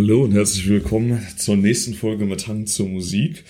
Hallo 0.00 0.22
und 0.22 0.32
herzlich 0.32 0.68
willkommen 0.68 1.20
zur 1.36 1.56
nächsten 1.56 1.92
Folge 1.92 2.24
mit 2.24 2.46
Hang 2.46 2.66
zur 2.66 2.86
Musik. 2.86 3.42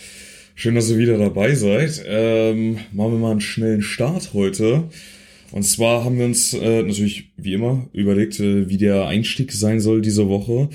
Schön, 0.55 0.77
dass 0.77 0.89
ihr 0.89 0.97
wieder 0.97 1.19
dabei 1.19 1.55
seid. 1.55 2.03
Ähm, 2.07 2.79
machen 2.91 3.13
wir 3.13 3.19
mal 3.19 3.33
einen 3.33 3.43
schnellen 3.43 3.83
Start 3.83 4.33
heute. 4.33 4.85
Und 5.53 5.65
zwar 5.65 6.05
haben 6.05 6.17
wir 6.17 6.25
uns 6.25 6.55
äh, 6.55 6.83
natürlich 6.85 7.33
wie 7.37 7.53
immer 7.53 7.87
überlegt, 7.93 8.41
äh, 8.41 8.67
wie 8.71 8.79
der 8.79 9.07
Einstieg 9.07 9.53
sein 9.53 9.79
soll 9.79 10.01
diese 10.01 10.31
Woche. 10.31 10.71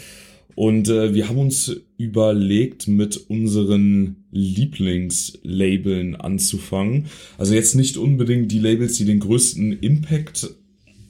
Und 0.53 0.89
äh, 0.89 1.15
wir 1.15 1.27
haben 1.27 1.39
uns 1.39 1.75
überlegt, 1.97 2.87
mit 2.87 3.17
unseren 3.27 4.27
Lieblingslabeln 4.29 6.15
anzufangen. 6.15 7.07
Also 7.39 7.55
jetzt 7.55 7.73
nicht 7.73 7.97
unbedingt 7.97 8.51
die 8.51 8.59
Labels, 8.59 8.97
die 8.97 9.05
den 9.05 9.21
größten 9.21 9.79
Impact 9.79 10.51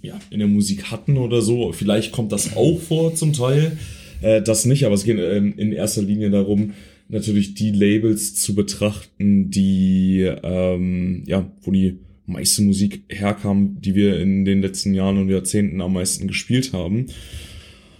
ja, 0.02 0.18
in 0.30 0.39
der 0.39 0.48
Musik 0.48 0.89
hatten 0.89 1.18
oder 1.18 1.41
so. 1.41 1.73
Vielleicht 1.73 2.14
kommt 2.14 2.32
das 2.32 2.55
auch 2.55 2.80
vor 2.80 3.14
zum 3.14 3.34
Teil. 3.34 3.77
Äh, 4.24 4.42
das 4.42 4.66
nicht, 4.66 4.86
aber 4.86 4.96
es 4.96 5.04
geht 5.04 5.20
ähm, 5.20 5.54
in 5.58 5.71
erster 5.71 6.02
Linie 6.02 6.32
darum, 6.32 6.73
natürlich 7.09 7.54
die 7.54 7.72
Labels 7.72 8.36
zu 8.36 8.55
betrachten, 8.55 9.52
die, 9.52 10.27
ähm, 10.44 11.23
ja, 11.27 11.52
wo 11.62 11.72
die 11.72 11.99
meiste 12.26 12.63
Musik 12.63 13.04
herkam, 13.09 13.77
die 13.82 13.96
wir 13.96 14.20
in 14.20 14.46
den 14.46 14.62
letzten 14.62 14.94
Jahren 14.94 15.18
und 15.18 15.30
Jahrzehnten 15.30 15.82
am 15.82 15.94
meisten 15.94 16.27
gespielt 16.27 16.72
haben. 16.72 17.08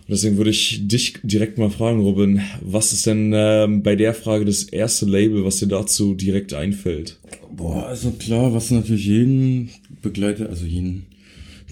Deswegen 0.08 0.38
würde 0.38 0.50
ich 0.50 0.88
dich 0.88 1.16
direkt 1.24 1.58
mal 1.58 1.70
fragen, 1.70 2.02
Robin, 2.02 2.42
was 2.62 2.94
ist 2.94 3.06
denn 3.06 3.32
ähm, 3.36 3.84
bei 3.84 3.96
der 3.96 4.14
Frage 4.14 4.46
das 4.46 4.64
erste 4.64 5.06
Label, 5.06 5.46
was 5.46 5.60
dir 5.60 5.68
dazu 5.68 6.14
direkt 6.14 6.54
einfällt? 6.54 7.20
Boah, 7.56 7.88
also 7.88 8.12
klar, 8.12 8.54
was 8.54 8.72
natürlich 8.72 9.06
jeden 9.06 9.70
begleitet, 10.02 10.50
also 10.50 10.66
jeden 10.66 11.06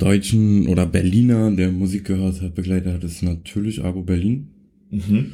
Deutschen 0.02 0.68
oder 0.68 0.88
Berliner, 0.88 1.52
der 1.52 1.72
Musik 1.72 2.06
gehört 2.06 2.42
hat, 2.42 2.56
begleitet 2.56 2.94
hat, 2.94 3.04
ist 3.04 3.22
natürlich 3.22 3.84
Argo 3.84 4.02
Berlin. 4.02 4.48
Mhm. 4.90 5.32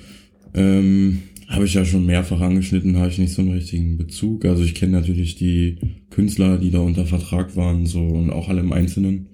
Ähm, 0.53 1.19
habe 1.47 1.65
ich 1.65 1.73
ja 1.73 1.85
schon 1.85 2.05
mehrfach 2.05 2.41
angeschnitten, 2.41 2.97
habe 2.97 3.09
ich 3.09 3.17
nicht 3.17 3.33
so 3.33 3.41
einen 3.41 3.53
richtigen 3.53 3.97
Bezug. 3.97 4.43
Also 4.43 4.63
ich 4.63 4.75
kenne 4.75 4.91
natürlich 4.91 5.35
die 5.35 5.77
Künstler, 6.09 6.57
die 6.57 6.71
da 6.71 6.79
unter 6.79 7.05
Vertrag 7.05 7.55
waren, 7.55 7.85
so 7.85 8.01
und 8.01 8.29
auch 8.29 8.49
alle 8.49 8.59
im 8.59 8.73
Einzelnen. 8.73 9.27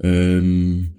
Ähm, 0.00 0.90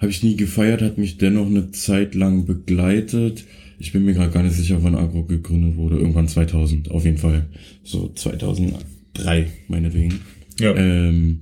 habe 0.00 0.10
ich 0.10 0.24
nie 0.24 0.34
gefeiert, 0.34 0.82
hat 0.82 0.98
mich 0.98 1.16
dennoch 1.16 1.46
eine 1.46 1.70
Zeit 1.70 2.16
lang 2.16 2.46
begleitet. 2.46 3.44
Ich 3.78 3.92
bin 3.92 4.04
mir 4.04 4.14
gerade 4.14 4.32
gar 4.32 4.42
nicht 4.42 4.56
sicher, 4.56 4.82
wann 4.82 4.96
Agro 4.96 5.22
gegründet 5.22 5.76
wurde. 5.76 5.98
Irgendwann 5.98 6.26
2000, 6.26 6.90
auf 6.90 7.04
jeden 7.04 7.18
Fall. 7.18 7.46
So 7.84 8.10
2003, 8.12 9.46
meinetwegen. 9.68 10.14
Ja. 10.58 10.74
Ähm, 10.74 11.40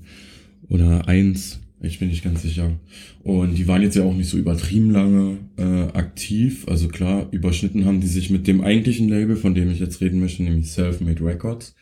oder 0.69 1.09
eins, 1.09 1.62
ich 1.83 1.99
bin 1.99 2.09
nicht 2.09 2.25
ganz 2.25 2.43
sicher. 2.43 2.79
Und 3.23 3.57
die 3.57 3.67
waren 3.67 3.83
jetzt 3.83 3.97
ja 3.97 4.05
auch 4.05 4.15
nicht 4.15 4.29
so 4.29 4.37
übertrieben 4.37 4.91
lange 4.91 5.39
äh, 5.57 5.97
aktiv. 5.97 6.67
Also 6.69 6.89
klar, 6.89 7.29
überschnitten 7.33 7.85
haben 7.85 8.01
die 8.01 8.07
sich 8.07 8.31
mit 8.31 8.47
dem 8.47 8.63
eigentlichen 8.63 9.09
Label, 9.09 9.37
von 9.37 9.55
dem 9.55 9.71
ich 9.71 9.81
jetzt 9.81 10.01
reden 10.01 10.21
möchte, 10.21 10.43
nämlich 10.43 10.71
Self-Made 10.71 11.25
Records. 11.25 11.75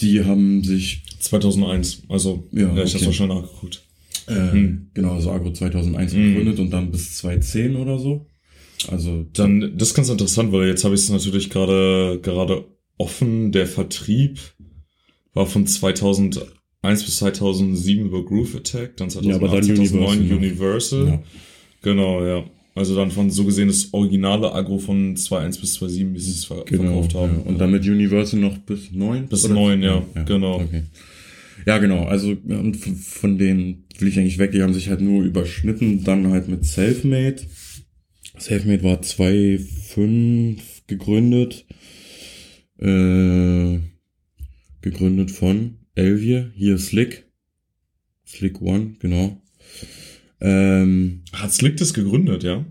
Die 0.00 0.24
haben 0.24 0.62
sich 0.64 1.02
2001, 1.18 2.04
also 2.08 2.48
ja, 2.52 2.74
ja 2.74 2.84
ich 2.84 2.94
okay. 2.94 3.04
habe 3.04 3.14
schon 3.14 3.28
nachgeguckt. 3.28 3.82
Äh, 4.26 4.52
hm. 4.52 4.90
Genau, 4.94 5.14
also 5.14 5.30
Agro 5.30 5.52
2001 5.52 6.12
hm. 6.12 6.22
gegründet 6.28 6.58
und 6.60 6.70
dann 6.70 6.90
bis 6.90 7.16
2010 7.18 7.76
oder 7.76 7.98
so. 7.98 8.26
Also 8.88 9.26
dann, 9.32 9.76
das 9.76 9.88
ist 9.88 9.94
ganz 9.94 10.08
interessant, 10.08 10.52
weil 10.52 10.68
jetzt 10.68 10.84
habe 10.84 10.94
ich 10.94 11.02
es 11.02 11.10
natürlich 11.10 11.50
gerade 11.50 12.18
gerade 12.22 12.64
offen. 12.98 13.52
Der 13.52 13.66
Vertrieb 13.66 14.40
war 15.34 15.46
von 15.46 15.66
2001 16.82 17.04
bis 17.04 17.16
2007 17.18 18.06
über 18.06 18.24
Groove 18.24 18.56
Attack, 18.56 18.96
dann 18.96 19.08
2008, 19.08 19.40
ja, 19.40 19.48
dann 19.48 19.62
2009 19.62 20.18
Universal. 20.18 20.36
Universal. 20.36 21.06
Ja. 21.06 21.22
Genau, 21.82 22.26
ja. 22.26 22.44
Also 22.74 22.96
dann 22.96 23.10
von 23.10 23.30
so 23.30 23.44
gesehen 23.44 23.68
das 23.68 23.92
originale 23.92 24.52
Agro 24.52 24.78
von 24.78 25.14
2.1 25.14 25.60
bis 25.60 25.78
2.7, 25.78 26.14
wie 26.14 26.18
sie 26.18 26.30
es 26.30 26.44
ver 26.46 26.64
genau, 26.64 26.84
verkauft 26.84 27.14
haben. 27.14 27.36
Ja. 27.36 27.42
Und 27.50 27.58
dann 27.58 27.70
mit 27.70 27.86
Universal 27.86 28.40
noch 28.40 28.58
bis 28.58 28.90
9? 28.92 29.28
Bis 29.28 29.46
9, 29.48 29.82
ja, 29.82 30.02
ja, 30.14 30.22
genau. 30.24 30.56
Okay. 30.56 30.82
Ja, 31.66 31.78
genau. 31.78 32.04
Also 32.04 32.36
von 33.00 33.38
denen 33.38 33.84
will 33.98 34.08
ich 34.08 34.18
eigentlich 34.18 34.38
weg. 34.38 34.50
Die 34.52 34.62
haben 34.62 34.74
sich 34.74 34.88
halt 34.88 35.00
nur 35.00 35.22
überschnitten. 35.22 36.02
Dann 36.02 36.28
halt 36.28 36.48
mit 36.48 36.64
Selfmade. 36.64 37.36
Selfmade 38.38 38.82
war 38.82 39.00
2.5 39.00 40.58
gegründet. 40.88 41.64
Äh, 42.78 43.78
gegründet 44.80 45.30
von 45.30 45.81
Elvier. 45.94 46.52
Hier 46.54 46.78
Slick. 46.78 47.26
Slick 48.26 48.60
One, 48.60 48.96
genau. 48.98 49.40
Ähm, 50.40 51.22
Hat 51.32 51.52
Slick 51.52 51.76
das 51.76 51.94
gegründet, 51.94 52.42
ja? 52.42 52.64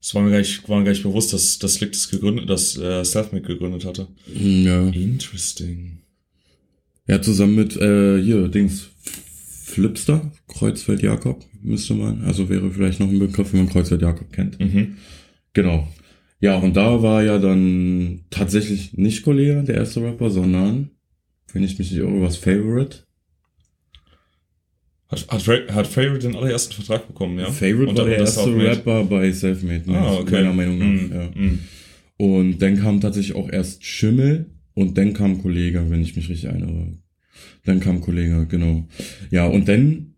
Es 0.00 0.14
war 0.14 0.22
mir 0.22 0.30
gar 0.30 0.38
nicht, 0.38 0.68
war 0.68 0.78
mir 0.78 0.84
gar 0.84 0.92
nicht 0.92 1.02
bewusst, 1.02 1.32
dass, 1.32 1.58
dass 1.58 1.74
Slick 1.74 1.92
das 1.92 2.08
gegründet, 2.08 2.48
dass 2.48 2.76
äh, 2.78 3.04
Selfmade 3.04 3.44
gegründet 3.44 3.84
hatte. 3.84 4.08
Ja. 4.32 4.88
Interesting. 4.88 5.98
Ja, 7.08 7.20
zusammen 7.20 7.56
mit, 7.56 7.76
äh, 7.76 8.22
hier, 8.22 8.48
Dings, 8.48 8.88
Flipster, 9.64 10.30
Kreuzfeld 10.48 11.02
Jakob, 11.02 11.44
müsste 11.62 11.94
man. 11.94 12.22
Also 12.22 12.48
wäre 12.48 12.70
vielleicht 12.70 13.00
noch 13.00 13.08
ein 13.08 13.18
Begriff, 13.18 13.52
wenn 13.52 13.64
man 13.64 13.68
Kreuzfeld 13.68 14.02
Jakob 14.02 14.32
kennt. 14.32 14.58
Mhm. 14.60 14.96
Genau. 15.52 15.88
Ja, 16.40 16.56
und 16.58 16.76
da 16.76 17.02
war 17.02 17.22
ja 17.22 17.38
dann 17.38 18.24
tatsächlich 18.30 18.92
nicht 18.92 19.22
Kollege, 19.22 19.64
der 19.64 19.76
erste 19.76 20.02
Rapper, 20.02 20.30
sondern, 20.30 20.90
wenn 21.56 21.64
ich 21.64 21.78
mich 21.78 21.90
nicht 21.90 22.00
irre, 22.00 22.20
was 22.20 22.36
Favorite. 22.36 22.98
Hat, 25.08 25.26
hat, 25.28 25.74
hat 25.74 25.86
Favorite 25.86 26.28
den 26.28 26.36
allerersten 26.36 26.74
Vertrag 26.74 27.06
bekommen, 27.06 27.38
ja? 27.38 27.50
Favorite 27.50 27.90
und 27.90 27.96
war 27.96 28.04
der 28.04 28.18
erste 28.18 28.54
Rapper 28.54 29.04
bei 29.04 29.32
Selfmade, 29.32 29.90
ne? 29.90 29.96
ah, 29.96 30.16
okay. 30.16 30.32
meiner 30.32 30.52
Meinung 30.52 30.78
nach. 30.78 30.86
Mm, 30.86 31.12
ja. 31.12 31.30
Mm. 31.34 31.58
Und 32.18 32.58
dann 32.58 32.78
kam 32.78 33.00
tatsächlich 33.00 33.34
auch 33.34 33.48
erst 33.48 33.84
Schimmel 33.84 34.50
und 34.74 34.98
dann 34.98 35.14
kam 35.14 35.40
Kollege, 35.40 35.86
wenn 35.88 36.02
ich 36.02 36.14
mich 36.14 36.28
richtig 36.28 36.50
erinnere. 36.50 36.98
Dann 37.64 37.80
kam 37.80 38.02
Kollege, 38.02 38.46
genau. 38.46 38.86
Ja, 39.30 39.46
und 39.46 39.66
dann 39.68 40.14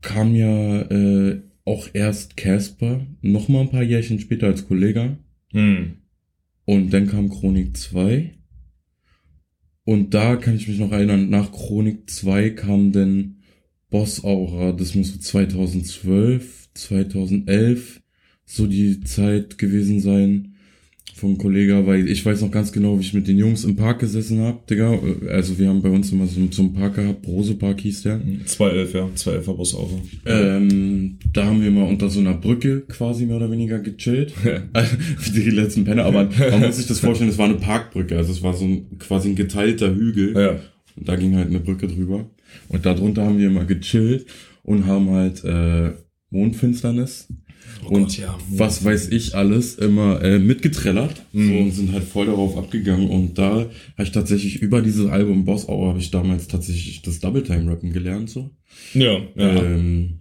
kam 0.00 0.34
ja 0.34 0.80
äh, 0.82 1.42
auch 1.66 1.88
erst 1.92 2.38
Casper, 2.38 3.06
noch 3.20 3.48
mal 3.48 3.60
ein 3.60 3.70
paar 3.70 3.82
Jährchen 3.82 4.20
später 4.20 4.46
als 4.46 4.66
Kollege. 4.66 5.18
Hm. 5.52 5.98
Und 6.64 6.90
dann 6.90 7.08
kam 7.08 7.28
Chronik 7.28 7.76
2. 7.76 8.38
Und 9.84 10.14
da 10.14 10.36
kann 10.36 10.56
ich 10.56 10.68
mich 10.68 10.78
noch 10.78 10.92
erinnern, 10.92 11.28
nach 11.28 11.50
Chronik 11.52 12.08
2 12.08 12.50
kam 12.50 12.92
dann 12.92 13.38
Boss 13.90 14.24
Aura, 14.24 14.72
das 14.72 14.94
muss 14.94 15.12
so 15.12 15.18
2012, 15.18 16.68
2011 16.74 18.00
so 18.44 18.66
die 18.66 19.00
Zeit 19.00 19.58
gewesen 19.58 20.00
sein 20.00 20.51
vom 21.22 21.38
Kollege, 21.38 21.86
weil 21.86 22.08
ich 22.08 22.26
weiß 22.26 22.40
noch 22.40 22.50
ganz 22.50 22.72
genau, 22.72 22.98
wie 22.98 23.02
ich 23.02 23.14
mit 23.14 23.28
den 23.28 23.38
Jungs 23.38 23.64
im 23.64 23.76
Park 23.76 24.00
gesessen 24.00 24.40
hab, 24.40 24.66
Digga. 24.66 24.98
Also 25.30 25.56
wir 25.56 25.68
haben 25.68 25.80
bei 25.80 25.88
uns 25.88 26.10
immer 26.10 26.26
so, 26.26 26.40
so 26.50 26.62
einen 26.62 26.74
Park 26.74 26.96
gehabt, 26.96 27.22
Brose 27.22 27.54
Park 27.54 27.80
hieß 27.80 28.02
der. 28.02 28.20
211, 28.44 28.92
ja, 28.92 29.08
211 29.14 29.46
war 29.46 29.54
Bus 29.54 29.74
auch. 29.76 29.90
Ähm, 30.26 31.18
da 31.32 31.46
haben 31.46 31.62
wir 31.62 31.70
mal 31.70 31.88
unter 31.88 32.10
so 32.10 32.18
einer 32.18 32.34
Brücke 32.34 32.80
quasi 32.88 33.24
mehr 33.24 33.36
oder 33.36 33.52
weniger 33.52 33.78
gechillt. 33.78 34.34
Wie 34.42 35.30
die 35.40 35.50
letzten 35.50 35.84
Penner, 35.84 36.06
aber 36.06 36.28
man 36.50 36.60
muss 36.60 36.78
sich 36.78 36.88
das 36.88 36.98
vorstellen, 36.98 37.30
es 37.30 37.38
war 37.38 37.46
eine 37.46 37.54
Parkbrücke, 37.54 38.16
also 38.16 38.32
es 38.32 38.42
war 38.42 38.54
so 38.54 38.64
ein, 38.64 38.98
quasi 38.98 39.28
ein 39.28 39.36
geteilter 39.36 39.94
Hügel. 39.94 40.34
Ja. 40.34 40.50
Und 40.96 41.08
da 41.08 41.14
ging 41.14 41.36
halt 41.36 41.50
eine 41.50 41.60
Brücke 41.60 41.86
drüber. 41.86 42.28
Und 42.68 42.84
darunter 42.84 43.24
haben 43.24 43.38
wir 43.38 43.46
immer 43.46 43.64
gechillt 43.64 44.26
und 44.64 44.86
haben 44.86 45.08
halt 45.10 45.44
äh, 45.44 45.92
Mondfinsternis 46.30 47.28
Oh 47.84 47.88
und 47.88 48.04
Gott, 48.04 48.18
ja. 48.18 48.38
was 48.50 48.84
weiß 48.84 49.08
ich 49.08 49.34
alles 49.34 49.74
immer 49.76 50.22
äh, 50.22 50.38
mitgetrellert. 50.38 51.22
Mhm. 51.32 51.48
so, 51.48 51.54
und 51.54 51.70
sind 51.72 51.92
halt 51.92 52.04
voll 52.04 52.26
darauf 52.26 52.56
abgegangen. 52.56 53.08
Und 53.08 53.38
da 53.38 53.66
habe 53.96 54.02
ich 54.02 54.12
tatsächlich 54.12 54.62
über 54.62 54.82
dieses 54.82 55.06
Album 55.06 55.44
Boss 55.44 55.68
Hour 55.68 55.90
habe 55.90 55.98
ich 55.98 56.10
damals 56.10 56.48
tatsächlich 56.48 57.02
das 57.02 57.20
Double 57.20 57.42
Time 57.42 57.70
Rappen 57.70 57.92
gelernt 57.92 58.30
so. 58.30 58.50
Ja 58.94 59.20
ja. 59.36 59.62
Ähm, 59.62 60.20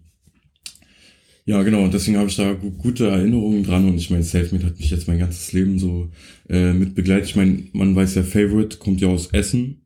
ja 1.46 1.62
genau. 1.63 1.84
Und 1.84 1.94
deswegen 1.94 2.18
habe 2.18 2.29
ich 2.29 2.35
da 2.35 2.53
gute 2.53 3.07
Erinnerungen 3.07 3.63
dran. 3.63 3.88
Und 3.88 3.97
ich 3.97 4.09
meine 4.09 4.23
Selfmade 4.23 4.66
hat 4.66 4.79
mich 4.79 4.90
jetzt 4.90 5.08
mein 5.08 5.20
ganzes 5.20 5.53
Leben 5.53 5.79
so 5.79 6.09
äh, 6.49 6.73
mit 6.73 6.96
begleitet. 6.96 7.29
Ich 7.29 7.35
meine 7.35 7.64
man 7.73 7.96
weiß 7.96 8.16
ja 8.16 8.23
Favorite 8.23 8.78
kommt 8.78 9.02
ja 9.02 9.08
aus 9.08 9.28
Essen 9.28 9.78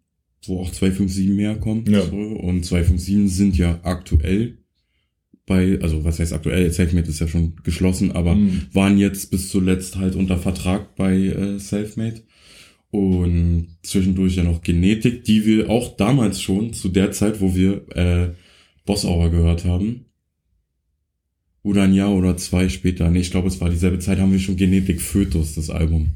wo 0.47 0.61
auch 0.61 0.71
257 0.71 1.39
herkommt 1.39 1.89
ja. 1.89 2.01
so, 2.01 2.15
und 2.15 2.63
257 2.65 3.35
sind 3.35 3.57
ja 3.57 3.79
aktuell 3.83 4.57
bei, 5.45 5.79
also 5.81 6.03
was 6.03 6.19
heißt 6.19 6.33
aktuell, 6.33 6.71
Selfmade 6.71 7.09
ist 7.09 7.19
ja 7.19 7.27
schon 7.27 7.53
geschlossen, 7.63 8.11
aber 8.11 8.35
mhm. 8.35 8.63
waren 8.73 8.97
jetzt 8.97 9.29
bis 9.29 9.49
zuletzt 9.49 9.97
halt 9.97 10.15
unter 10.15 10.37
Vertrag 10.37 10.95
bei 10.95 11.15
äh, 11.15 11.59
Selfmade. 11.59 12.21
Und 12.91 13.77
zwischendurch 13.83 14.37
ja 14.37 14.43
noch 14.43 14.61
Genetik, 14.61 15.25
die 15.25 15.45
wir 15.45 15.69
auch 15.69 15.97
damals 15.97 16.41
schon, 16.41 16.73
zu 16.73 16.89
der 16.89 17.11
Zeit, 17.11 17.41
wo 17.41 17.53
wir 17.53 17.85
äh, 17.95 18.29
Boss 18.85 19.05
Hour 19.05 19.29
gehört 19.29 19.65
haben. 19.65 20.05
Oder 21.61 21.83
ein 21.83 21.93
Jahr 21.93 22.13
oder 22.13 22.37
zwei 22.37 22.69
später, 22.69 23.09
nee, 23.09 23.19
ich 23.19 23.31
glaube, 23.31 23.47
es 23.47 23.59
war 23.59 23.69
dieselbe 23.69 23.99
Zeit, 23.99 24.19
haben 24.19 24.31
wir 24.31 24.39
schon 24.39 24.55
Genetik 24.55 25.01
Fötus, 25.01 25.55
das 25.55 25.69
Album. 25.69 26.11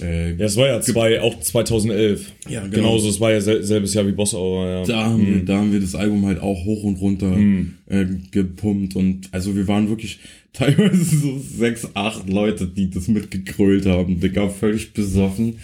Äh, 0.00 0.34
Ja, 0.34 0.46
es 0.46 0.56
war 0.56 0.66
ja 0.66 0.80
zwei, 0.80 1.20
auch 1.20 1.38
2011. 1.40 2.32
Ja, 2.48 2.62
genau. 2.62 2.74
Genauso, 2.74 3.08
es 3.08 3.20
war 3.20 3.32
ja 3.32 3.40
sel 3.40 3.62
selbes 3.62 3.94
Jahr 3.94 4.06
wie 4.06 4.12
Boss 4.12 4.34
Hour, 4.34 4.66
ja. 4.66 4.84
da, 4.84 5.04
haben 5.06 5.26
wir, 5.26 5.44
da 5.44 5.58
haben 5.58 5.72
wir 5.72 5.80
das 5.80 5.94
Album 5.94 6.26
halt 6.26 6.40
auch 6.40 6.64
hoch 6.64 6.82
und 6.84 6.96
runter 7.00 7.34
Hm. 7.34 7.74
äh, 7.86 8.04
gepumpt 8.30 8.96
und 8.96 9.28
also 9.32 9.54
wir 9.54 9.68
waren 9.68 9.88
wirklich 9.88 10.18
teilweise 10.52 11.04
so 11.16 11.38
sechs, 11.38 11.88
acht 11.94 12.28
Leute, 12.28 12.66
die 12.66 12.90
das 12.90 13.08
mitgekrölt 13.08 13.86
haben. 13.86 14.20
Digga, 14.20 14.48
völlig 14.48 14.92
besoffen. 14.92 15.58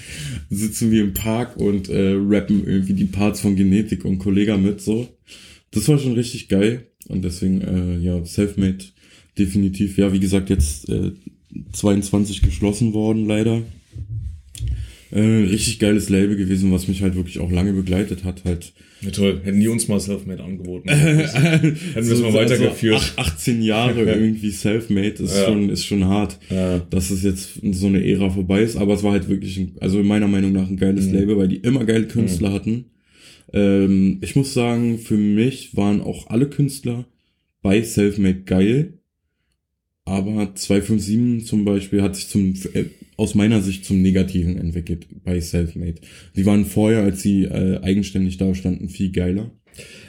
Sitzen 0.49 0.91
wir 0.91 1.03
im 1.03 1.15
Park 1.15 1.57
und 1.57 1.89
äh, 1.89 2.15
rappen 2.17 2.67
irgendwie 2.67 2.95
die 2.95 3.05
Parts 3.07 3.41
von 3.41 3.57
Genetik 3.57 4.05
und 4.05 4.19
Kollega 4.19 4.57
mit 4.57 4.81
so. 4.81 5.09
Das 5.73 5.89
war 5.89 5.99
schon 5.99 6.13
richtig 6.13 6.49
geil 6.49 6.87
und 7.09 7.25
deswegen, 7.25 7.61
äh, 7.63 7.99
ja, 8.05 8.25
Selfmade 8.25 8.85
definitiv. 9.39 9.97
Ja, 9.99 10.13
wie 10.13 10.21
gesagt, 10.21 10.51
jetzt 10.51 10.89
äh, 10.89 11.13
22 11.73 12.43
geschlossen 12.43 12.93
worden, 12.93 13.27
leider. 13.27 13.63
Äh, 15.13 15.21
richtig 15.21 15.79
geiles 15.81 16.09
Label 16.09 16.37
gewesen, 16.37 16.71
was 16.73 16.87
mich 16.87 17.03
halt 17.03 17.17
wirklich 17.17 17.39
auch 17.41 17.51
lange 17.51 17.73
begleitet 17.73 18.23
hat, 18.25 18.45
halt. 18.45 18.73
Ja, 19.03 19.11
toll. 19.11 19.41
Hätten 19.43 19.59
die 19.61 19.67
uns 19.69 19.89
mal 19.89 19.99
Selfmade 19.99 20.45
angeboten. 20.45 20.89
Hätten 20.89 21.77
wir 21.95 22.03
es 22.15 22.21
mal 22.21 22.33
weitergeführt. 22.35 22.95
Also 22.97 23.13
ach- 23.17 23.33
18 23.35 23.63
Jahre 23.63 24.03
irgendwie 24.05 24.51
Selfmade 24.51 25.23
ist 25.23 25.37
Ja. 25.37 25.47
schon, 25.47 25.69
ist 25.71 25.85
schon 25.87 26.05
hart. 26.05 26.39
Ja. 26.51 26.79
Dass 26.91 27.11
es 27.11 27.23
jetzt 27.25 27.61
so 27.73 27.87
eine 27.89 28.05
Ära 28.07 28.31
vorbei 28.31 28.63
ist, 28.63 28.77
aber 28.77 28.95
es 28.95 29.03
war 29.03 29.13
halt 29.13 29.29
wirklich, 29.29 29.57
ein, 29.59 29.73
also 29.81 30.03
meiner 30.03 30.29
Meinung 30.29 30.53
nach 30.53 30.69
ein 30.69 30.77
geiles 30.77 31.07
Mhm. 31.07 31.15
Label, 31.15 31.37
weil 31.39 31.49
die 31.49 31.57
immer 31.57 31.85
geile 31.85 32.07
Künstler 32.07 32.53
hatten. 32.53 32.85
Ähm, 33.53 34.19
ich 34.21 34.37
muss 34.37 34.55
sagen, 34.55 34.99
für 34.99 35.17
mich 35.17 35.75
waren 35.77 36.03
auch 36.03 36.29
alle 36.29 36.49
Künstler 36.49 37.05
bei 37.63 37.83
Selfmade 37.83 38.43
geil. 38.43 38.95
Aber 40.05 40.55
257 40.55 41.47
zum 41.47 41.65
Beispiel 41.65 42.03
hat 42.03 42.17
sich 42.17 42.29
zum, 42.29 42.55
äh, 42.75 42.85
aus 43.21 43.35
meiner 43.35 43.61
Sicht 43.61 43.85
zum 43.85 44.01
Negativen 44.01 44.57
entwickelt 44.57 45.07
bei 45.25 45.41
Selfmade. 45.41 45.97
Die 46.37 46.47
waren 46.47 46.65
vorher, 46.65 47.03
als 47.03 47.21
sie 47.21 47.45
äh, 47.45 47.79
eigenständig 47.83 48.39
da 48.39 48.55
standen, 48.55 48.89
viel 48.89 49.13
geiler. 49.13 49.51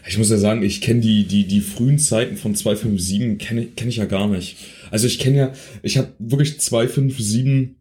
Ich 0.08 0.18
muss 0.18 0.30
ja 0.30 0.38
sagen, 0.38 0.64
ich 0.64 0.80
kenne 0.80 1.02
die, 1.02 1.26
die, 1.26 1.46
die 1.46 1.60
frühen 1.60 2.00
Zeiten 2.00 2.38
von 2.38 2.56
257 2.56 3.38
kenne 3.38 3.68
kenn 3.76 3.90
ich 3.90 3.98
ja 3.98 4.06
gar 4.06 4.30
nicht. 4.30 4.56
Also 4.92 5.08
ich 5.08 5.20
kenne 5.20 5.38
ja, 5.38 5.54
ich 5.84 5.98
habe 5.98 6.14
wirklich 6.20 6.62
257, 6.62 7.76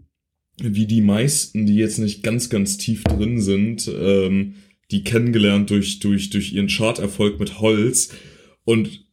wie 0.63 0.87
die 0.87 1.01
meisten, 1.01 1.65
die 1.65 1.77
jetzt 1.77 1.99
nicht 1.99 2.25
ganz, 2.25 2.51
ganz 2.51 2.77
tief 2.77 3.05
drin 3.05 3.41
sind, 3.41 3.89
ähm, 3.89 4.55
die 4.91 5.05
kennengelernt 5.05 5.71
durch, 5.71 6.01
durch, 6.01 6.31
durch 6.31 6.53
ihren 6.53 6.69
Charterfolg 6.69 7.39
mit 7.39 7.61
Holz. 7.61 8.11
Und, 8.65 9.07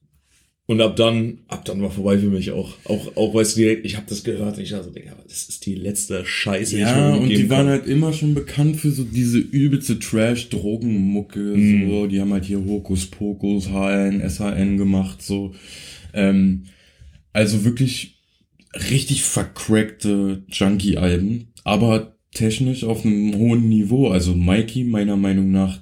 und 0.67 0.81
ab 0.81 0.95
dann, 0.97 1.39
ab 1.47 1.63
dann 1.65 1.81
war 1.81 1.89
vorbei 1.89 2.17
für 2.19 2.27
mich 2.29 2.51
auch. 2.51 2.73
Auch, 2.85 3.15
auch 3.15 3.33
weißt 3.33 3.55
du, 3.55 3.61
direkt, 3.61 3.85
ich 3.85 3.95
habe 3.95 4.05
das 4.09 4.23
gehört 4.23 4.57
und 4.57 4.63
ich 4.63 4.69
dachte, 4.69 4.91
Digga, 4.91 5.15
das 5.27 5.47
ist 5.49 5.65
die 5.65 5.75
letzte 5.75 6.25
Scheiße, 6.25 6.75
die 6.75 6.81
ich 6.81 6.87
Ja, 6.87 7.11
mir 7.15 7.21
und 7.21 7.29
die 7.29 7.49
waren 7.49 7.67
kann. 7.67 7.69
halt 7.69 7.87
immer 7.87 8.11
schon 8.13 8.33
bekannt 8.35 8.75
für 8.77 8.91
so 8.91 9.03
diese 9.03 9.39
übelste 9.39 9.97
Trash-Drogenmucke, 9.97 11.39
Mhm. 11.39 11.89
so. 11.89 12.07
Die 12.07 12.19
haben 12.21 12.33
halt 12.33 12.45
hier 12.45 12.63
Hokus 12.63 13.07
Pokus, 13.07 13.69
HN, 13.69 14.21
SHN 14.21 14.77
gemacht, 14.77 15.21
so. 15.21 15.53
Ähm, 16.13 16.63
also 17.33 17.63
wirklich 17.63 18.19
richtig 18.91 19.23
vercrackte 19.23 20.43
Junkie-Alben, 20.51 21.47
aber 21.63 22.17
technisch 22.33 22.83
auf 22.83 23.05
einem 23.05 23.35
hohen 23.35 23.69
Niveau. 23.69 24.09
Also 24.09 24.35
Mikey, 24.35 24.83
meiner 24.83 25.15
Meinung 25.15 25.51
nach, 25.51 25.81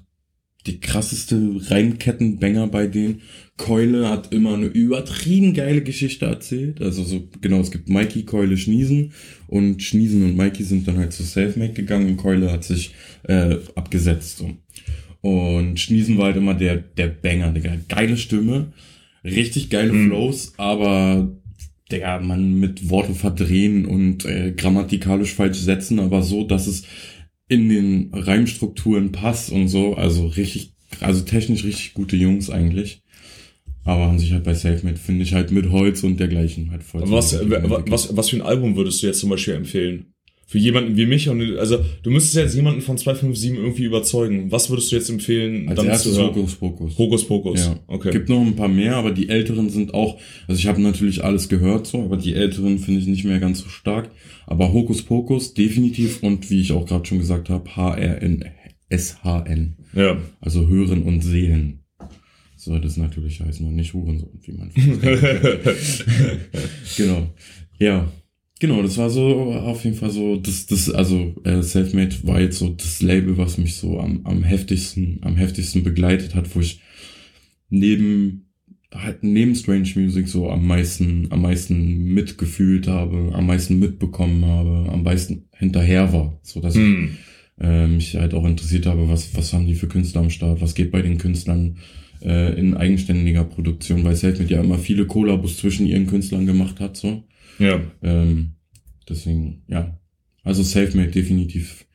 die 0.67 0.79
krasseste 0.79 1.39
Reimkettenbanger 1.69 2.67
bei 2.67 2.87
denen. 2.87 3.21
Keule 3.57 4.09
hat 4.09 4.33
immer 4.33 4.55
eine 4.55 4.65
übertrieben 4.65 5.53
geile 5.53 5.81
Geschichte 5.81 6.25
erzählt. 6.25 6.81
Also 6.81 7.03
so, 7.03 7.27
genau, 7.39 7.61
es 7.61 7.71
gibt 7.71 7.87
Mikey, 7.87 8.23
Keule, 8.23 8.57
Schniesen 8.57 9.13
und 9.47 9.81
Schniesen 9.81 10.23
und 10.23 10.35
Mikey 10.35 10.63
sind 10.63 10.87
dann 10.87 10.97
halt 10.97 11.13
zu 11.13 11.23
Selfmade 11.23 11.73
gegangen 11.73 12.07
und 12.09 12.17
Keule 12.17 12.51
hat 12.51 12.65
sich 12.65 12.93
äh, 13.23 13.55
abgesetzt. 13.75 14.37
So. 14.39 14.51
Und 15.21 15.79
Schniesen 15.79 16.17
war 16.17 16.25
halt 16.25 16.37
immer 16.37 16.53
der, 16.53 16.77
der 16.77 17.07
Banger, 17.07 17.51
Digga. 17.51 17.77
Geile 17.87 18.17
Stimme, 18.17 18.73
richtig 19.23 19.69
geile 19.69 19.93
Mhm. 19.93 20.07
Flows, 20.07 20.53
aber 20.57 21.31
Digga, 21.91 22.19
man 22.19 22.59
mit 22.59 22.89
Worte 22.89 23.13
verdrehen 23.13 23.85
und 23.85 24.25
äh, 24.25 24.51
grammatikalisch 24.51 25.33
falsch 25.33 25.59
setzen, 25.59 25.99
aber 25.99 26.23
so, 26.23 26.43
dass 26.43 26.67
es 26.67 26.83
in 27.47 27.69
den 27.69 28.09
Reimstrukturen 28.11 29.11
passt 29.13 29.51
und 29.51 29.69
so. 29.69 29.95
Also 29.95 30.27
richtig, 30.27 30.73
also 30.99 31.21
technisch 31.21 31.63
richtig 31.63 31.93
gute 31.93 32.17
Jungs 32.17 32.49
eigentlich. 32.49 33.01
Aber 33.85 34.05
an 34.07 34.19
sich 34.19 34.33
halt 34.33 34.43
bei 34.43 34.53
Selfmade 34.53 34.97
finde 34.97 35.23
ich 35.23 35.33
halt 35.33 35.51
mit 35.51 35.69
Holz 35.71 36.03
und 36.03 36.19
dergleichen 36.19 36.71
halt 36.71 36.83
voll. 36.83 37.03
Was, 37.05 37.33
wa- 37.49 37.83
was, 37.87 38.17
was 38.17 38.29
für 38.29 38.35
ein 38.37 38.41
Album 38.41 38.75
würdest 38.75 39.01
du 39.01 39.07
jetzt 39.07 39.19
zum 39.19 39.29
Beispiel 39.29 39.53
empfehlen? 39.53 40.07
Für 40.47 40.59
jemanden 40.59 40.95
wie 40.95 41.07
mich 41.07 41.27
und 41.29 41.41
also 41.57 41.79
du 42.03 42.11
müsstest 42.11 42.35
jetzt 42.35 42.55
jemanden 42.55 42.81
von 42.81 42.97
257 42.99 43.57
irgendwie 43.57 43.83
überzeugen. 43.85 44.51
Was 44.51 44.69
würdest 44.69 44.91
du 44.91 44.95
jetzt 44.95 45.09
empfehlen, 45.09 45.67
Als 45.69 45.79
erstes? 45.83 46.17
Hokus 46.19 46.55
Pokus. 46.55 46.97
Hokus 46.99 47.27
Pokus. 47.27 47.65
Ja, 47.65 47.79
Okay. 47.87 48.11
Gibt 48.11 48.29
noch 48.29 48.41
ein 48.41 48.55
paar 48.55 48.67
mehr, 48.67 48.95
aber 48.95 49.11
die 49.11 49.29
älteren 49.29 49.69
sind 49.71 49.93
auch, 49.95 50.19
also 50.47 50.59
ich 50.59 50.67
habe 50.67 50.81
natürlich 50.81 51.23
alles 51.23 51.49
gehört 51.49 51.87
so, 51.87 52.03
aber 52.03 52.17
die 52.17 52.35
älteren 52.35 52.77
finde 52.77 52.99
ich 53.01 53.07
nicht 53.07 53.23
mehr 53.25 53.39
ganz 53.39 53.59
so 53.61 53.69
stark. 53.69 54.11
Aber 54.45 54.71
Hokus 54.71 55.01
Pokus 55.01 55.55
definitiv 55.55 56.21
und 56.21 56.49
wie 56.51 56.61
ich 56.61 56.71
auch 56.73 56.85
gerade 56.85 57.05
schon 57.07 57.17
gesagt 57.19 57.49
habe, 57.49 57.67
HRN, 57.75 58.45
SHN. 58.91 59.75
ja. 59.93 60.17
Also 60.41 60.67
Hören 60.67 61.03
und 61.03 61.21
Sehen. 61.21 61.79
Soll 62.65 62.81
das 62.81 62.97
natürlich 62.97 63.41
heißen 63.41 63.63
und 63.63 63.75
nicht 63.75 63.93
Hurensohn, 63.93 64.39
wie 64.41 64.53
man 64.53 64.71
Genau. 66.97 67.29
Ja. 67.77 68.11
Genau, 68.59 68.81
das 68.81 68.97
war 68.97 69.11
so 69.11 69.53
auf 69.53 69.83
jeden 69.83 69.95
Fall 69.95 70.09
so, 70.09 70.37
das, 70.37 70.65
das, 70.65 70.89
also 70.89 71.35
äh, 71.43 71.61
Selfmade 71.61 72.15
war 72.23 72.41
jetzt 72.41 72.57
so 72.57 72.69
das 72.69 73.03
Label, 73.03 73.37
was 73.37 73.59
mich 73.59 73.75
so 73.75 73.99
am, 73.99 74.25
am 74.25 74.41
heftigsten, 74.41 75.19
am 75.21 75.35
heftigsten 75.35 75.83
begleitet 75.83 76.33
hat, 76.33 76.55
wo 76.55 76.59
ich 76.59 76.81
neben 77.69 78.47
halt 78.91 79.21
neben 79.21 79.53
Strange 79.53 79.91
Music 79.95 80.27
so 80.27 80.49
am 80.49 80.65
meisten, 80.65 81.27
am 81.29 81.43
meisten 81.43 82.15
mitgefühlt 82.15 82.87
habe, 82.87 83.31
am 83.35 83.45
meisten 83.45 83.77
mitbekommen 83.77 84.43
habe, 84.43 84.91
am 84.91 85.03
meisten 85.03 85.43
hinterher 85.51 86.11
war, 86.13 86.39
so 86.41 86.61
dass 86.61 86.75
ich 86.75 86.81
Hm. 86.81 87.09
äh, 87.59 87.85
mich 87.85 88.15
halt 88.15 88.33
auch 88.33 88.45
interessiert 88.45 88.87
habe, 88.87 89.07
was, 89.07 89.35
was 89.35 89.53
haben 89.53 89.67
die 89.67 89.75
für 89.75 89.87
Künstler 89.87 90.21
am 90.21 90.31
Start, 90.31 90.61
was 90.61 90.73
geht 90.73 90.89
bei 90.89 91.03
den 91.03 91.19
Künstlern 91.19 91.77
äh, 92.21 92.57
in 92.59 92.75
eigenständiger 92.75 93.43
Produktion, 93.43 94.03
weil 94.03 94.15
Selfmade 94.15 94.53
ja 94.53 94.61
immer 94.61 94.77
viele 94.77 95.05
Kollabos 95.05 95.57
zwischen 95.57 95.85
ihren 95.85 96.07
Künstlern 96.07 96.45
gemacht 96.45 96.79
hat, 96.79 96.97
so. 96.97 97.23
Ja. 97.59 97.81
Ähm, 98.01 98.51
deswegen, 99.07 99.63
ja. 99.67 99.99
Also 100.43 100.63
Selfmade 100.63 101.11
definitiv 101.11 101.85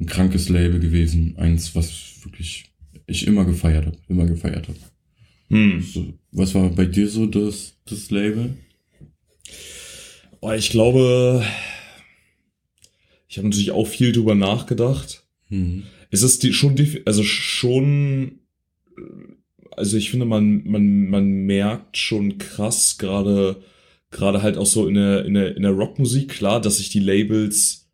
ein 0.00 0.06
krankes 0.06 0.48
Label 0.48 0.78
gewesen. 0.78 1.36
Eins, 1.36 1.74
was 1.74 2.20
wirklich 2.22 2.66
ich 3.06 3.26
immer 3.26 3.44
gefeiert 3.44 3.86
habe, 3.86 3.98
immer 4.08 4.26
gefeiert 4.26 4.68
habe. 4.68 4.78
Hm. 5.48 5.80
So, 5.80 6.14
was 6.30 6.54
war 6.54 6.68
bei 6.70 6.84
dir 6.84 7.08
so 7.08 7.26
das, 7.26 7.74
das 7.86 8.10
Label? 8.10 8.54
Oh, 10.40 10.52
ich 10.52 10.70
glaube, 10.70 11.44
ich 13.28 13.38
habe 13.38 13.48
natürlich 13.48 13.72
auch 13.72 13.86
viel 13.86 14.12
drüber 14.12 14.34
nachgedacht. 14.34 15.24
Hm. 15.48 15.84
Es 16.10 16.22
ist 16.22 16.42
die, 16.42 16.52
schon, 16.52 16.76
also 17.06 17.22
schon, 17.24 18.40
also 19.78 19.96
ich 19.96 20.10
finde, 20.10 20.26
man, 20.26 20.62
man, 20.64 21.08
man 21.08 21.24
merkt 21.46 21.96
schon 21.96 22.38
krass, 22.38 22.98
gerade, 22.98 23.62
gerade 24.10 24.42
halt 24.42 24.56
auch 24.58 24.66
so 24.66 24.86
in 24.86 24.94
der, 24.94 25.24
in 25.24 25.34
der, 25.34 25.56
in 25.56 25.62
der 25.62 25.72
Rockmusik, 25.72 26.28
klar, 26.28 26.60
dass 26.60 26.78
sich 26.78 26.90
die 26.90 27.00
Labels, 27.00 27.88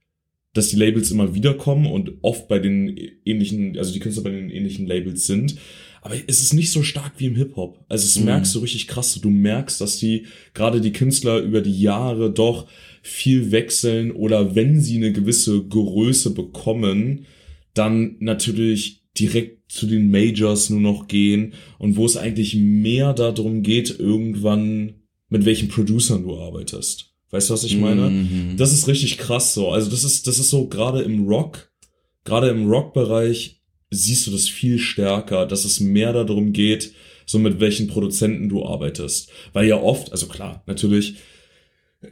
dass 0.52 0.68
die 0.68 0.76
Labels 0.76 1.10
immer 1.10 1.34
wiederkommen 1.34 1.86
und 1.86 2.12
oft 2.22 2.48
bei 2.48 2.58
den 2.58 2.96
ähnlichen, 3.24 3.76
also 3.78 3.92
die 3.92 4.00
Künstler 4.00 4.24
bei 4.24 4.30
den 4.30 4.50
ähnlichen 4.50 4.86
Labels 4.86 5.26
sind. 5.26 5.56
Aber 6.02 6.16
es 6.26 6.42
ist 6.42 6.52
nicht 6.52 6.70
so 6.70 6.82
stark 6.82 7.14
wie 7.18 7.26
im 7.26 7.34
Hip-Hop. 7.36 7.82
Also 7.88 8.04
es 8.04 8.18
Mhm. 8.18 8.26
merkst 8.26 8.54
du 8.54 8.58
richtig 8.58 8.88
krass. 8.88 9.18
Du 9.22 9.30
merkst, 9.30 9.80
dass 9.80 9.98
die, 9.98 10.26
gerade 10.52 10.80
die 10.82 10.92
Künstler 10.92 11.38
über 11.38 11.62
die 11.62 11.80
Jahre 11.80 12.30
doch 12.30 12.66
viel 13.02 13.52
wechseln 13.52 14.10
oder 14.12 14.54
wenn 14.54 14.80
sie 14.82 14.96
eine 14.96 15.12
gewisse 15.12 15.62
Größe 15.62 16.34
bekommen, 16.34 17.24
dann 17.72 18.16
natürlich 18.20 19.03
direkt 19.18 19.70
zu 19.70 19.86
den 19.86 20.10
Majors 20.10 20.70
nur 20.70 20.80
noch 20.80 21.08
gehen 21.08 21.54
und 21.78 21.96
wo 21.96 22.06
es 22.06 22.16
eigentlich 22.16 22.54
mehr 22.56 23.12
darum 23.12 23.62
geht, 23.62 23.98
irgendwann 23.98 24.94
mit 25.28 25.44
welchen 25.44 25.68
Producern 25.68 26.24
du 26.24 26.38
arbeitest. 26.38 27.12
Weißt 27.30 27.50
du, 27.50 27.54
was 27.54 27.64
ich 27.64 27.76
meine? 27.78 28.10
Mhm. 28.10 28.56
Das 28.56 28.72
ist 28.72 28.86
richtig 28.86 29.18
krass 29.18 29.54
so. 29.54 29.70
Also 29.70 29.90
das 29.90 30.04
ist, 30.04 30.26
das 30.26 30.38
ist 30.38 30.50
so 30.50 30.68
gerade 30.68 31.02
im 31.02 31.26
Rock, 31.26 31.72
gerade 32.24 32.48
im 32.48 32.68
Rock-Bereich 32.68 33.60
siehst 33.90 34.26
du 34.26 34.30
das 34.30 34.48
viel 34.48 34.78
stärker, 34.78 35.46
dass 35.46 35.64
es 35.64 35.80
mehr 35.80 36.12
darum 36.12 36.52
geht, 36.52 36.92
so 37.26 37.38
mit 37.38 37.60
welchen 37.60 37.88
Produzenten 37.88 38.48
du 38.48 38.64
arbeitest. 38.64 39.30
Weil 39.52 39.66
ja 39.66 39.80
oft, 39.80 40.12
also 40.12 40.26
klar, 40.26 40.62
natürlich, 40.66 41.16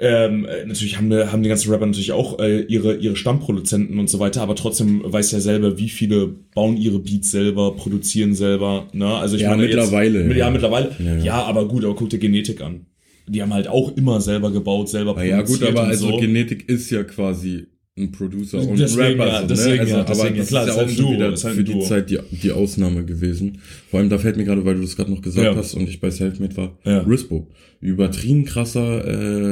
ähm, 0.01 0.45
äh, 0.47 0.65
natürlich 0.67 0.97
haben, 0.97 1.11
die- 1.11 1.27
haben 1.31 1.43
die 1.43 1.49
ganzen 1.49 1.71
Rapper 1.71 1.87
natürlich 1.87 2.13
auch 2.13 2.39
äh, 2.39 2.61
ihre, 2.63 2.97
ihre 2.97 3.17
Stammproduzenten 3.17 3.99
und 3.99 4.09
so 4.11 4.19
weiter, 4.19 4.43
aber 4.43 4.55
trotzdem 4.57 5.03
weiß 5.05 5.31
ja 5.33 5.41
selber, 5.41 5.79
wie 5.79 5.89
viele 5.89 6.29
bauen 6.55 6.77
ihre 6.77 6.99
Beats 6.99 7.31
selber, 7.31 7.75
produzieren 7.77 8.35
selber, 8.35 8.89
ne? 8.93 9.07
Also 9.07 9.37
ich 9.37 9.43
Ja, 9.43 9.51
meine 9.51 9.63
mittlerweile, 9.63 10.21
Jetzt, 10.25 10.31
ja, 10.33 10.37
ja. 10.47 10.51
mittlerweile. 10.51 10.91
Ja, 10.99 11.05
Ja, 11.17 11.25
ja. 11.25 11.43
aber 11.45 11.67
gut, 11.69 11.85
aber 11.85 11.95
guck 11.95 12.11
dir 12.11 12.19
Genetik 12.19 12.61
an. 12.61 12.87
Die 13.29 13.41
haben 13.41 13.55
halt 13.55 13.69
auch 13.69 13.97
immer 13.97 14.21
selber 14.21 14.51
gebaut, 14.51 14.89
selber 14.89 15.15
Na 15.17 15.25
ja, 15.25 15.37
gut, 15.39 15.47
produziert 15.47 15.71
aber 15.79 15.87
also 15.89 16.11
so. 16.11 16.17
Genetik 16.19 16.69
ist 16.69 16.91
ja 16.91 17.05
quasi 17.05 17.67
ein 17.97 18.11
Producer 18.11 18.59
und 18.67 18.79
Deswegen, 18.79 19.21
ein 19.21 19.21
Rapper. 19.21 19.27
ja, 19.27 19.41
so, 19.43 19.47
deswegen, 19.49 19.75
ne? 19.77 19.81
also, 19.83 19.97
ja, 19.97 20.05
deswegen, 20.05 20.29
aber 20.29 20.37
das 20.39 20.49
klar, 20.49 20.63
ist 20.69 20.77
ja 20.77 20.83
auch 20.83 20.89
schon 20.89 21.13
wieder 21.15 21.25
halt 21.27 21.39
für 21.39 21.63
die. 21.65 21.81
Zeit 21.81 22.11
die, 22.11 22.19
die 22.43 22.51
Ausnahme 22.51 23.05
gewesen. 23.05 23.59
Vor 23.91 24.01
allem, 24.01 24.09
da 24.09 24.17
fällt 24.19 24.39
mir 24.39 24.45
gerade, 24.45 24.65
weil 24.65 24.77
du 24.77 24.81
das 24.81 24.97
gerade 24.97 25.11
noch 25.11 25.21
gesagt 25.21 25.47
Ja. 25.47 25.55
hast 25.55 25.75
und 25.75 25.89
ich 25.89 26.01
bei 26.01 26.11
Selfmade 26.11 26.57
war, 26.57 26.79
Ja. 26.87 27.01
Rispo. 27.01 27.49
Übertrieben 27.81 28.45
krasser 28.47 29.05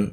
äh, 0.04 0.08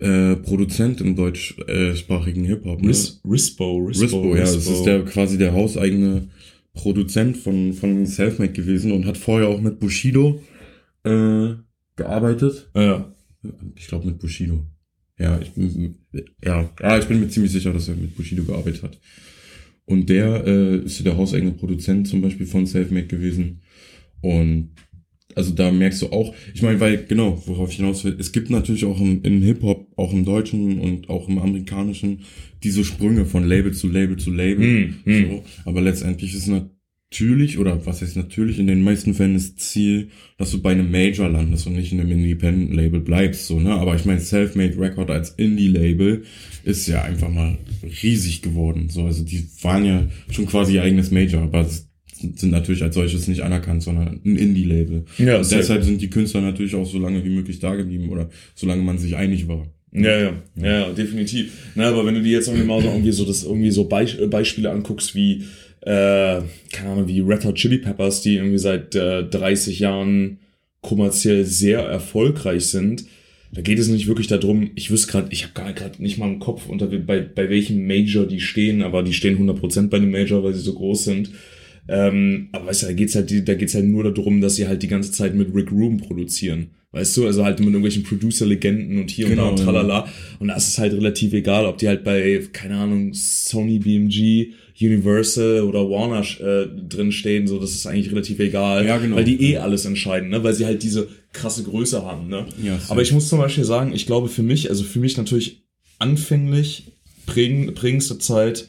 äh, 0.00 0.36
Produzent 0.36 1.00
im 1.00 1.16
deutschsprachigen 1.16 2.44
Hip-Hop. 2.44 2.80
Ne? 2.80 2.88
Ris 2.88 3.20
Rispo, 3.24 3.76
Rispo, 3.78 4.04
Rispo, 4.04 4.34
ja, 4.34 4.42
das 4.42 4.66
ist 4.66 4.84
der 4.84 5.04
quasi 5.04 5.38
der 5.38 5.52
hauseigene 5.52 6.28
Produzent 6.72 7.36
von, 7.36 7.72
von 7.72 8.06
Selfmade 8.06 8.52
gewesen 8.52 8.92
und 8.92 9.06
hat 9.06 9.16
vorher 9.16 9.48
auch 9.48 9.60
mit 9.60 9.78
Bushido 9.78 10.40
äh, 11.04 11.54
gearbeitet. 11.96 12.70
Ja, 12.74 13.12
Ich 13.76 13.88
glaube 13.88 14.06
mit 14.06 14.18
Bushido. 14.18 14.64
Ja, 15.18 15.38
ich 15.38 15.50
bin, 15.50 15.96
ja, 16.42 16.70
ja, 16.80 16.98
ich 16.98 17.06
bin 17.06 17.20
mir 17.20 17.28
ziemlich 17.28 17.52
sicher, 17.52 17.72
dass 17.72 17.88
er 17.88 17.94
mit 17.94 18.16
Bushido 18.16 18.42
gearbeitet 18.44 18.82
hat. 18.82 18.98
Und 19.84 20.08
der 20.08 20.46
äh, 20.46 20.76
ist 20.78 20.98
ja 20.98 21.04
der 21.04 21.16
hauseigene 21.16 21.52
Produzent 21.52 22.08
zum 22.08 22.22
Beispiel 22.22 22.46
von 22.46 22.64
Selfmade 22.64 23.06
gewesen. 23.06 23.60
Und 24.22 24.70
also 25.36 25.52
da 25.52 25.70
merkst 25.70 26.02
du 26.02 26.06
auch, 26.12 26.34
ich 26.54 26.62
meine, 26.62 26.80
weil, 26.80 27.04
genau, 27.06 27.42
worauf 27.46 27.70
ich 27.70 27.76
hinaus 27.76 28.04
will, 28.04 28.16
es 28.18 28.32
gibt 28.32 28.50
natürlich 28.50 28.84
auch 28.84 29.00
im, 29.00 29.22
im 29.22 29.42
Hip-Hop, 29.42 29.88
auch 29.96 30.12
im 30.12 30.24
Deutschen 30.24 30.78
und 30.80 31.08
auch 31.08 31.28
im 31.28 31.38
Amerikanischen, 31.38 32.20
diese 32.62 32.84
Sprünge 32.84 33.24
von 33.24 33.44
Label 33.44 33.72
zu 33.72 33.88
Label 33.88 34.16
zu 34.16 34.30
Label. 34.32 34.64
Hm, 34.64 34.94
hm. 35.04 35.26
So. 35.28 35.44
Aber 35.64 35.80
letztendlich 35.80 36.34
ist 36.34 36.48
natürlich, 36.48 37.58
oder 37.58 37.84
was 37.86 38.02
heißt 38.02 38.16
natürlich, 38.16 38.58
in 38.58 38.66
den 38.66 38.82
meisten 38.82 39.14
Fällen 39.14 39.34
das 39.34 39.56
Ziel, 39.56 40.08
dass 40.38 40.50
du 40.50 40.60
bei 40.60 40.72
einem 40.72 40.90
Major 40.90 41.28
landest 41.28 41.66
und 41.66 41.74
nicht 41.74 41.92
in 41.92 42.00
einem 42.00 42.12
Independent-Label 42.12 43.00
bleibst, 43.00 43.46
so, 43.46 43.58
ne? 43.58 43.72
Aber 43.72 43.96
ich 43.96 44.04
meine, 44.04 44.20
Selfmade 44.20 44.78
Record 44.78 45.10
als 45.10 45.30
Indie-Label 45.30 46.22
ist 46.64 46.86
ja 46.86 47.02
einfach 47.02 47.30
mal 47.30 47.58
riesig 48.02 48.42
geworden, 48.42 48.88
so. 48.90 49.04
Also 49.04 49.24
die 49.24 49.46
waren 49.62 49.84
ja 49.84 50.06
schon 50.30 50.46
quasi 50.46 50.74
ihr 50.74 50.82
eigenes 50.82 51.10
Major, 51.10 51.42
aber 51.42 51.66
sind 52.20 52.50
natürlich 52.50 52.82
als 52.82 52.94
solches 52.94 53.28
nicht 53.28 53.42
anerkannt, 53.42 53.82
sondern 53.82 54.20
ein 54.24 54.36
Indie-Label. 54.36 55.04
Ja, 55.18 55.38
und 55.38 55.50
deshalb 55.50 55.84
sind 55.84 56.00
die 56.00 56.10
Künstler 56.10 56.40
natürlich 56.40 56.74
auch 56.74 56.86
so 56.86 56.98
lange 56.98 57.24
wie 57.24 57.30
möglich 57.30 57.58
da 57.58 57.74
geblieben 57.74 58.10
oder 58.10 58.30
solange 58.54 58.82
man 58.82 58.98
sich 58.98 59.16
einig 59.16 59.48
war. 59.48 59.66
Ja, 59.92 60.18
ja, 60.18 60.32
ja, 60.56 60.80
ja, 60.80 60.92
definitiv. 60.92 61.52
Na, 61.74 61.88
aber 61.88 62.06
wenn 62.06 62.14
du 62.14 62.22
dir 62.22 62.32
jetzt 62.32 62.46
irgendwie 62.46 62.66
mal 62.66 62.80
so 62.80 62.88
irgendwie 62.88 63.10
so 63.10 63.24
das 63.24 63.42
irgendwie 63.42 63.72
so 63.72 63.84
Beis 63.84 64.14
äh, 64.14 64.26
Beispiele 64.28 64.70
anguckst 64.70 65.16
wie 65.16 65.44
äh, 65.80 66.42
keine 66.70 66.90
Ahnung, 66.90 67.08
wie 67.08 67.20
Red 67.20 67.44
Hot 67.44 67.56
Chili 67.56 67.78
Peppers, 67.78 68.20
die 68.20 68.36
irgendwie 68.36 68.58
seit 68.58 68.94
äh, 68.94 69.24
30 69.24 69.80
Jahren 69.80 70.38
kommerziell 70.82 71.44
sehr 71.44 71.80
erfolgreich 71.80 72.66
sind, 72.66 73.04
da 73.52 73.62
geht 73.62 73.78
es 73.78 73.88
nicht 73.88 74.06
wirklich 74.06 74.28
darum, 74.28 74.70
ich 74.76 74.90
wüsste 74.90 75.10
gerade, 75.10 75.28
ich 75.32 75.42
habe 75.42 75.54
gar 75.54 75.72
gerade 75.72 76.00
nicht 76.00 76.18
mal 76.18 76.28
im 76.28 76.38
Kopf, 76.38 76.68
unter 76.68 76.86
bei, 76.86 77.20
bei 77.20 77.50
welchem 77.50 77.86
Major 77.86 78.26
die 78.26 78.40
stehen, 78.40 78.82
aber 78.82 79.02
die 79.02 79.12
stehen 79.12 79.38
100% 79.38 79.88
bei 79.88 79.96
einem 79.96 80.12
Major, 80.12 80.44
weil 80.44 80.54
sie 80.54 80.60
so 80.60 80.74
groß 80.74 81.04
sind. 81.04 81.30
Ähm, 81.90 82.48
aber 82.52 82.66
weißt 82.66 82.84
du, 82.84 82.86
da 82.86 82.92
geht's 82.92 83.16
halt, 83.16 83.48
da 83.48 83.54
geht's 83.54 83.74
halt 83.74 83.84
nur 83.84 84.04
darum, 84.04 84.40
dass 84.40 84.54
sie 84.54 84.68
halt 84.68 84.82
die 84.82 84.88
ganze 84.88 85.10
Zeit 85.10 85.34
mit 85.34 85.52
Rick 85.52 85.72
Rubin 85.72 85.98
produzieren. 85.98 86.68
Weißt 86.92 87.16
du, 87.16 87.26
also 87.26 87.44
halt 87.44 87.58
mit 87.58 87.68
irgendwelchen 87.68 88.02
Producer-Legenden 88.02 89.00
und 89.00 89.10
hier 89.10 89.28
Genau, 89.28 89.50
und 89.50 89.58
da 89.58 89.62
und 89.62 89.68
tralala. 89.68 90.08
Und 90.38 90.48
da 90.48 90.54
ist 90.54 90.78
halt 90.78 90.92
relativ 90.92 91.32
egal, 91.32 91.66
ob 91.66 91.78
die 91.78 91.88
halt 91.88 92.04
bei, 92.04 92.42
keine 92.52 92.76
Ahnung, 92.76 93.12
Sony, 93.12 93.78
BMG, 93.78 94.54
Universal 94.80 95.62
oder 95.62 95.88
Warner 95.88 96.24
äh, 96.40 96.68
drin 96.88 97.12
stehen, 97.12 97.46
so, 97.46 97.58
das 97.58 97.72
ist 97.72 97.86
eigentlich 97.86 98.10
relativ 98.10 98.38
egal. 98.38 98.86
Ja, 98.86 98.98
genau. 98.98 99.16
Weil 99.16 99.24
die 99.24 99.52
eh 99.52 99.58
alles 99.58 99.84
entscheiden, 99.84 100.30
ne? 100.30 100.42
Weil 100.42 100.54
sie 100.54 100.64
halt 100.64 100.82
diese 100.82 101.08
krasse 101.32 101.64
Größe 101.64 102.04
haben, 102.04 102.28
ne? 102.28 102.46
Ja. 102.62 102.78
Aber 102.88 103.02
ich 103.02 103.12
muss 103.12 103.28
zum 103.28 103.38
Beispiel 103.38 103.64
sagen, 103.64 103.92
ich 103.94 104.06
glaube 104.06 104.28
für 104.28 104.42
mich, 104.42 104.70
also 104.70 104.82
für 104.82 105.00
mich 105.00 105.16
natürlich 105.16 105.64
anfänglich 105.98 106.92
prägen, 107.26 107.74
prägendste 107.74 108.18
Zeit 108.18 108.68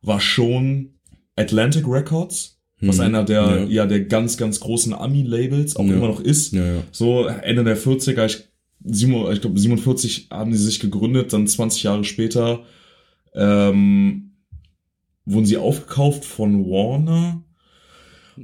war 0.00 0.20
schon 0.20 0.94
Atlantic 1.36 1.86
Records, 1.86 2.57
was 2.80 2.96
Mhm. 2.98 3.02
einer 3.02 3.24
der, 3.24 3.42
Ja. 3.42 3.64
ja. 3.64 3.86
der 3.86 4.00
ganz, 4.04 4.36
ganz 4.36 4.60
großen 4.60 4.94
Ami-Labels 4.94 5.76
auch 5.76 5.84
Ja. 5.84 5.94
immer 5.94 6.08
noch 6.08 6.20
ist. 6.20 6.52
Ja, 6.52 6.64
ja. 6.64 6.82
So 6.92 7.26
Ende 7.26 7.64
der 7.64 7.76
40er, 7.76 8.24
ich, 8.26 8.44
ich 8.84 9.40
glaube 9.40 9.58
47 9.58 10.28
haben 10.30 10.50
die 10.52 10.56
sich 10.56 10.78
gegründet, 10.80 11.32
dann 11.32 11.46
20 11.46 11.82
Jahre 11.82 12.04
später 12.04 12.60
ähm, 13.34 14.32
wurden 15.24 15.46
sie 15.46 15.56
aufgekauft 15.58 16.24
von 16.24 16.64
Warner 16.66 17.42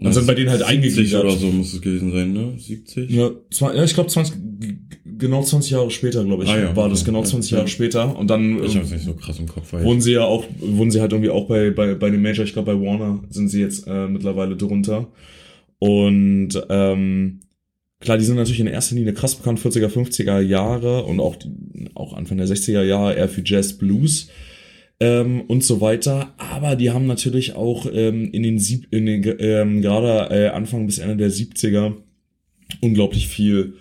und 0.00 0.12
sind 0.12 0.26
bei 0.26 0.34
denen 0.34 0.50
halt 0.50 0.60
70 0.60 0.76
eingegliedert. 0.76 1.24
oder 1.24 1.36
so 1.36 1.46
muss 1.48 1.72
es 1.74 1.80
gewesen 1.80 2.12
sein, 2.12 2.32
ne? 2.32 2.54
70? 2.58 3.10
Ja, 3.10 3.30
zwei, 3.50 3.74
ja 3.76 3.84
ich 3.84 3.94
glaube 3.94 4.10
20, 4.10 4.34
g- 4.60 4.76
genau 5.18 5.42
20 5.42 5.70
Jahre 5.72 5.90
später, 5.90 6.24
glaube 6.24 6.44
ich, 6.44 6.50
Ah, 6.50 6.58
ja, 6.58 6.76
war 6.76 6.88
das 6.88 7.00
okay. 7.02 7.06
genau 7.10 7.20
Ja, 7.20 7.24
20 7.26 7.50
ja. 7.50 7.56
Jahre 7.58 7.68
später 7.68 8.16
und 8.18 8.28
dann 8.28 8.62
Ich 8.64 8.74
äh, 8.74 8.78
hab's 8.78 8.90
nicht 8.90 9.04
so 9.04 9.14
krass 9.14 9.38
im 9.38 9.46
Kopf. 9.48 9.72
Weil 9.72 9.84
wurden 9.84 10.00
sie 10.00 10.12
ja 10.12 10.24
auch, 10.24 10.44
wurden 10.60 10.90
sie 10.90 11.00
halt 11.00 11.12
irgendwie 11.12 11.30
auch 11.30 11.46
bei, 11.46 11.70
bei, 11.70 11.94
bei 11.94 12.10
dem 12.10 12.22
Major, 12.22 12.44
ich 12.44 12.52
glaube 12.52 12.74
bei 12.74 12.80
Warner 12.80 13.22
sind 13.30 13.48
sie 13.48 13.60
jetzt 13.60 13.86
äh, 13.86 14.08
mittlerweile 14.08 14.56
drunter. 14.56 15.08
Und 15.78 16.50
ähm, 16.70 17.40
klar, 18.00 18.18
die 18.18 18.24
sind 18.24 18.36
natürlich 18.36 18.60
in 18.60 18.66
erster 18.66 18.94
Linie 18.96 19.12
krass 19.12 19.34
bekannt, 19.34 19.60
40er, 19.60 19.88
50er 19.88 20.40
Jahre 20.40 21.04
und 21.04 21.20
auch, 21.20 21.36
auch 21.94 22.14
Anfang 22.14 22.38
der 22.38 22.46
60er 22.48 22.82
Jahre 22.82 23.14
eher 23.14 23.28
für 23.28 23.42
Jazz, 23.44 23.74
Blues 23.78 24.28
ähm, 25.00 25.42
und 25.42 25.64
so 25.64 25.80
weiter. 25.80 26.34
Aber 26.38 26.76
die 26.76 26.90
haben 26.90 27.06
natürlich 27.06 27.54
auch 27.54 27.86
ähm, 27.92 28.30
in 28.30 28.42
den, 28.42 28.58
sieb 28.58 28.88
in 28.90 29.06
den 29.06 29.36
ähm, 29.38 29.82
gerade 29.82 30.34
äh, 30.34 30.48
Anfang 30.48 30.86
bis 30.86 30.98
Ende 30.98 31.16
der 31.16 31.30
70er 31.30 31.94
unglaublich 32.80 33.28
viel 33.28 33.74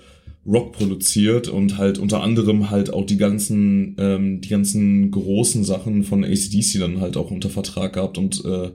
Rock 0.45 0.73
produziert 0.73 1.47
und 1.47 1.77
halt 1.77 1.97
unter 1.97 2.21
anderem 2.21 2.69
halt 2.69 2.91
auch 2.91 3.05
die 3.05 3.17
ganzen 3.17 3.95
ähm, 3.97 4.41
die 4.41 4.49
ganzen 4.49 5.09
großen 5.09 5.63
Sachen 5.63 6.03
von 6.03 6.25
ACDC 6.25 6.79
dann 6.79 6.99
halt 6.99 7.15
auch 7.15 7.31
unter 7.31 7.49
Vertrag 7.49 7.93
gehabt 7.93 8.17
und 8.17 8.43
äh, 8.43 8.71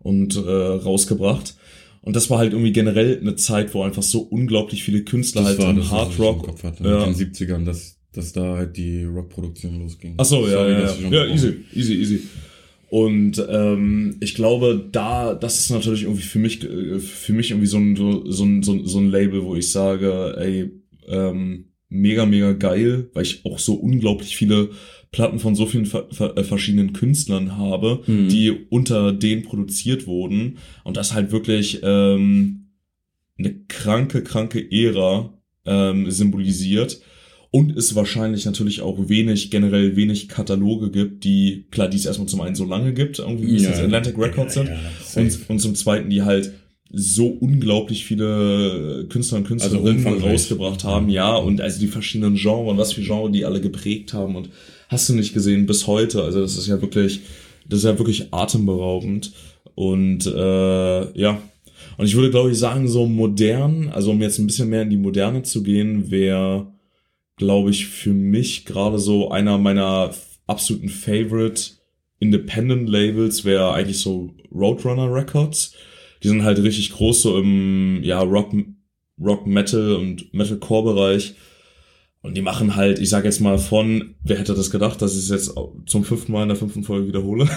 und 0.00 0.36
äh, 0.36 0.40
rausgebracht 0.40 1.56
und 2.02 2.16
das 2.16 2.30
war 2.30 2.38
halt 2.38 2.52
irgendwie 2.52 2.72
generell 2.72 3.18
eine 3.20 3.36
Zeit, 3.36 3.74
wo 3.74 3.82
einfach 3.82 4.02
so 4.02 4.20
unglaublich 4.20 4.82
viele 4.82 5.02
Künstler 5.04 5.44
halt 5.44 5.58
war 5.58 5.70
im 5.70 5.76
das, 5.76 5.90
Hard 5.90 6.18
Rock 6.18 6.62
hatte, 6.62 6.84
ja. 6.84 7.06
mit 7.06 7.18
den 7.18 7.32
70ern, 7.32 7.64
dass, 7.64 7.97
dass 8.12 8.32
da 8.32 8.56
halt 8.56 8.76
die 8.76 9.04
Rockproduktion 9.04 9.80
losging. 9.80 10.14
Ach 10.16 10.24
so, 10.24 10.46
ja, 10.46 10.52
Sorry, 10.52 10.72
ja, 10.72 10.94
ja. 11.10 11.26
ja 11.26 11.32
easy, 11.34 11.64
easy, 11.74 11.94
easy. 11.94 12.20
Und 12.90 13.44
ähm, 13.50 14.16
ich 14.20 14.34
glaube, 14.34 14.88
da, 14.90 15.34
das 15.34 15.60
ist 15.60 15.70
natürlich 15.70 16.04
irgendwie 16.04 16.22
für 16.22 16.38
mich, 16.38 16.64
äh, 16.64 16.98
für 16.98 17.34
mich 17.34 17.50
irgendwie 17.50 17.66
so 17.66 17.76
ein, 17.76 17.96
so 17.96 18.44
ein, 18.44 18.62
so 18.62 18.72
ein, 18.72 18.86
so 18.86 18.98
ein 18.98 19.10
Label, 19.10 19.44
wo 19.44 19.54
ich 19.56 19.70
sage, 19.70 20.34
ey, 20.38 20.70
ähm, 21.06 21.66
mega, 21.90 22.24
mega 22.24 22.52
geil, 22.52 23.10
weil 23.12 23.24
ich 23.24 23.44
auch 23.44 23.58
so 23.58 23.74
unglaublich 23.74 24.36
viele 24.36 24.70
Platten 25.10 25.38
von 25.38 25.54
so 25.54 25.64
vielen 25.66 25.86
ver 25.86 26.06
ver 26.10 26.36
äh, 26.36 26.44
verschiedenen 26.44 26.92
Künstlern 26.94 27.56
habe, 27.56 28.02
Mhm. 28.06 28.28
die 28.28 28.52
unter 28.70 29.12
denen 29.12 29.42
produziert 29.42 30.06
wurden. 30.06 30.56
Und 30.84 30.96
das 30.96 31.12
halt 31.14 31.30
wirklich 31.30 31.80
ähm, 31.82 32.68
eine 33.38 33.54
kranke, 33.68 34.22
kranke 34.22 34.66
Ära 34.70 35.32
ähm, 35.66 36.10
symbolisiert 36.10 37.00
und 37.50 37.76
es 37.76 37.94
wahrscheinlich 37.94 38.44
natürlich 38.44 38.82
auch 38.82 39.08
wenig, 39.08 39.50
generell 39.50 39.96
wenig 39.96 40.28
Kataloge 40.28 40.90
gibt, 40.90 41.24
die, 41.24 41.64
klar, 41.70 41.88
die 41.88 41.96
es 41.96 42.04
erstmal 42.04 42.28
zum 42.28 42.42
einen 42.42 42.54
so 42.54 42.64
lange 42.64 42.92
gibt, 42.92 43.18
irgendwie 43.18 43.46
wie 43.48 43.56
es 43.56 43.62
jetzt 43.62 43.80
Atlantic 43.80 44.18
Records 44.18 44.54
sind, 44.54 44.70
und, 45.14 45.38
und 45.48 45.58
zum 45.58 45.74
zweiten, 45.74 46.10
die 46.10 46.22
halt 46.22 46.52
so 46.90 47.26
unglaublich 47.26 48.04
viele 48.04 49.06
Künstler 49.08 49.38
und 49.38 49.44
Künstlerinnen 49.44 50.06
Also 50.06 50.26
rausgebracht 50.26 50.84
haben, 50.84 51.08
ja, 51.08 51.36
und 51.36 51.60
also 51.60 51.80
die 51.80 51.86
verschiedenen 51.86 52.36
Genres 52.36 52.70
und 52.70 52.78
was 52.78 52.92
für 52.92 53.02
Genre 53.02 53.30
die 53.30 53.44
alle 53.44 53.60
geprägt 53.60 54.12
haben 54.12 54.36
und 54.36 54.50
hast 54.88 55.08
du 55.08 55.14
nicht 55.14 55.34
gesehen 55.34 55.66
bis 55.66 55.86
heute, 55.86 56.22
also 56.22 56.40
das 56.40 56.56
ist 56.56 56.66
ja 56.66 56.80
wirklich, 56.80 57.20
das 57.66 57.80
ist 57.80 57.84
ja 57.84 57.98
wirklich 57.98 58.32
atemberaubend 58.32 59.32
und 59.74 60.26
äh, 60.26 61.20
ja, 61.20 61.40
und 61.96 62.06
ich 62.06 62.14
würde 62.14 62.30
glaube 62.30 62.50
ich 62.50 62.58
sagen, 62.58 62.88
so 62.88 63.06
modern, 63.06 63.88
also 63.88 64.10
um 64.10 64.20
jetzt 64.20 64.38
ein 64.38 64.46
bisschen 64.46 64.68
mehr 64.68 64.82
in 64.82 64.90
die 64.90 64.96
Moderne 64.96 65.42
zu 65.42 65.62
gehen, 65.62 66.10
wäre 66.10 66.68
glaube 67.38 67.70
ich, 67.70 67.86
für 67.86 68.12
mich 68.12 68.64
gerade 68.64 68.98
so 68.98 69.30
einer 69.30 69.58
meiner 69.58 70.12
absoluten 70.46 70.88
Favorite 70.88 71.62
Independent 72.20 72.88
Labels 72.88 73.44
wäre 73.44 73.72
eigentlich 73.72 73.98
so 74.00 74.34
Roadrunner 74.52 75.12
Records. 75.12 75.74
Die 76.22 76.28
sind 76.28 76.42
halt 76.42 76.58
richtig 76.62 76.90
groß 76.92 77.22
so 77.22 77.38
im 77.38 78.00
ja 78.02 78.20
Rock 78.20 78.52
Rock 79.20 79.46
Metal 79.46 79.94
und 79.96 80.32
Metalcore 80.34 80.94
Bereich. 80.94 81.34
Und 82.20 82.36
die 82.36 82.42
machen 82.42 82.74
halt, 82.74 82.98
ich 82.98 83.08
sag 83.10 83.24
jetzt 83.24 83.40
mal 83.40 83.58
von, 83.58 84.16
wer 84.24 84.38
hätte 84.38 84.54
das 84.54 84.70
gedacht, 84.72 85.00
dass 85.00 85.12
ich 85.14 85.20
es 85.20 85.28
jetzt 85.28 85.54
zum 85.86 86.04
fünften 86.04 86.32
Mal 86.32 86.42
in 86.42 86.48
der 86.48 86.56
fünften 86.56 86.82
Folge 86.82 87.06
wiederhole, 87.06 87.48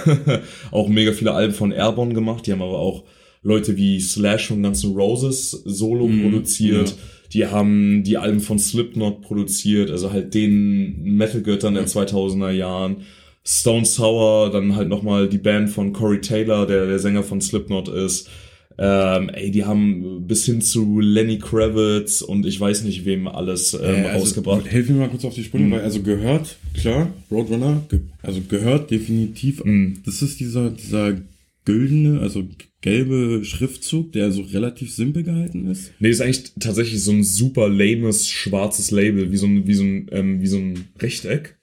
auch 0.71 0.88
mega 0.88 1.11
viele 1.13 1.33
Alben 1.33 1.53
von 1.53 1.71
Airborne 1.71 2.13
gemacht. 2.13 2.45
Die 2.45 2.51
haben 2.51 2.61
aber 2.61 2.77
auch 2.77 3.03
Leute 3.41 3.75
wie 3.75 4.00
Slash 4.00 4.47
von 4.50 4.61
Guns 4.61 4.83
N' 4.83 4.93
Roses 4.95 5.50
solo 5.51 6.07
Mhm, 6.07 6.21
produziert. 6.21 6.89
ja. 6.89 6.95
Die 7.33 7.45
haben 7.47 8.03
die 8.03 8.17
Alben 8.17 8.41
von 8.41 8.59
Slipknot 8.59 9.21
produziert, 9.21 9.89
also 9.89 10.11
halt 10.11 10.33
den 10.33 11.01
Metal-Göttern 11.03 11.75
der 11.75 11.88
2000er 11.88 12.51
Jahren. 12.51 12.97
Stone 13.43 13.85
Sour, 13.85 14.51
dann 14.51 14.75
halt 14.75 14.89
nochmal 14.89 15.27
die 15.27 15.38
Band 15.39 15.69
von 15.69 15.93
Corey 15.93 16.21
Taylor, 16.21 16.67
der 16.67 16.85
der 16.85 17.00
Sänger 17.00 17.23
von 17.23 17.41
Slipknot 17.41 17.88
ist. 17.88 18.29
Ähm, 18.77 19.29
ey, 19.29 19.51
die 19.51 19.65
haben 19.65 20.25
bis 20.27 20.45
hin 20.45 20.61
zu 20.61 21.00
Lenny 21.00 21.38
Kravitz 21.39 22.21
und 22.21 22.45
ich 22.45 22.59
weiß 22.59 22.83
nicht 22.83 23.05
wem 23.05 23.27
alles 23.27 23.73
ähm, 23.73 23.81
Äh, 23.81 24.07
also, 24.07 24.19
rausgebracht. 24.23 24.67
Hilf 24.67 24.89
mir 24.89 24.95
mal 24.95 25.09
kurz 25.09 25.25
auf 25.25 25.33
die 25.35 25.43
Sprünge, 25.43 25.67
Mhm. 25.67 25.71
weil 25.71 25.81
also 25.81 26.01
gehört, 26.01 26.57
klar, 26.73 27.11
Roadrunner, 27.29 27.81
also 28.23 28.41
gehört 28.47 28.89
definitiv. 28.91 29.63
Mhm. 29.63 30.00
Das 30.05 30.21
ist 30.21 30.39
dieser, 30.39 30.69
dieser 30.71 31.15
güldene, 31.65 32.19
also 32.21 32.47
gelbe 32.81 33.41
Schriftzug, 33.45 34.11
der 34.13 34.31
so 34.31 34.41
relativ 34.41 34.91
simpel 34.93 35.23
gehalten 35.23 35.67
ist. 35.67 35.91
Nee, 35.99 36.09
ist 36.09 36.21
eigentlich 36.21 36.53
tatsächlich 36.59 37.03
so 37.03 37.11
ein 37.11 37.23
super 37.23 37.69
lames 37.69 38.27
schwarzes 38.27 38.89
Label, 38.91 39.31
wie 39.31 39.37
so 39.37 39.45
ein, 39.45 39.67
wie 39.67 39.73
so 39.75 39.83
ein, 39.83 40.07
ähm, 40.11 40.41
wie 40.41 40.47
so 40.47 40.57
ein 40.57 40.85
Rechteck. 40.99 41.57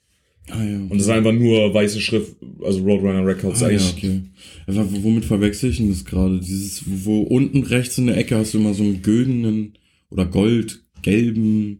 Ah 0.51 0.63
ja. 0.63 0.77
Und 0.79 0.93
das 0.93 1.01
ist 1.03 1.09
einfach 1.09 1.33
nur 1.33 1.73
weiße 1.73 1.99
Schrift, 2.01 2.35
also 2.63 2.79
Roadrunner 2.81 3.25
Records 3.25 3.61
Ah, 3.61 3.69
ja, 3.69 3.77
eigentlich. 3.77 3.93
okay. 3.97 4.21
Also, 4.65 4.91
w- 4.91 5.03
womit 5.03 5.25
verwechsel 5.25 5.69
ich 5.69 5.77
denn 5.77 5.89
das 5.89 6.05
gerade? 6.05 6.39
Dieses, 6.39 6.81
wo 6.87 7.21
unten 7.21 7.63
rechts 7.63 7.97
in 7.99 8.07
der 8.07 8.17
Ecke 8.17 8.35
hast 8.37 8.53
du 8.53 8.57
immer 8.59 8.73
so 8.73 8.83
einen 8.83 9.01
güldenen 9.03 9.73
oder 10.09 10.25
goldgelben 10.25 11.79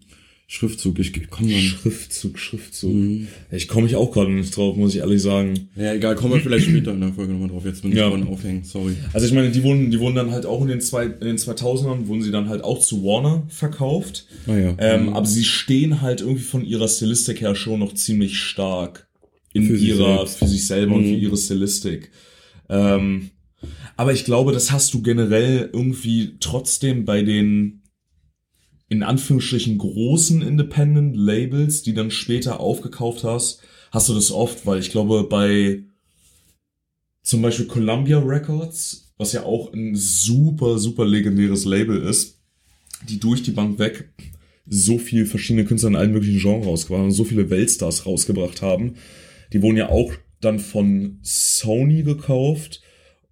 Schriftzug. 0.51 0.97
Ich 0.97 1.13
komme 1.29 1.51
dann. 1.51 1.61
Schriftzug, 1.61 2.39
Schriftzug. 2.39 2.91
Mhm. 2.91 3.27
Ich 3.51 3.67
komme 3.67 3.83
mich 3.83 3.95
auch 3.95 4.11
gerade 4.11 4.31
nicht 4.31 4.57
drauf, 4.57 4.75
muss 4.75 4.95
ich 4.95 5.01
ehrlich 5.01 5.21
sagen. 5.21 5.69
Ja, 5.75 5.93
egal, 5.93 6.15
kommen 6.15 6.33
wir 6.33 6.41
vielleicht 6.41 6.65
später 6.65 6.91
in 6.91 7.01
der 7.01 7.13
Folge 7.13 7.33
nochmal 7.33 7.49
drauf. 7.49 7.65
Jetzt 7.65 7.83
bin 7.83 7.91
ich 7.91 7.99
Ja. 7.99 8.09
dran 8.09 8.27
aufhängen, 8.27 8.63
sorry. 8.63 8.95
Also 9.13 9.27
ich 9.27 9.33
meine, 9.33 9.51
die 9.51 9.61
wurden, 9.61 9.91
die 9.91 9.99
wurden 9.99 10.15
dann 10.15 10.31
halt 10.31 10.47
auch 10.47 10.63
in 10.63 10.67
den, 10.69 10.81
zwei, 10.81 11.05
in 11.05 11.19
den 11.19 11.37
2000ern, 11.37 12.07
wurden 12.07 12.23
sie 12.23 12.31
dann 12.31 12.49
halt 12.49 12.63
auch 12.63 12.79
zu 12.79 13.03
Warner 13.03 13.43
verkauft. 13.49 14.25
Ah 14.47 14.57
ja. 14.57 14.75
Ähm, 14.79 15.09
Aber 15.13 15.27
sie 15.27 15.43
stehen 15.43 16.01
halt 16.01 16.21
irgendwie 16.21 16.41
von 16.41 16.65
ihrer 16.65 16.87
Stilistik 16.87 17.41
her 17.41 17.53
schon 17.53 17.79
noch 17.81 17.93
ziemlich 17.93 18.39
stark 18.39 19.07
in 19.53 19.65
Für 19.67 19.77
sich 19.77 19.89
ihrer, 19.89 20.17
selbst. 20.17 20.39
für 20.39 20.47
sich 20.47 20.65
selber 20.65 20.95
und 20.95 21.03
für 21.03 21.09
Mhm. 21.13 21.21
ihre 21.21 21.37
Stilistik. 21.37 22.09
Ähm, 22.69 23.29
aber 23.97 24.13
ich 24.13 24.25
glaube, 24.25 24.51
das 24.51 24.71
hast 24.71 24.95
du 24.95 25.03
generell 25.03 25.69
irgendwie 25.73 26.37
trotzdem 26.39 27.05
bei 27.05 27.21
den 27.21 27.78
in 28.89 29.03
Anführungsstrichen 29.03 29.77
großen 29.77 30.41
Independent 30.41 31.15
Labels, 31.15 31.83
die 31.83 31.93
dann 31.93 32.11
später 32.11 32.59
aufgekauft 32.59 33.23
hast, 33.23 33.61
hast 33.91 34.09
du 34.09 34.13
das 34.13 34.31
oft, 34.31 34.65
weil 34.65 34.79
ich 34.79 34.89
glaube, 34.89 35.23
bei 35.23 35.83
zum 37.21 37.43
Beispiel 37.43 37.67
Columbia 37.67 38.19
Records, 38.19 39.13
was 39.17 39.33
ja 39.33 39.43
auch 39.43 39.71
ein 39.73 39.95
super, 39.95 40.79
super 40.79 41.05
legendäres 41.05 41.65
Label 41.65 42.01
ist, 42.01 42.39
die 43.07 43.19
durch 43.19 43.43
die 43.43 43.51
Bank 43.51 43.77
weg 43.77 44.09
so 44.67 44.97
viel 44.97 45.25
verschiedene 45.25 45.65
Künstler 45.65 45.89
in 45.89 45.95
allen 45.95 46.11
möglichen 46.11 46.39
Genres 46.39 46.67
rausgebracht 46.67 47.01
haben 47.01 47.11
so 47.11 47.23
viele 47.23 47.49
Weltstars 47.49 48.05
rausgebracht 48.05 48.61
haben. 48.61 48.95
Die 49.51 49.61
wurden 49.61 49.77
ja 49.77 49.89
auch 49.89 50.13
dann 50.41 50.59
von 50.59 51.19
Sony 51.21 52.03
gekauft 52.03 52.81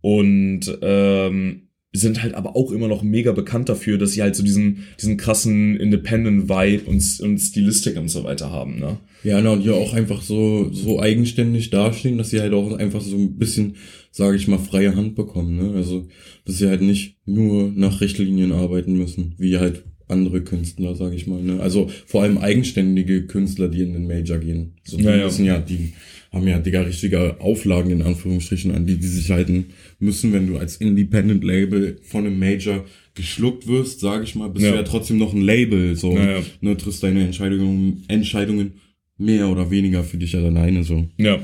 und 0.02 0.78
ähm, 0.82 1.67
sind 1.98 2.24
halt 2.24 2.34
aber 2.34 2.56
auch 2.56 2.72
immer 2.72 2.88
noch 2.88 3.04
mega 3.04 3.32
bekannt 3.32 3.70
dafür, 3.70 3.98
dass 3.98 4.12
sie 4.12 4.22
halt 4.22 4.36
so 4.36 4.44
diesen, 4.44 4.84
diesen 5.00 5.18
krassen 5.18 5.77
Independent-Vibe 5.77 6.89
und, 6.89 7.20
und 7.22 7.39
Stilistik 7.39 7.98
und 7.98 8.10
so 8.10 8.24
weiter 8.24 8.51
haben, 8.51 8.80
ne? 8.80 8.98
Ja, 9.24 9.42
na, 9.42 9.51
und 9.51 9.63
die 9.63 9.72
auch 9.72 9.94
einfach 9.94 10.22
so, 10.22 10.72
so 10.72 11.01
eigenständig 11.01 11.70
dastehen, 11.70 12.18
dass 12.18 12.30
sie 12.30 12.39
halt 12.39 12.54
auch 12.54 12.72
einfach 12.74 13.01
so 13.01 13.18
ein 13.18 13.38
bisschen, 13.38 13.75
sage 14.12 14.38
ich 14.38 14.48
mal, 14.48 14.60
freie 14.60 14.96
Hand 14.96 15.16
bekommen, 15.16 15.58
ne? 15.58 15.74
Also, 15.75 16.08
dass 16.46 16.58
sie 16.58 16.68
halt 16.68 16.82
nicht 16.82 17.18
nur 17.25 17.72
nach 17.75 18.00
Richtlinien 18.00 18.51
arbeiten 18.51 18.94
müssen, 18.98 19.36
wie 19.38 19.58
halt 19.58 19.84
andere 20.08 20.42
Künstler, 20.42 20.96
sage 20.96 21.16
ich 21.16 21.28
mal, 21.28 21.42
ne? 21.42 21.60
Also, 21.60 21.90
vor 22.06 22.24
allem 22.24 22.38
eigenständige 22.38 23.26
Künstler, 23.28 23.68
die 23.68 23.82
in 23.82 23.94
den 23.94 24.08
Major 24.08 24.38
gehen. 24.38 24.74
So, 24.84 24.98
die 24.98 25.04
Ja, 25.04 25.16
ja. 25.16 25.26
müssen 25.26 25.46
ja, 25.46 25.60
die 25.60 25.94
haben 26.32 26.48
ja, 26.48 26.60
Digga, 26.60 26.82
richtige 26.82 27.40
Auflagen 27.42 27.90
in 27.92 28.02
Anführungsstrichen, 28.02 28.72
an 28.72 28.86
die 28.86 28.98
die 28.98 29.08
sich 29.08 29.32
halten 29.32 29.68
müssen, 30.00 30.34
wenn 30.34 30.48
du 30.48 30.58
als 30.58 30.78
Independent-Label 30.78 31.98
von 32.04 32.26
einem 32.26 32.38
Major 32.40 32.86
geschluckt 33.16 33.68
wirst, 33.68 34.00
sage 34.00 34.24
ich 34.26 34.36
mal, 34.36 34.50
bist 34.50 34.66
Ja. 34.66 34.72
du 34.72 34.78
ja 34.78 34.84
trotzdem 34.84 35.18
noch 35.18 35.34
ein 35.34 35.42
Label, 35.42 35.96
so, 35.96 36.16
ja. 36.18 36.42
ne, 36.62 36.78
triffst 36.78 37.02
deine 37.04 37.24
Entscheidungen, 37.26 38.04
Entscheidungen 38.08 38.74
mehr 39.18 39.48
oder 39.50 39.72
weniger 39.72 40.04
für 40.04 40.18
dich 40.18 40.36
alleine 40.36 40.84
so. 40.84 41.08
Ja. 41.18 41.40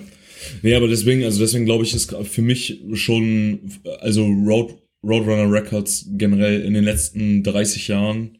Nee, 0.62 0.75
aber 0.75 0.88
deswegen, 0.88 1.24
also 1.24 1.39
deswegen 1.39 1.65
glaube 1.65 1.86
ich, 1.86 1.93
ist 1.93 2.13
für 2.24 2.41
mich 2.41 2.82
schon, 2.93 3.60
also 4.01 4.25
Road, 4.25 4.75
Roadrunner 5.03 5.51
Records 5.51 6.08
generell 6.17 6.62
in 6.62 6.74
den 6.74 6.84
letzten 6.84 7.43
30 7.43 7.88
Jahren 7.88 8.38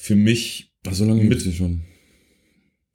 für 0.00 0.16
mich, 0.16 0.72
Ach, 0.86 0.94
so 0.94 1.04
lange 1.04 1.20
Mit- 1.22 1.30
gibt's 1.30 1.44
die 1.44 1.52
schon. 1.52 1.82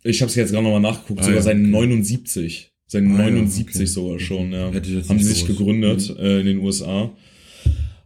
ich 0.04 0.22
habe 0.22 0.30
es 0.30 0.36
jetzt 0.36 0.52
gerade 0.52 0.64
nochmal 0.64 0.82
nachgeguckt, 0.82 1.20
Ah, 1.22 1.24
sogar 1.24 1.38
ja, 1.38 1.42
seit 1.44 1.58
okay. 1.58 1.68
79. 1.68 2.72
Seit 2.88 3.04
Ah, 3.04 3.08
ja, 3.08 3.12
79 3.30 3.76
okay. 3.76 3.86
sogar 3.86 4.20
schon, 4.20 4.52
ja. 4.52 4.72
Haben 4.74 4.84
sie 4.84 4.94
sich 5.26 5.42
gewusst. 5.46 5.48
gegründet 5.48 6.16
äh, 6.20 6.40
in 6.42 6.46
den 6.46 6.58
USA. 6.60 7.16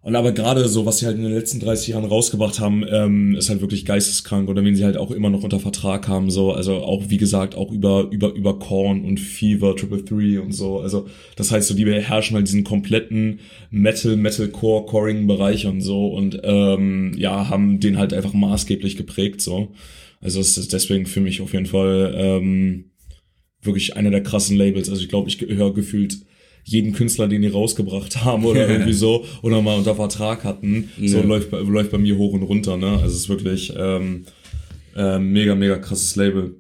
Und 0.02 0.16
aber 0.16 0.32
gerade 0.32 0.66
so, 0.70 0.86
was 0.86 1.00
sie 1.00 1.06
halt 1.06 1.18
in 1.18 1.24
den 1.24 1.34
letzten 1.34 1.60
30 1.60 1.90
Jahren 1.90 2.06
rausgebracht 2.06 2.62
haben, 2.62 2.86
ähm, 2.90 3.36
ist 3.36 3.50
halt 3.50 3.60
wirklich 3.60 3.84
geisteskrank. 3.84 4.48
Oder 4.48 4.64
wen 4.64 4.74
sie 4.76 4.86
halt 4.86 4.96
auch 4.96 5.12
immer 5.12 5.30
noch 5.30 5.44
unter 5.44 5.60
Vertrag 5.60 6.08
haben, 6.08 6.32
so, 6.32 6.54
also 6.54 6.76
auch, 6.78 7.10
wie 7.10 7.18
gesagt, 7.18 7.56
auch 7.56 7.70
über, 7.70 8.08
über, 8.10 8.34
über 8.34 8.58
Korn 8.60 9.04
und 9.04 9.20
Fever, 9.20 9.76
Triple 9.76 10.06
Three 10.06 10.38
und 10.38 10.54
so, 10.54 10.80
also, 10.80 11.08
das 11.36 11.52
heißt 11.52 11.68
so, 11.68 11.74
die 11.76 11.84
beherrschen 11.84 12.36
halt 12.36 12.48
diesen 12.48 12.64
kompletten 12.64 13.42
Metal, 13.72 14.16
Metalcore, 14.16 14.86
Coring 14.86 15.28
Bereich 15.28 15.68
und 15.68 15.82
so. 15.82 16.08
Und, 16.08 16.40
ähm, 16.44 17.12
ja, 17.18 17.50
haben 17.50 17.82
den 17.82 17.98
halt 17.98 18.14
einfach 18.14 18.34
maßgeblich 18.34 18.96
geprägt, 18.96 19.42
so. 19.42 19.74
Also, 20.22 20.40
es 20.40 20.58
ist 20.58 20.72
deswegen 20.72 21.08
für 21.08 21.22
mich 21.22 21.42
auf 21.42 21.52
jeden 21.52 21.66
Fall, 21.66 22.14
ähm, 22.16 22.86
wirklich 23.62 23.98
einer 23.98 24.12
der 24.12 24.24
krassen 24.24 24.56
Labels, 24.56 24.90
also 24.90 25.02
ich 25.02 25.10
glaube, 25.10 25.28
ich 25.28 25.42
höre 25.42 25.74
gefühlt 25.74 26.20
jeden 26.71 26.93
Künstler, 26.93 27.27
den 27.27 27.41
die 27.41 27.47
rausgebracht 27.47 28.23
haben 28.23 28.45
oder 28.45 28.67
irgendwie 28.69 28.93
so 28.93 29.25
oder 29.41 29.62
mal 29.62 29.77
unter 29.77 29.95
Vertrag 29.95 30.43
hatten, 30.43 30.89
so 31.03 31.17
Ja. 31.17 31.23
läuft, 31.23 31.49
bei- 31.51 31.60
läuft 31.60 31.91
bei 31.91 31.97
mir 31.97 32.17
hoch 32.17 32.34
und 32.34 32.43
runter, 32.43 32.77
ne? 32.77 32.91
Also 32.91 33.08
es 33.08 33.13
ist 33.21 33.29
wirklich 33.29 33.73
ähm, 33.77 34.25
ähm, 34.95 35.32
mega, 35.32 35.55
mega 35.55 35.77
krasses 35.77 36.15
Label. 36.15 36.55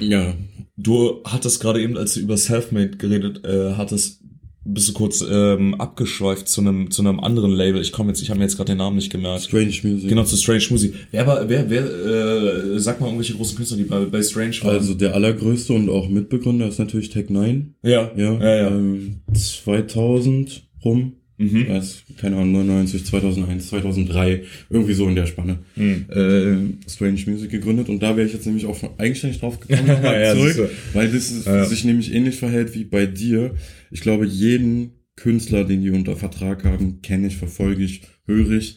Ja, 0.00 0.34
Du 0.76 1.20
hattest 1.24 1.60
gerade 1.60 1.82
eben, 1.82 1.98
als 1.98 2.14
du 2.14 2.20
über 2.20 2.36
Selfmade 2.38 2.96
geredet 2.96 3.44
äh, 3.44 3.74
hattest, 3.74 4.21
bist 4.64 4.88
du 4.88 4.92
kurz 4.92 5.24
ähm, 5.28 5.74
abgeschweift 5.74 6.48
zu 6.48 6.60
einem 6.60 6.90
zu 6.90 7.02
einem 7.02 7.20
anderen 7.20 7.50
Label. 7.50 7.80
Ich 7.80 7.92
komme 7.92 8.10
jetzt, 8.10 8.22
ich 8.22 8.30
habe 8.30 8.38
mir 8.38 8.44
jetzt 8.44 8.56
gerade 8.56 8.72
den 8.72 8.78
Namen 8.78 8.96
nicht 8.96 9.10
gemerkt. 9.10 9.44
Strange 9.44 9.74
Music. 9.82 10.08
Genau, 10.08 10.24
zu 10.24 10.36
Strange 10.36 10.64
Music. 10.70 10.94
Wer 11.10 11.26
war, 11.26 11.48
wer, 11.48 11.68
wer, 11.68 11.84
äh, 11.84 12.78
sag 12.78 13.00
mal 13.00 13.06
irgendwelche 13.06 13.34
großen 13.34 13.56
Künstler, 13.56 13.76
die 13.76 13.84
bei, 13.84 14.04
bei 14.04 14.22
Strange 14.22 14.56
waren. 14.62 14.76
Also 14.76 14.94
der 14.94 15.14
allergrößte 15.14 15.72
und 15.72 15.88
auch 15.88 16.08
Mitbegründer 16.08 16.68
ist 16.68 16.78
natürlich 16.78 17.10
Tech 17.10 17.28
9. 17.28 17.74
ja, 17.82 18.10
Ja, 18.16 18.38
ja, 18.38 18.56
ja. 18.56 18.68
Ähm, 18.68 19.20
2000 19.32 20.62
rum. 20.84 21.14
Mhm. 21.38 21.66
Das, 21.68 22.02
keine 22.18 22.36
Ahnung, 22.36 22.52
99, 22.52 23.04
2001, 23.06 23.68
2003, 23.68 24.42
irgendwie 24.70 24.92
so 24.94 25.08
in 25.08 25.14
der 25.16 25.26
Spanne. 25.26 25.58
Mhm. 25.76 26.06
Äh, 26.10 26.90
Strange 26.90 27.20
Music 27.26 27.50
gegründet 27.50 27.88
und 27.88 28.02
da 28.02 28.16
wäre 28.16 28.26
ich 28.26 28.32
jetzt 28.34 28.46
nämlich 28.46 28.66
auch 28.66 28.78
eigenständig 28.98 29.40
drauf 29.40 29.58
gekommen, 29.66 29.88
Ja, 29.88 30.34
zurück, 30.34 30.46
siehste. 30.52 30.70
weil 30.92 31.06
das 31.10 31.30
ist, 31.30 31.46
Ja. 31.46 31.64
sich 31.64 31.84
nämlich 31.84 32.12
ähnlich 32.14 32.36
verhält 32.36 32.74
wie 32.74 32.84
bei 32.84 33.06
dir. 33.06 33.54
Ich 33.90 34.00
glaube, 34.02 34.26
jeden 34.26 34.92
Künstler, 35.16 35.64
den 35.64 35.82
die 35.82 35.90
unter 35.90 36.16
Vertrag 36.16 36.64
haben, 36.64 37.00
kenne 37.02 37.26
ich, 37.26 37.36
verfolge 37.36 37.84
ich, 37.84 38.02
höre 38.26 38.50
ich, 38.52 38.76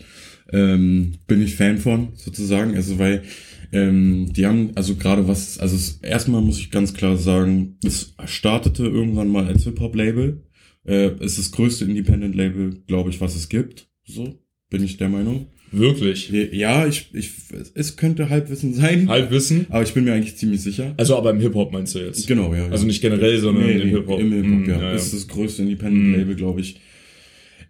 ähm, 0.51 1.13
bin 1.27 1.41
ich 1.41 1.55
Fan 1.55 1.77
von, 1.77 2.09
sozusagen. 2.15 2.75
Also 2.75 2.99
weil 2.99 3.23
ähm, 3.71 4.31
die 4.33 4.45
haben, 4.45 4.71
also 4.75 4.95
gerade 4.95 5.27
was, 5.27 5.59
also 5.59 5.75
es, 5.75 5.99
erstmal 6.01 6.41
muss 6.41 6.59
ich 6.59 6.71
ganz 6.71 6.93
klar 6.93 7.17
sagen, 7.17 7.77
es 7.83 8.13
startete 8.25 8.83
irgendwann 8.85 9.27
mal 9.29 9.45
als 9.47 9.63
Hip-Hop-Label. 9.63 10.43
Äh, 10.85 11.11
es 11.19 11.33
ist 11.33 11.39
das 11.39 11.51
größte 11.51 11.85
Independent-Label, 11.85 12.81
glaube 12.87 13.09
ich, 13.09 13.19
was 13.21 13.35
es 13.35 13.49
gibt. 13.49 13.87
So, 14.05 14.39
bin 14.69 14.83
ich 14.83 14.97
der 14.97 15.09
Meinung. 15.09 15.47
Wirklich. 15.71 16.29
Ja, 16.29 16.85
ich, 16.87 17.09
ich, 17.13 17.31
es 17.73 17.97
könnte 17.97 18.29
Halbwissen 18.29 18.73
sein, 18.73 19.09
Halbwissen. 19.09 19.65
aber 19.69 19.83
ich 19.83 19.93
bin 19.93 20.05
mir 20.05 20.13
eigentlich 20.13 20.37
ziemlich 20.37 20.61
sicher. 20.61 20.93
Also 20.97 21.17
aber 21.17 21.31
im 21.31 21.39
Hip-Hop 21.39 21.73
meinst 21.73 21.95
du 21.95 21.99
jetzt? 21.99 22.27
Genau, 22.27 22.53
ja. 22.53 22.65
ja. 22.65 22.71
Also 22.71 22.85
nicht 22.85 23.01
generell, 23.01 23.39
sondern 23.39 23.65
Nee, 23.65 23.73
im 23.73 23.87
nee, 23.87 23.89
Hip-Hop. 23.95 24.19
Im 24.19 24.31
Hip-Hop, 24.31 24.67
Mm, 24.67 24.69
ja. 24.69 24.79
ja, 24.81 24.93
Ist 24.93 25.11
ja. 25.11 25.19
das 25.19 25.27
größte 25.27 25.63
Independent-Label, 25.63 26.35
glaube 26.35 26.61
ich. 26.61 26.79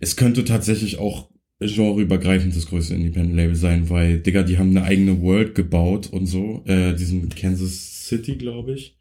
Es 0.02 0.16
könnte 0.18 0.44
tatsächlich 0.44 0.98
auch 1.00 1.30
genreübergreifend 1.60 2.56
das 2.56 2.68
größte 2.68 2.96
Independent-Label 2.96 3.56
sein, 3.56 3.90
weil, 3.90 4.20
Digga, 4.20 4.44
die 4.44 4.58
haben 4.58 4.72
eine 4.72 4.84
eigene 4.84 5.22
World 5.22 5.56
gebaut 5.56 6.08
und 6.12 6.26
so. 6.28 6.64
Äh, 6.68 6.94
diesen 6.96 7.30
Kansas 7.30 8.06
City, 8.08 8.36
glaube 8.36 8.74
ich. 8.74 8.98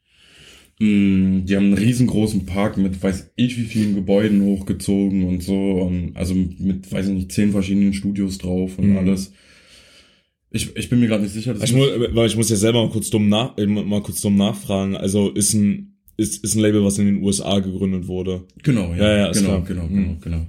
Mm, 0.81 1.45
Die 1.47 1.55
haben 1.57 1.67
einen 1.67 1.75
riesengroßen 1.79 2.47
Park 2.47 2.77
mit 2.79 3.01
weiß 3.03 3.31
ich 3.37 3.57
wie 3.57 3.63
vielen 3.65 3.95
Gebäuden 3.95 4.43
hochgezogen 4.43 5.25
und 5.25 5.43
so. 5.43 5.55
Und 5.83 6.17
also 6.17 6.35
mit, 6.35 6.91
weiß 6.91 7.07
ich 7.09 7.13
nicht, 7.15 7.33
zehn 7.33 7.53
verschiedenen 7.53 7.95
Studios 7.95 8.39
drauf 8.39 8.79
und 8.79 8.91
Mhm. 8.91 8.99
alles. 8.99 9.33
Ich, 10.51 10.75
ich 10.77 10.89
bin 10.89 11.01
mir 11.01 11.09
gerade 11.09 11.23
nicht 11.25 11.33
sicher. 11.33 11.55
Ich 11.63 11.73
muss, 11.73 11.89
weil 12.13 12.27
ich 12.29 12.37
muss 12.37 12.49
ja 12.51 12.57
selber 12.57 12.85
mal 12.85 12.91
kurz 12.93 13.11
dumm 13.11 13.29
nach, 13.29 13.57
äh, 13.59 13.67
mal 13.67 14.03
kurz 14.03 14.21
dumm 14.21 14.37
nachfragen. 14.37 14.97
Also 14.97 15.31
ist 15.31 15.53
ein, 15.55 15.95
ist, 16.17 16.45
ist 16.45 16.55
ein 16.55 16.61
Label, 16.61 16.85
was 16.85 16.99
in 16.99 17.07
den 17.07 17.23
USA 17.23 17.59
gegründet 17.59 18.07
wurde. 18.07 18.45
Genau, 18.63 18.93
ja, 18.95 18.97
Ja, 19.03 19.17
ja, 19.17 19.27
ist 19.29 19.39
genau, 19.43 19.63
klar. 19.63 19.65
genau, 19.65 19.85
Mhm. 19.89 19.95
genau, 19.97 20.17
genau. 20.23 20.47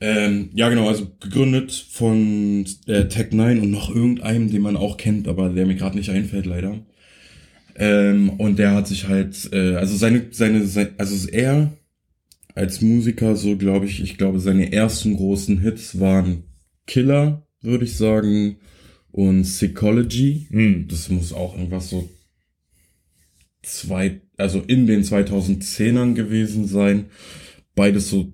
Ähm, 0.00 0.48
ja, 0.54 0.68
genau, 0.68 0.88
also 0.88 1.06
gegründet 1.20 1.70
von 1.90 2.64
äh, 2.86 3.06
Tech 3.06 3.28
9 3.32 3.60
und 3.60 3.70
noch 3.70 3.88
irgendeinem, 3.94 4.50
den 4.50 4.62
man 4.62 4.76
auch 4.76 4.96
kennt, 4.96 5.28
aber 5.28 5.48
der 5.50 5.64
mir 5.66 5.76
gerade 5.76 5.96
nicht 5.96 6.10
einfällt, 6.10 6.46
leider. 6.46 6.80
Ähm, 7.76 8.30
und 8.30 8.58
der 8.58 8.72
hat 8.74 8.88
sich 8.88 9.08
halt, 9.08 9.50
äh, 9.52 9.76
also 9.76 9.96
seine, 9.96 10.26
seine, 10.30 10.66
sein, 10.66 10.90
also 10.98 11.28
er 11.28 11.72
als 12.54 12.80
Musiker 12.80 13.36
so, 13.36 13.56
glaube 13.56 13.86
ich, 13.86 14.02
ich 14.02 14.18
glaube, 14.18 14.40
seine 14.40 14.72
ersten 14.72 15.16
großen 15.16 15.60
Hits 15.60 16.00
waren 16.00 16.44
Killer, 16.86 17.46
würde 17.62 17.84
ich 17.84 17.96
sagen, 17.96 18.56
und 19.10 19.42
Psychology. 19.42 20.46
Mhm. 20.50 20.88
Das 20.88 21.08
muss 21.08 21.32
auch 21.32 21.54
irgendwas 21.56 21.90
so 21.90 22.08
zwei, 23.62 24.20
also 24.36 24.60
in 24.60 24.86
den 24.86 25.02
2010ern 25.02 26.14
gewesen 26.14 26.66
sein. 26.66 27.06
Beides 27.74 28.10
so 28.10 28.32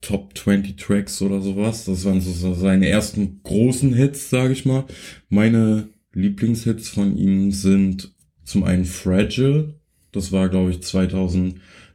Top 0.00 0.36
20 0.36 0.76
Tracks 0.76 1.22
oder 1.22 1.40
sowas. 1.40 1.84
Das 1.84 2.04
waren 2.04 2.20
so, 2.20 2.32
so 2.32 2.54
seine 2.54 2.88
ersten 2.88 3.40
großen 3.44 3.94
Hits, 3.94 4.30
sage 4.30 4.52
ich 4.52 4.64
mal. 4.64 4.84
Meine 5.28 5.88
Lieblingshits 6.12 6.88
von 6.88 7.16
ihm 7.16 7.52
sind 7.52 8.12
zum 8.44 8.64
einen 8.64 8.84
Fragile. 8.84 9.74
Das 10.12 10.32
war, 10.32 10.48
glaube 10.48 10.70
ich, 10.70 10.82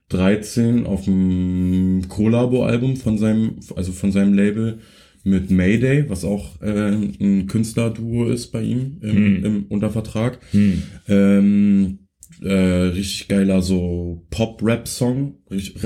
2013 0.09 0.85
auf 0.85 1.05
dem 1.05 2.05
Collabo-Album 2.07 2.95
von 2.97 3.17
seinem, 3.17 3.55
also 3.75 3.91
von 3.91 4.11
seinem 4.11 4.33
Label 4.33 4.79
mit 5.23 5.51
Mayday, 5.51 6.09
was 6.09 6.23
auch 6.23 6.61
äh, 6.61 6.91
ein 6.91 7.47
Künstlerduo 7.47 8.27
ist 8.29 8.47
bei 8.47 8.61
ihm 8.63 8.97
im, 9.01 9.15
Hm. 9.15 9.45
im 9.45 9.65
Untervertrag. 9.65 10.39
Hm. 10.51 10.83
Ähm, 11.07 11.99
äh, 12.41 12.53
richtig 12.53 13.27
geiler 13.27 13.61
so 13.61 14.25
Pop-Rap-Song, 14.29 15.35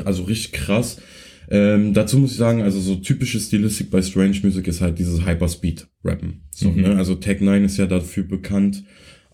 also 0.06 0.24
richtig 0.24 0.52
krass. 0.52 1.02
Ähm, 1.50 1.93
dazu 1.93 2.17
muss 2.17 2.32
ich 2.32 2.38
sagen, 2.38 2.62
also 2.62 2.80
so 2.80 2.95
typische 2.95 3.39
Stilistik 3.39 3.89
bei 3.89 4.02
Strange 4.02 4.38
Music 4.43 4.67
ist 4.67 4.80
halt 4.82 5.00
dieses 5.00 5.26
Hyperspeed-Rappen. 5.26 6.43
So, 6.52 6.69
Mhm. 6.69 6.82
ne? 6.82 6.95
Also 6.97 7.15
Tech 7.15 7.41
9 7.41 7.63
ist 7.65 7.78
ja 7.78 7.88
dafür 7.88 8.24
bekannt, 8.24 8.84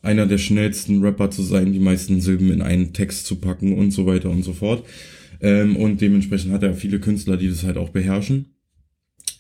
einer 0.02 0.26
der 0.26 0.38
schnellsten 0.38 1.02
Rapper 1.02 1.32
zu 1.32 1.44
sein, 1.44 1.74
die 1.74 1.80
meisten 1.80 2.22
Silben 2.22 2.52
in 2.52 2.62
einen 2.62 2.94
Text 2.94 3.26
zu 3.26 3.38
packen 3.38 3.78
und 3.78 3.92
so 3.92 4.06
weiter 4.06 4.30
und 4.30 4.44
so 4.44 4.54
fort. 4.54 4.86
Ähm, 5.42 5.76
und 5.76 6.02
dementsprechend 6.02 6.54
hat 6.54 6.64
er 6.64 6.74
viele 6.74 7.00
Künstler, 7.00 7.38
die 7.38 7.50
das 7.50 7.64
halt 7.64 7.78
auch 7.78 7.90
beherrschen. 7.90 8.54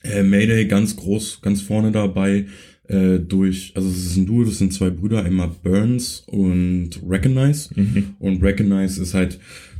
Äh, 0.04 0.24
Mayday 0.24 0.65
ganz 0.65 0.96
groß, 0.96 1.41
ganz 1.41 1.62
vorne 1.62 1.91
dabei 1.91 2.46
äh, 2.88 3.20
durch, 3.20 3.74
also 3.76 3.89
es 3.89 4.06
ist 4.06 4.17
ein 4.17 4.26
Duo, 4.26 4.43
das 4.43 4.58
sind 4.58 4.74
zwei 4.74 4.89
Brüder, 4.89 5.24
einmal 5.24 5.52
Burns 5.63 6.24
und 6.28 6.91
Recognize. 7.08 7.70
Mhm. 7.76 8.15
Und 8.20 8.43
Recognize 8.43 9.02
ist 9.02 9.13
halt 9.13 9.39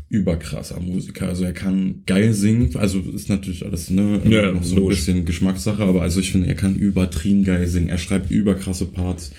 überkrasser 0.10 0.80
Musiker. 0.80 1.28
Also 1.28 1.44
er 1.44 1.54
kann 1.54 2.04
geil 2.06 2.34
singen, 2.34 2.76
also 2.76 3.00
ist 3.00 3.30
natürlich 3.30 3.66
alles 3.66 3.90
ne, 3.90 4.22
Ja, 4.30 4.52
noch 4.52 4.64
so 4.64 4.78
ein 4.78 4.88
bisschen 4.88 5.26
Geschmackssache, 5.26 5.84
aber 5.84 6.02
also 6.02 6.20
ich 6.20 6.32
finde, 6.32 6.48
er 6.48 6.56
kann 6.56 6.76
übertrieben 6.76 7.44
geil 7.44 7.68
singen. 7.68 7.90
Er 7.90 7.98
schreibt 7.98 8.32
überkrasse 8.32 8.86
Parts, 8.86 9.32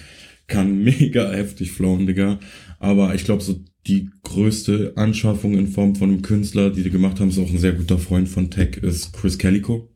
kann 0.49 0.83
mega 0.83 1.31
heftig 1.31 1.71
flowen, 1.71 2.07
Digga. 2.07 2.41
Aber 2.81 3.15
ich 3.15 3.25
glaube, 3.25 3.43
so 3.43 3.61
die 3.87 4.11
größte 4.23 4.95
Anschaffung 4.97 5.57
in 5.57 5.69
Form 5.69 5.95
von 5.95 6.11
einem 6.11 6.23
Künstler, 6.23 6.71
die 6.71 6.83
die 6.83 6.91
gemacht 6.91 7.21
haben, 7.21 7.31
ist 7.31 7.39
auch 7.39 7.49
ein 7.49 7.59
sehr 7.59 7.73
guter 7.73 7.99
Freund 7.99 8.29
von 8.29 8.51
Tech, 8.51 8.79
ist 8.79 9.13
Chris 9.13 9.39
Calico. 9.39 9.89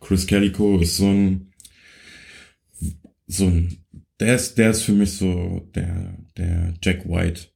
Chris 0.00 0.26
Calico 0.26 0.78
ist 0.78 0.96
so 0.96 1.06
ein, 1.06 1.52
so 3.26 3.46
ein, 3.46 3.78
der 4.20 4.36
ist, 4.36 4.56
der 4.58 4.70
ist 4.70 4.82
für 4.82 4.92
mich 4.92 5.12
so 5.12 5.68
der, 5.74 6.18
der 6.36 6.74
Jack 6.82 7.08
White. 7.08 7.48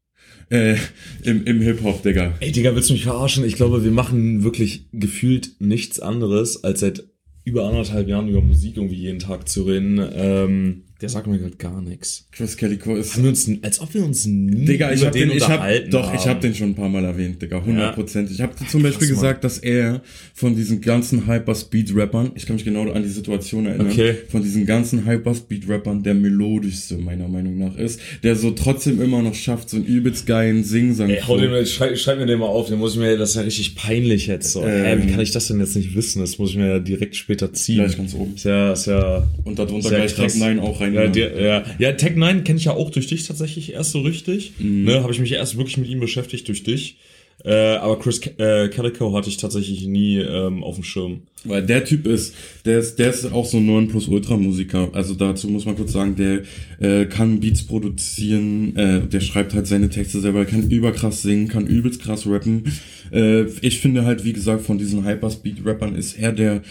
Äh, 0.48 0.76
im, 1.24 1.44
im 1.44 1.61
Hip-Hop, 1.61 2.02
Digga. 2.02 2.35
Ey, 2.40 2.52
Digga, 2.52 2.74
willst 2.74 2.88
du 2.88 2.94
mich 2.94 3.02
verarschen? 3.02 3.44
Ich 3.44 3.56
glaube, 3.56 3.85
wir 3.85 3.90
machen 3.90 4.44
wirklich 4.44 4.88
gefühlt 4.92 5.61
nichts 5.61 5.98
anderes, 5.98 6.62
als 6.62 6.80
seit 6.80 7.04
über 7.42 7.68
anderthalb 7.68 8.09
Jahren 8.09 8.28
über 8.28 8.42
Musik 8.42 8.76
irgendwie 8.76 8.96
jeden 8.96 9.18
Tag 9.18 9.48
zu 9.48 9.62
reden. 9.64 10.00
Ähm, 10.12 10.86
der 11.00 11.11
sagt 11.11 11.26
mir 11.26 11.38
gerade 11.38 11.56
gar 11.56 11.82
nichts. 11.82 12.26
Chris 12.32 12.56
Calico 12.56 12.96
ist 12.96 13.14
Haben 13.14 13.24
wir 13.24 13.28
uns, 13.30 13.50
als 13.62 13.80
ob 13.80 13.92
wir 13.92 14.02
uns 14.02 14.24
nie 14.24 14.64
Digga, 14.64 14.92
ich 14.92 14.98
über 15.00 15.06
hab 15.09 15.12
den, 15.12 15.30
ich 15.30 15.46
hab, 15.46 15.90
doch, 15.90 16.06
haben. 16.09 16.16
ich 16.18 16.26
hab 16.26 16.40
den 16.40 16.54
schon 16.54 16.70
ein 16.70 16.74
paar 16.74 16.88
Mal 16.88 17.04
erwähnt, 17.04 17.42
Digga, 17.42 17.62
hundertprozentig. 17.62 18.37
Ich 18.37 18.40
hab 18.42 18.56
zum 18.59 18.66
krass, 18.66 18.82
Beispiel 18.92 19.09
Mann. 19.09 19.14
gesagt, 19.16 19.44
dass 19.44 19.59
er 19.59 20.00
von 20.35 20.56
diesen 20.56 20.80
ganzen 20.80 21.26
Hyperspeed-Rappern, 21.26 22.32
ich 22.35 22.46
kann 22.46 22.56
mich 22.56 22.64
genau 22.64 22.90
an 22.90 23.02
die 23.02 23.09
Situation 23.11 23.66
erinnern, 23.66 23.88
Okay. 23.88 24.14
von 24.28 24.42
diesen 24.42 24.64
ganzen 24.64 25.04
Hyperspeed-Rappern 25.06 26.02
der 26.02 26.14
melodischste 26.14 26.96
meiner 26.96 27.28
Meinung 27.28 27.59
nach 27.59 27.76
ist, 27.76 28.00
der 28.22 28.35
so 28.37 28.50
trotzdem 28.52 29.00
immer 29.02 29.20
noch 29.22 29.35
schafft, 29.35 29.68
so 29.70 29.76
einen 29.76 29.87
übelst 29.87 30.26
geilen 30.26 30.64
Singsang. 30.64 31.11
Ey, 31.11 31.20
hau 31.20 31.37
den 31.37 31.66
schreib, 31.66 31.98
schreib 31.98 32.18
mir 32.18 32.26
den 32.26 32.38
mal 32.38 32.46
auf, 32.46 32.68
den 32.68 32.78
muss 32.78 32.94
ich 32.94 33.00
mir, 33.00 33.18
das 33.18 33.30
ist 33.30 33.37
ja 33.37 33.42
richtig 33.42 33.76
peinlich 33.76 34.26
jetzt 34.28 34.52
so. 34.52 34.64
Ähm. 34.64 34.85
Hä, 34.85 34.98
wie 35.02 35.11
kann 35.11 35.20
ich 35.20 35.30
das 35.30 35.48
denn 35.48 35.61
jetzt 35.61 35.76
nicht 35.76 35.94
wissen? 35.94 36.20
Das 36.20 36.38
muss 36.38 36.50
ich 36.50 36.56
mir 36.56 36.68
ja 36.68 36.78
direkt 36.78 37.16
später 37.16 37.52
ziehen. 37.52 37.76
Gleich 37.76 37.96
ganz 37.96 38.14
oben. 38.14 38.35
Ist 38.35 38.44
ja, 38.44 38.72
ist 38.72 38.87
ja, 38.87 39.26
Und 39.44 39.59
darunter 39.59 39.90
gleich 39.90 40.14
krass. 40.14 40.32
Tech 40.32 40.40
9 40.40 40.59
auch 40.61 40.80
rein. 40.80 40.86
Ja, 40.94 41.07
der, 41.09 41.40
ja, 41.42 41.64
ja, 41.79 41.92
Tech 41.92 42.16
9 42.16 42.44
kenne 42.44 42.59
ich 42.59 42.66
ja 42.66 42.72
auch 42.72 42.90
durch 42.90 43.07
dich 43.07 43.27
tatsächlich 43.27 43.72
erst 43.72 43.92
so 43.92 44.01
richtig. 44.01 44.53
Mhm. 44.59 44.85
Ne, 44.85 45.03
habe 45.03 45.12
ich 45.12 45.20
mich 45.20 45.33
erst 45.33 45.57
wirklich 45.57 45.77
mit 45.77 45.88
ihm 45.88 46.01
beschäftigt 46.01 46.49
durch 46.49 46.62
dich. 46.62 46.96
Äh, 47.44 47.77
aber 47.77 47.99
Chris 47.99 48.20
äh, 48.38 48.68
Calico 48.68 49.14
hatte 49.14 49.29
ich 49.29 49.37
tatsächlich 49.37 49.87
nie 49.87 50.18
ähm, 50.18 50.64
auf 50.64 50.77
dem 50.77 50.85
Schirm. 50.85 51.22
Weil 51.44 51.64
der 51.64 51.85
Typ 51.85 52.07
ist, 52.07 52.35
der 52.64 52.79
ist, 52.79 52.99
der 52.99 53.11
ist 53.11 53.31
auch 53.31 53.44
so 53.44 53.59
ein 53.59 53.66
9 53.66 53.88
plus 53.88 54.09
Ultra 54.09 54.37
Musiker. 54.37 54.88
Also 54.92 55.14
dazu 55.14 55.49
muss 55.49 55.66
man 55.66 55.77
kurz 55.77 55.92
sagen, 55.92 56.16
der 56.16 56.42
äh, 56.81 57.07
kann 57.07 57.38
Beats 57.38 57.62
produzieren, 57.62 58.75
äh, 58.77 59.03
der 59.03 59.20
schreibt 59.20 59.55
halt 59.55 59.66
seine 59.66 59.90
Texte 59.90 60.20
selber, 60.20 60.44
kann 60.44 60.70
überkrass 60.70 61.22
singen, 61.22 61.49
kann 61.49 61.66
übelst 61.66 62.03
krass 62.03 62.27
rappen. 62.27 62.64
Äh, 63.12 63.44
ich 63.61 63.79
finde 63.81 64.05
halt, 64.05 64.25
wie 64.25 64.33
gesagt, 64.33 64.62
von 64.62 64.79
diesen 64.79 65.05
Hyperspeed-Rappern 65.05 65.94
ist 65.94 66.18
er 66.18 66.33
der 66.33 66.62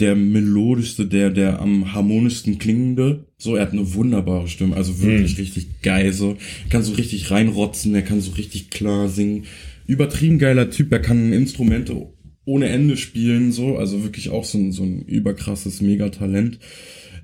der 0.00 0.16
melodischste, 0.16 1.06
der 1.06 1.30
der 1.30 1.60
am 1.60 1.92
harmonischsten 1.92 2.58
klingende. 2.58 3.26
So, 3.38 3.56
er 3.56 3.62
hat 3.62 3.72
eine 3.72 3.94
wunderbare 3.94 4.48
Stimme, 4.48 4.76
also 4.76 5.00
wirklich 5.02 5.38
richtig 5.38 5.82
geil. 5.82 6.12
So, 6.12 6.36
kann 6.70 6.82
so 6.82 6.94
richtig 6.94 7.30
reinrotzen, 7.30 7.94
er 7.94 8.02
kann 8.02 8.20
so 8.20 8.32
richtig 8.32 8.70
klar 8.70 9.08
singen. 9.08 9.44
Übertrieben 9.86 10.38
geiler 10.38 10.70
Typ, 10.70 10.92
er 10.92 11.00
kann 11.00 11.32
Instrumente 11.32 12.08
ohne 12.44 12.68
Ende 12.68 12.96
spielen, 12.96 13.52
so, 13.52 13.76
also 13.76 14.02
wirklich 14.02 14.30
auch 14.30 14.44
so 14.44 14.58
ein, 14.58 14.72
so 14.72 14.82
ein 14.82 15.02
überkrasses 15.02 15.80
Megatalent. 15.80 16.58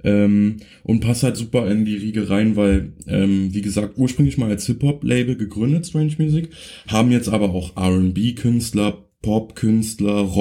Ähm, 0.05 0.59
und 0.85 1.01
passt 1.01 1.25
halt 1.25 1.37
super 1.37 1.69
in 1.69 1.85
die 1.85 1.97
Riege 1.97 2.31
rein, 2.31 2.55
weil, 2.55 2.93
ähm, 3.09 3.53
wie 3.53 3.63
gesagt, 3.63 3.99
ursprünglich 3.99 4.39
mal 4.39 4.51
als 4.51 4.67
Hip-Hop-Label 4.67 5.37
gegründet, 5.37 5.87
Strange 5.87 6.15
Music, 6.19 6.51
haben 6.87 7.11
jetzt 7.11 7.29
aber 7.29 7.51
auch 7.51 7.77
R&B-Künstler, 7.77 9.09
Pop-Künstler, 9.23 10.35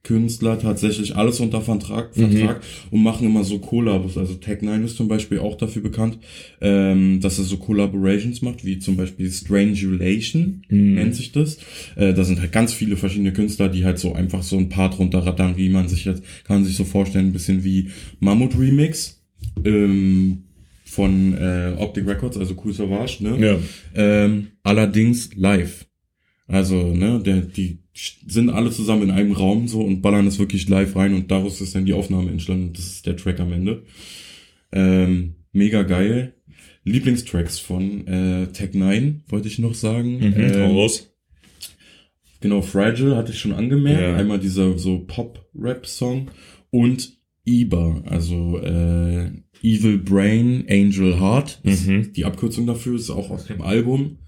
Rock-Künstler, 0.00 0.58
tatsächlich 0.58 1.16
alles 1.16 1.40
unter 1.40 1.60
Vertrag, 1.60 2.14
Vertrag 2.14 2.62
und 2.90 3.02
machen 3.02 3.26
immer 3.26 3.44
so 3.44 3.58
Kollabos. 3.58 4.16
Also 4.16 4.34
Tech 4.34 4.62
9 4.62 4.84
ist 4.84 4.96
zum 4.96 5.08
Beispiel 5.08 5.38
auch 5.38 5.56
dafür 5.56 5.82
bekannt, 5.82 6.18
ähm, 6.60 7.20
dass 7.20 7.38
er 7.38 7.44
so 7.44 7.58
Collaborations 7.58 8.42
macht, 8.42 8.64
wie 8.64 8.78
zum 8.78 8.96
Beispiel 8.96 9.30
Strangulation, 9.30 10.62
nennt 10.68 11.14
sich 11.14 11.32
das. 11.32 11.58
Äh, 11.96 12.14
da 12.14 12.24
sind 12.24 12.40
halt 12.40 12.52
ganz 12.52 12.72
viele 12.72 12.96
verschiedene 12.96 13.32
Künstler, 13.32 13.68
die 13.68 13.84
halt 13.84 13.98
so 13.98 14.14
einfach 14.14 14.42
so 14.42 14.56
ein 14.56 14.68
Part 14.68 14.98
runterrattern, 14.98 15.56
wie 15.56 15.68
man 15.68 15.88
sich 15.88 16.04
jetzt, 16.04 16.22
kann 16.44 16.56
man 16.56 16.64
sich 16.64 16.76
so 16.76 16.84
vorstellen, 16.84 17.26
ein 17.26 17.32
bisschen 17.32 17.64
wie 17.64 17.90
Mammut 18.20 18.58
Remix. 18.58 19.22
Ähm, 19.64 20.44
von 20.84 21.34
äh, 21.34 21.74
Optic 21.78 22.04
Records, 22.04 22.36
also 22.36 22.60
Cool 22.62 22.72
Savage, 22.72 23.18
ne? 23.20 23.38
Ja. 23.38 23.58
Ähm, 23.94 24.48
allerdings 24.64 25.30
live. 25.36 25.86
Also, 26.50 26.94
ne, 26.94 27.20
der, 27.24 27.42
die 27.42 27.78
sind 28.26 28.50
alle 28.50 28.70
zusammen 28.70 29.04
in 29.04 29.10
einem 29.10 29.32
Raum 29.32 29.68
so 29.68 29.82
und 29.82 30.00
ballern 30.02 30.26
es 30.26 30.38
wirklich 30.38 30.68
live 30.68 30.96
rein 30.96 31.14
und 31.14 31.30
daraus 31.30 31.60
ist 31.60 31.74
dann 31.74 31.86
die 31.86 31.92
Aufnahme 31.92 32.30
entstanden. 32.30 32.72
Das 32.72 32.86
ist 32.86 33.06
der 33.06 33.16
Track 33.16 33.40
am 33.40 33.52
Ende. 33.52 33.84
Ähm, 34.72 35.36
mega 35.52 35.82
geil. 35.82 36.34
Lieblingstracks 36.84 37.58
von 37.58 38.06
äh, 38.06 38.46
Tech 38.48 38.74
9, 38.74 39.22
wollte 39.28 39.48
ich 39.48 39.58
noch 39.58 39.74
sagen. 39.74 40.18
Mhm, 40.18 40.34
ähm, 40.36 40.70
raus. 40.72 41.12
Genau, 42.40 42.62
Fragile 42.62 43.16
hatte 43.16 43.32
ich 43.32 43.38
schon 43.38 43.52
angemerkt. 43.52 44.00
Ja. 44.00 44.16
Einmal 44.16 44.40
dieser 44.40 44.78
so 44.78 45.00
Pop-Rap-Song 45.00 46.30
und 46.70 47.18
Iba, 47.44 48.02
also 48.06 48.58
äh, 48.58 49.30
Evil 49.62 49.98
Brain, 49.98 50.64
Angel 50.68 51.20
Heart. 51.20 51.60
Mhm. 51.64 52.12
Die 52.14 52.24
Abkürzung 52.24 52.66
dafür 52.66 52.96
ist 52.96 53.10
auch 53.10 53.30
aus 53.30 53.46
dem 53.46 53.60
Album. 53.60 54.18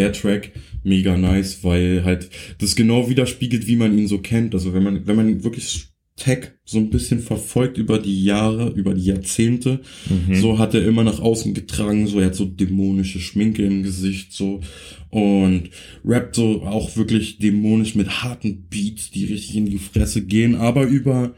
Der 0.00 0.12
Track 0.12 0.52
mega 0.82 1.16
nice, 1.16 1.62
weil 1.62 2.04
halt 2.04 2.30
das 2.58 2.74
genau 2.74 3.08
widerspiegelt, 3.08 3.66
wie 3.66 3.76
man 3.76 3.96
ihn 3.96 4.08
so 4.08 4.18
kennt. 4.18 4.54
Also 4.54 4.72
wenn 4.74 4.82
man 4.82 5.06
wenn 5.06 5.16
man 5.16 5.44
wirklich 5.44 5.86
Tech 6.16 6.50
so 6.66 6.76
ein 6.78 6.90
bisschen 6.90 7.20
verfolgt 7.20 7.78
über 7.78 7.98
die 7.98 8.22
Jahre, 8.24 8.70
über 8.76 8.92
die 8.92 9.04
Jahrzehnte, 9.06 9.80
Mhm. 10.10 10.34
so 10.34 10.58
hat 10.58 10.74
er 10.74 10.84
immer 10.86 11.02
nach 11.02 11.18
außen 11.18 11.54
getragen, 11.54 12.06
so 12.06 12.20
er 12.20 12.26
hat 12.26 12.34
so 12.34 12.44
dämonische 12.44 13.20
Schminke 13.20 13.62
im 13.64 13.82
Gesicht, 13.82 14.32
so 14.34 14.60
und 15.08 15.70
rappt 16.04 16.36
so 16.36 16.62
auch 16.62 16.94
wirklich 16.96 17.38
dämonisch 17.38 17.94
mit 17.94 18.22
harten 18.22 18.66
Beats, 18.68 19.10
die 19.10 19.24
richtig 19.24 19.56
in 19.56 19.66
die 19.66 19.78
Fresse 19.78 20.22
gehen, 20.26 20.56
aber 20.56 20.84
über 20.84 21.34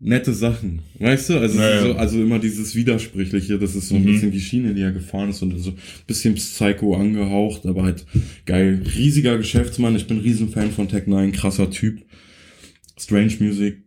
nette 0.00 0.32
Sachen, 0.32 0.82
weißt 1.00 1.30
du? 1.30 1.38
Also, 1.38 1.58
es 1.58 1.60
Ja, 1.60 1.68
ist 1.76 1.84
ja. 1.84 1.92
so, 1.92 1.98
also 1.98 2.22
immer 2.22 2.38
dieses 2.38 2.74
Widersprüchliche, 2.76 3.58
das 3.58 3.74
ist 3.74 3.88
so 3.88 3.96
ein 3.96 4.02
Mhm. 4.02 4.06
bisschen 4.06 4.30
die 4.30 4.40
Schiene, 4.40 4.74
die 4.74 4.82
er 4.82 4.92
gefahren 4.92 5.30
ist 5.30 5.42
und 5.42 5.58
so 5.58 5.70
ein 5.70 5.76
bisschen 6.06 6.34
Psycho 6.36 6.94
angehaucht, 6.94 7.66
aber 7.66 7.82
halt 7.82 8.06
geil. 8.46 8.82
Riesiger 8.96 9.36
Geschäftsmann, 9.38 9.96
ich 9.96 10.06
bin 10.06 10.18
Riesenfan 10.18 10.70
von 10.70 10.88
Tech 10.88 11.06
9, 11.06 11.32
krasser 11.32 11.70
Typ. 11.70 12.02
Strange 12.98 13.34
Music, 13.40 13.82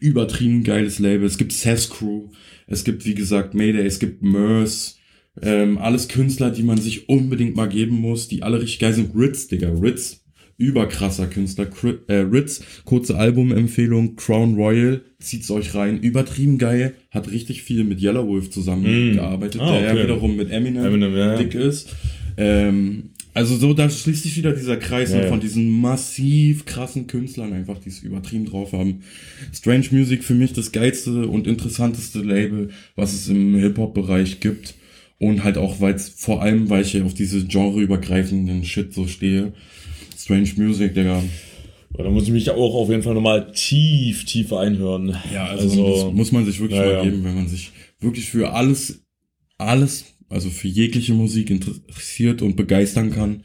übertrieben 0.00 0.62
geiles 0.64 0.98
Label. 0.98 1.26
Es 1.26 1.38
gibt 1.38 1.52
Sass 1.52 1.90
Crew, 1.90 2.30
es 2.66 2.84
gibt 2.84 3.04
wie 3.06 3.14
gesagt 3.14 3.54
Mayday, 3.54 3.86
es 3.86 3.98
gibt 3.98 4.22
Merce, 4.22 4.96
ähm, 5.40 5.78
alles 5.78 6.08
Künstler, 6.08 6.50
die 6.50 6.62
man 6.62 6.78
sich 6.80 7.08
unbedingt 7.08 7.56
mal 7.56 7.68
geben 7.68 7.96
muss, 7.96 8.28
die 8.28 8.42
alle 8.42 8.60
richtig 8.60 8.80
geil 8.80 8.92
sind. 8.92 9.14
Ritz, 9.16 9.46
Digga, 9.48 9.68
Ritz, 9.70 10.21
überkrasser 10.62 11.26
Künstler. 11.26 11.66
Äh, 12.06 12.14
Ritz, 12.14 12.62
kurze 12.84 13.16
Albumempfehlung, 13.16 14.16
Crown 14.16 14.54
Royal, 14.54 15.02
zieht's 15.20 15.50
euch 15.50 15.74
rein. 15.74 16.00
Übertrieben 16.00 16.58
geil, 16.58 16.94
hat 17.10 17.30
richtig 17.30 17.62
viel 17.62 17.84
mit 17.84 18.00
Yellow 18.00 18.26
Wolf 18.28 18.50
zusammengearbeitet, 18.50 19.60
Ah, 19.60 19.72
der 19.72 19.80
ja 19.82 19.92
okay. 19.92 20.02
wiederum 20.04 20.36
mit 20.36 20.50
Eminem, 20.50 20.84
Eminem, 20.84 21.16
ja, 21.16 21.36
dick 21.36 21.54
ist. 21.54 21.94
Ähm, 22.36 23.10
also 23.34 23.56
so, 23.56 23.72
da 23.74 23.88
schließt 23.88 24.22
sich 24.22 24.36
wieder 24.36 24.52
dieser 24.52 24.76
Kreis 24.76 25.10
Ja, 25.12 25.22
ja. 25.22 25.28
von 25.28 25.40
diesen 25.40 25.70
massiv 25.80 26.64
krassen 26.66 27.06
Künstlern 27.06 27.52
einfach, 27.52 27.78
die 27.78 27.88
es 27.88 28.02
übertrieben 28.02 28.44
drauf 28.44 28.72
haben. 28.72 29.00
Strange 29.54 29.86
Music 29.90 30.22
für 30.22 30.34
mich 30.34 30.52
das 30.52 30.70
geilste 30.70 31.26
und 31.26 31.46
interessanteste 31.46 32.20
Label, 32.20 32.68
was 32.94 33.14
es 33.14 33.28
im 33.28 33.54
Hip-Hop-Bereich 33.56 34.40
gibt. 34.40 34.74
Und 35.18 35.44
halt 35.44 35.56
auch, 35.56 35.80
weil 35.80 35.94
es 35.94 36.08
vor 36.08 36.42
allem, 36.42 36.68
weil 36.68 36.82
ich 36.82 37.00
auf 37.00 37.14
diese 37.14 37.44
genreübergreifenden 37.46 38.64
Shit 38.64 38.92
so 38.92 39.06
stehe. 39.06 39.52
Strange 40.32 40.52
Music, 40.56 40.94
Digga. 40.94 41.22
Da 41.94 42.08
muss 42.08 42.24
ich 42.24 42.30
mich 42.30 42.48
auch 42.50 42.74
auf 42.74 42.88
jeden 42.88 43.02
Fall 43.02 43.12
nochmal 43.12 43.52
tief, 43.52 44.24
tief 44.24 44.52
einhören. 44.52 45.14
Ja, 45.32 45.44
also, 45.46 46.06
das 46.06 46.14
muss 46.14 46.32
man 46.32 46.46
sich 46.46 46.58
wirklich 46.58 46.78
Ja, 46.78 46.86
mal 46.86 47.04
geben, 47.04 47.22
wenn 47.22 47.34
man 47.34 47.48
sich 47.48 47.70
wirklich 48.00 48.30
für 48.30 48.54
alles, 48.54 49.04
alles, 49.58 50.06
also 50.30 50.48
für 50.48 50.68
jegliche 50.68 51.12
Musik 51.12 51.50
interessiert 51.50 52.40
und 52.40 52.56
begeistern 52.56 53.10
kann. 53.10 53.44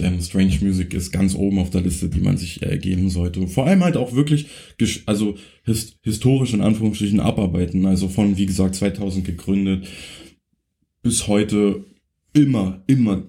Denn 0.00 0.22
Strange 0.22 0.58
Music 0.62 0.94
ist 0.94 1.12
ganz 1.12 1.34
oben 1.34 1.58
auf 1.58 1.68
der 1.68 1.82
Liste, 1.82 2.08
die 2.08 2.20
man 2.20 2.38
sich 2.38 2.62
äh, 2.62 2.78
geben 2.78 3.10
sollte. 3.10 3.46
Vor 3.46 3.66
allem 3.66 3.84
halt 3.84 3.98
auch 3.98 4.14
wirklich, 4.14 4.46
also 5.04 5.36
his 5.64 5.98
historisch 6.02 6.54
in 6.54 6.62
Anführungsstrichen 6.62 7.20
abarbeiten. 7.20 7.84
Also 7.84 8.08
von, 8.08 8.38
wie 8.38 8.46
gesagt, 8.46 8.74
2000 8.74 9.26
gegründet 9.26 9.86
bis 11.02 11.28
heute 11.28 11.84
immer, 12.32 12.82
immer 12.86 13.24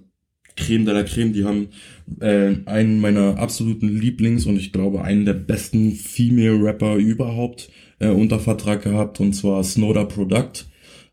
Creme 0.56 0.86
de 0.86 0.94
la 0.94 1.04
Creme. 1.04 1.34
Die 1.34 1.44
haben 1.44 1.68
äh, 2.20 2.56
einen 2.66 3.00
meiner 3.02 3.38
absoluten 3.38 3.88
Lieblings 3.88 4.46
und 4.46 4.58
ich 4.58 4.72
glaube 4.72 5.04
einen 5.04 5.26
der 5.26 5.34
besten 5.34 5.92
Female 5.94 6.62
Rapper 6.64 6.96
überhaupt 6.96 7.70
äh, 8.00 8.10
unter 8.10 8.40
Vertrag 8.40 8.84
gehabt 8.84 9.20
und 9.20 9.34
zwar 9.34 9.64
Snowda 9.64 10.04
Product. 10.06 10.66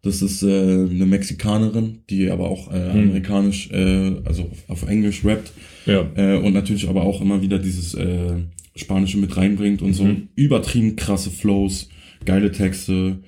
Das 0.02 0.22
ist 0.22 0.42
äh, 0.42 0.46
eine 0.48 1.04
Mexikanerin, 1.06 1.98
die 2.08 2.30
aber 2.30 2.48
auch 2.48 2.72
äh, 2.72 2.92
Hm. 2.92 3.00
amerikanisch, 3.02 3.70
äh, 3.70 4.12
also 4.24 4.50
auf, 4.68 4.88
Englisch 4.88 5.24
rappt 5.24 5.52
Ja. 5.84 6.08
äh, 6.16 6.38
und 6.38 6.54
natürlich 6.54 6.88
aber 6.88 7.02
auch 7.02 7.20
immer 7.20 7.42
wieder 7.42 7.58
dieses 7.58 7.92
äh, 7.94 8.36
Spanische 8.76 9.18
mit 9.18 9.36
reinbringt 9.36 9.82
und 9.82 9.92
so 9.92 10.04
Mhm. 10.04 10.28
übertrieben 10.36 10.96
krasse 10.96 11.30
Flows, 11.30 11.88
geile 12.24 12.50
Texte. 12.50 13.18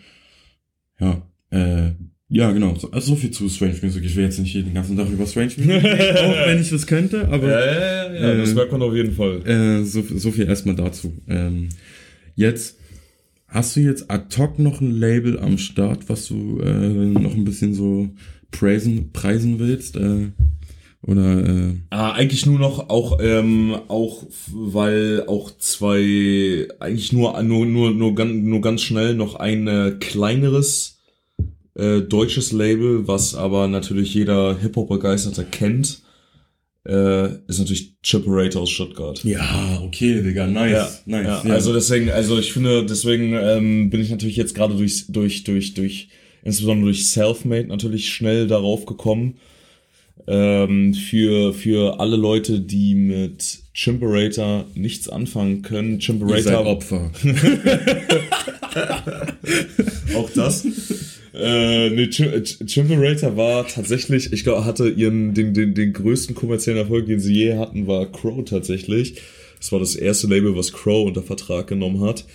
Ja, 0.99 1.21
äh, 1.51 1.91
ja, 2.35 2.51
genau. 2.53 2.75
So, 2.77 2.91
also 2.91 3.09
so 3.15 3.17
viel 3.17 3.31
zu 3.31 3.49
Strange 3.49 3.77
Music. 3.83 4.03
Ich 4.05 4.17
will 4.17 4.25
jetzt 4.25 4.39
nicht 4.39 4.55
den 4.55 4.73
ganzen 4.75 4.97
Tag 4.97 5.09
über 5.11 5.27
Strange 5.27 5.53
Music 5.59 5.85
reden, 5.85 6.17
auch 6.25 6.47
wenn 6.47 6.61
ich 6.61 6.71
das 6.71 6.87
könnte, 6.87 7.29
aber 7.29 7.47
Ja, 7.49 7.61
ja, 7.61 8.15
ja, 8.15 8.29
ja, 8.31 8.35
das 8.39 8.51
Äh, 8.53 8.55
merkt 8.55 8.73
man 8.73 8.83
auf 8.83 8.95
jeden 8.95 9.13
Fall. 9.13 9.47
äh, 9.47 9.85
so, 9.85 10.03
so 10.15 10.31
viel 10.31 10.47
erstmal 10.47 10.75
dazu. 10.75 11.13
Ähm, 11.29 11.69
jetzt 12.35 12.79
hast 13.49 13.77
du 13.77 13.81
jetzt 13.81 14.11
ad 14.11 14.35
hoc 14.39 14.59
noch 14.59 14.81
ein 14.81 14.93
Label 14.93 15.39
am 15.39 15.59
Start, 15.59 16.09
was 16.09 16.27
du 16.29 16.59
äh, 16.61 16.71
noch 16.71 17.35
ein 17.35 17.45
bisschen 17.45 17.75
so 17.75 18.09
preisen, 18.51 19.11
preisen 19.13 19.59
willst? 19.59 19.97
Äh, 19.97 20.29
oder 21.05 21.45
äh, 21.47 21.75
Ah, 21.91 22.13
eigentlich 22.13 22.47
nur 22.47 22.59
noch 22.61 22.89
auch 22.89 23.19
ähm, 23.21 23.75
auch 23.89 24.25
weil 24.55 25.25
auch 25.27 25.51
zwei 25.59 26.69
eigentlich 26.79 27.13
nur 27.13 27.43
nur 27.43 27.67
nur 27.67 27.91
nur 27.91 28.15
ganz 28.15 28.33
nur 28.33 28.61
ganz 28.61 28.83
schnell 28.83 29.15
noch 29.17 29.35
ein 29.35 29.67
äh, 29.67 29.97
kleineres 29.99 30.92
äh, 31.83 32.03
deutsches 32.03 32.53
Label, 32.53 33.09
was 33.09 33.35
aber 33.35 33.67
natürlich 33.67 34.15
jeder 34.15 34.57
Hip 34.61 34.77
Hop 34.77 34.89
begeisterter 34.89 35.43
kennt, 35.43 36.01
äh, 36.87 37.27
ist 37.49 37.59
natürlich 37.59 37.95
Chipperator 38.03 38.63
aus 38.63 38.71
Stuttgart. 38.71 39.23
ja, 39.25 39.81
okay, 39.85 40.23
Digga, 40.23 40.47
nice, 40.47 41.03
nice. 41.07 41.27
ja, 41.27 41.41
Also 41.53 41.73
deswegen, 41.73 42.11
also 42.11 42.39
ich 42.39 42.53
finde, 42.53 42.87
deswegen 42.87 43.35
ähm, 43.35 43.91
bin 43.91 44.01
ich 44.01 44.11
natürlich 44.11 44.37
jetzt 44.37 44.55
gerade 44.55 44.77
durch, 44.77 45.07
durch, 45.09 45.43
durch, 45.45 45.75
durch, 45.75 46.09
insbesondere 46.45 46.87
durch 46.87 47.09
Selfmade 47.09 47.67
natürlich 47.67 48.13
schnell 48.13 48.47
darauf 48.47 48.87
gekommen. 48.87 49.39
Ähm, 50.29 50.95
für, 50.95 51.53
für 51.53 51.99
alle 51.99 52.15
Leute, 52.15 52.61
die 52.61 52.95
mit 52.95 53.59
Chimperator 53.75 54.67
nichts 54.75 55.09
anfangen 55.09 55.63
können, 55.63 55.95
Ihr 55.95 56.01
seid 56.01 56.03
Chimperator 56.03 56.67
Opfer. 56.67 57.11
auch 60.17 60.31
das. 60.31 60.67
Äh, 61.35 61.91
nee, 61.91 62.07
Chim- 62.09 62.33
Ch- 62.43 62.67
Chimperator 62.67 63.37
war 63.37 63.67
tatsächlich, 63.67 64.33
ich 64.33 64.45
glaube, 64.45 64.65
hatte 64.65 64.89
ihren, 64.89 65.35
den, 65.35 65.55
den, 65.55 65.75
den 65.75 65.93
größten 65.93 66.35
kommerziellen 66.35 66.79
Erfolg, 66.79 67.07
den 67.07 67.21
sie 67.21 67.35
je 67.35 67.55
hatten, 67.57 67.87
war 67.87 68.11
Crow 68.11 68.45
tatsächlich. 68.45 69.21
Das 69.59 69.73
war 69.73 69.79
das 69.79 69.95
erste 69.95 70.27
Label, 70.27 70.57
was 70.57 70.73
Crow 70.73 71.07
unter 71.07 71.23
Vertrag 71.23 71.67
genommen 71.69 72.01
hat. 72.01 72.27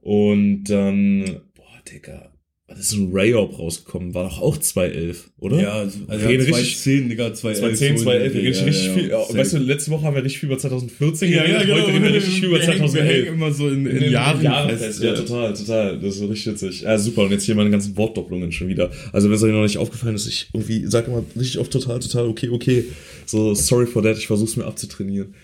Und 0.00 0.64
dann, 0.64 1.40
boah, 1.54 1.82
Digga, 1.92 2.29
was 2.70 2.78
ist 2.78 2.92
ein 2.92 3.10
Rayop 3.12 3.58
rausgekommen? 3.58 4.14
War 4.14 4.24
doch 4.28 4.40
auch 4.40 4.56
211, 4.56 5.30
oder? 5.40 5.60
Ja, 5.60 5.72
also, 5.72 5.98
Wir 6.08 6.18
reden 6.28 6.44
richtig- 6.46 6.78
2010, 6.78 7.08
Digga, 7.10 7.34
2011. 7.34 7.78
2010, 7.78 7.96
2011, 7.98 8.34
wir 8.34 8.40
reden 8.42 8.54
ja, 8.54 8.64
richtig 8.64 8.86
ja, 8.86 8.92
viel. 8.94 9.10
safe. 9.10 9.38
weißt 9.38 9.52
du, 9.54 9.58
letzte 9.58 9.90
Woche 9.90 10.02
haben 10.04 10.14
wir 10.16 10.24
richtig 10.24 10.40
viel 10.40 10.48
über 10.48 10.58
2014 10.58 11.30
ja, 11.30 11.36
ja, 11.36 11.42
geredet, 11.44 11.62
genau. 11.66 11.76
heute 11.82 11.86
reden 11.92 12.04
wir 12.04 12.14
richtig 12.14 12.34
viel 12.34 12.44
über 12.44 12.56
Wir 12.58 12.66
hängen- 12.66 12.80
Wir 12.80 12.88
2011. 12.88 13.24
hängen 13.26 13.34
immer 13.34 13.52
so 13.52 13.68
in, 13.68 13.86
in, 13.86 13.96
In 13.96 14.12
Jahren, 14.12 14.42
Jahren 14.42 14.70
fest. 14.70 14.84
fest. 14.84 15.02
Ja, 15.02 15.14
total, 15.14 15.52
total. 15.54 15.98
Das 15.98 16.14
ist 16.16 16.22
richtig 16.22 16.46
witzig. 16.46 16.80
Ja, 16.82 16.96
super. 16.96 17.22
Und 17.24 17.32
jetzt 17.32 17.44
hier 17.44 17.54
meine 17.56 17.70
ganzen 17.70 17.96
Wortdopplungen 17.96 18.52
schon 18.52 18.68
wieder. 18.68 18.90
Also, 19.12 19.28
wenn 19.28 19.36
es 19.36 19.42
euch 19.42 19.52
noch 19.52 19.62
nicht 19.62 19.78
aufgefallen 19.78 20.14
ist, 20.14 20.26
ich 20.28 20.48
irgendwie 20.54 20.86
sage 20.86 21.08
immer 21.10 21.24
richtig 21.36 21.58
oft 21.58 21.72
total, 21.72 21.98
total, 21.98 22.26
okay, 22.28 22.48
okay. 22.50 22.84
So, 23.26 23.52
sorry 23.54 23.86
for 23.86 24.02
that, 24.02 24.16
ich 24.16 24.26
versuch's 24.28 24.56
mir 24.56 24.64
abzutrainieren. 24.64 25.34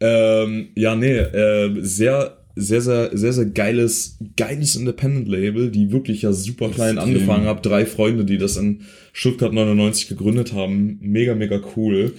Ähm, 0.00 0.68
ja, 0.76 0.96
nee, 0.96 1.08
äh, 1.18 1.70
sehr, 1.82 2.38
sehr, 2.60 2.80
sehr, 2.80 3.16
sehr, 3.16 3.32
sehr 3.32 3.46
geiles, 3.46 4.18
geiles 4.36 4.76
Independent-Label, 4.76 5.70
die 5.70 5.90
wirklich 5.92 6.22
ja 6.22 6.32
super 6.32 6.68
klein 6.70 6.96
Extrem. 6.96 7.14
angefangen 7.14 7.46
haben. 7.46 7.62
Drei 7.62 7.86
Freunde, 7.86 8.24
die 8.24 8.38
das 8.38 8.56
in 8.56 8.82
Stuttgart 9.12 9.52
99 9.52 10.08
gegründet 10.08 10.52
haben. 10.52 10.98
Mega, 11.00 11.34
mega 11.34 11.60
cool. 11.76 12.14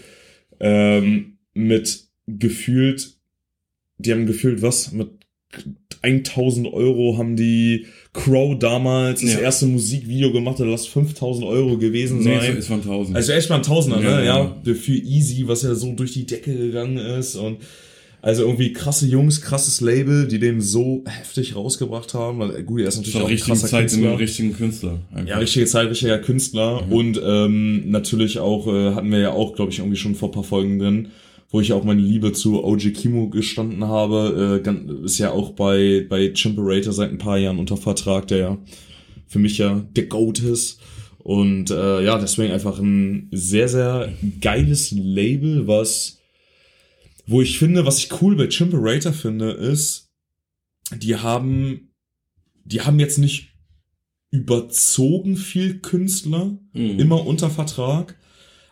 Ähm, 0.60 1.38
mit 1.54 2.06
gefühlt, 2.27 3.13
die 3.97 4.12
haben 4.12 4.25
gefühlt 4.25 4.62
was? 4.62 4.91
Mit 4.91 5.10
1000 6.01 6.71
Euro 6.73 7.17
haben 7.17 7.36
die 7.36 7.86
Crow 8.13 8.58
damals 8.58 9.21
das 9.21 9.34
Ja. 9.34 9.39
erste 9.39 9.67
Musikvideo 9.67 10.32
gemacht, 10.32 10.60
da 10.60 10.63
lass 10.65 10.88
5000 10.88 11.45
Euro 11.45 11.77
gewesen 11.77 12.19
Nee, 12.19 12.23
sein. 12.39 12.51
es 12.54 12.60
ist 12.60 12.67
von 12.67 12.82
1000. 12.82 13.15
Also 13.15 13.32
echt 13.34 13.49
mal 13.49 13.58
ein 13.58 13.63
Tausender, 13.63 13.99
ne? 13.99 14.06
Ja, 14.10 14.23
Ja, 14.23 14.56
ja. 14.65 14.73
für 14.73 14.93
Easy, 14.93 15.47
was 15.47 15.63
ja 15.63 15.75
so 15.75 15.93
durch 15.93 16.13
die 16.13 16.25
Decke 16.25 16.56
gegangen 16.56 16.97
ist 16.97 17.36
und 17.36 17.58
also 18.21 18.43
irgendwie 18.43 18.71
krasse 18.71 19.07
Jungs, 19.07 19.41
krasses 19.41 19.81
Label, 19.81 20.27
die 20.27 20.38
den 20.38 20.62
so 20.62 21.03
heftig 21.07 21.55
rausgebracht 21.55 22.13
haben. 22.13 22.39
Weil, 22.39 22.55
äh, 22.55 22.63
gut, 22.63 22.81
er 22.81 22.88
ist 22.88 22.97
natürlich 22.97 23.21
auch 23.21 23.29
ein 23.29 23.38
krasser 23.38 23.67
Zeit 23.67 23.89
Künstler. 23.89 24.19
richtigen 24.19 24.53
Künstler. 24.53 24.99
einfach. 25.12 25.27
Ja, 25.27 25.38
richtige 25.39 25.65
Zeit, 25.65 25.89
richtiger 25.89 26.19
Künstler. 26.19 26.89
Und 26.91 27.19
ähm, 27.23 27.89
natürlich 27.89 28.38
auch, 28.38 28.67
äh, 28.67 28.93
hatten 28.93 29.12
wir 29.12 29.19
ja 29.19 29.31
auch, 29.31 29.55
glaube 29.55 29.71
ich, 29.71 29.79
irgendwie 29.79 29.97
schon 29.97 30.13
vor 30.13 30.29
ein 30.29 30.34
paar 30.34 30.43
Folgen 30.43 30.77
drin, 30.77 31.07
wo 31.49 31.62
ich 31.62 31.73
auch 31.73 31.84
meine 31.84 32.01
Liebe 32.01 32.31
zu 32.31 32.63
OG 32.63 32.93
Kimo 32.93 33.29
gestanden 33.29 33.88
habe. 33.88 34.62
Äh, 34.63 35.05
ist 35.05 35.17
ja 35.17 35.31
auch 35.31 35.51
bei, 35.53 36.05
bei 36.07 36.31
Chimperator 36.31 36.93
seit 36.93 37.10
ein 37.10 37.17
paar 37.17 37.39
Jahren 37.39 37.57
unter 37.57 37.77
Vertrag, 37.77 38.27
der 38.27 38.38
ja 38.38 38.57
für 39.25 39.39
mich 39.39 39.57
ja 39.57 39.81
der 39.95 40.05
Goat 40.05 40.39
ist. 40.39 40.79
Und 41.17 41.71
äh, 41.71 42.03
ja, 42.03 42.19
deswegen 42.19 42.53
einfach 42.53 42.79
ein 42.79 43.29
sehr, 43.31 43.67
sehr 43.67 44.13
geiles 44.41 44.91
Label, 44.91 45.67
was, 45.67 46.20
wo 47.27 47.41
ich 47.41 47.57
finde, 47.60 47.86
was 47.86 47.99
ich 47.99 48.21
cool 48.21 48.36
bei 48.36 48.47
Chimperator 48.47 49.13
finde, 49.13 49.51
ist, 49.51 50.10
die 50.95 51.15
haben, 51.15 51.93
die 52.65 52.81
haben 52.81 52.99
jetzt 52.99 53.17
nicht 53.17 53.49
überzogen 54.31 55.36
viel 55.38 55.79
Künstler, 55.79 56.57
Mhm. 56.73 56.99
immer 56.99 57.25
unter 57.25 57.49
Vertrag, 57.49 58.17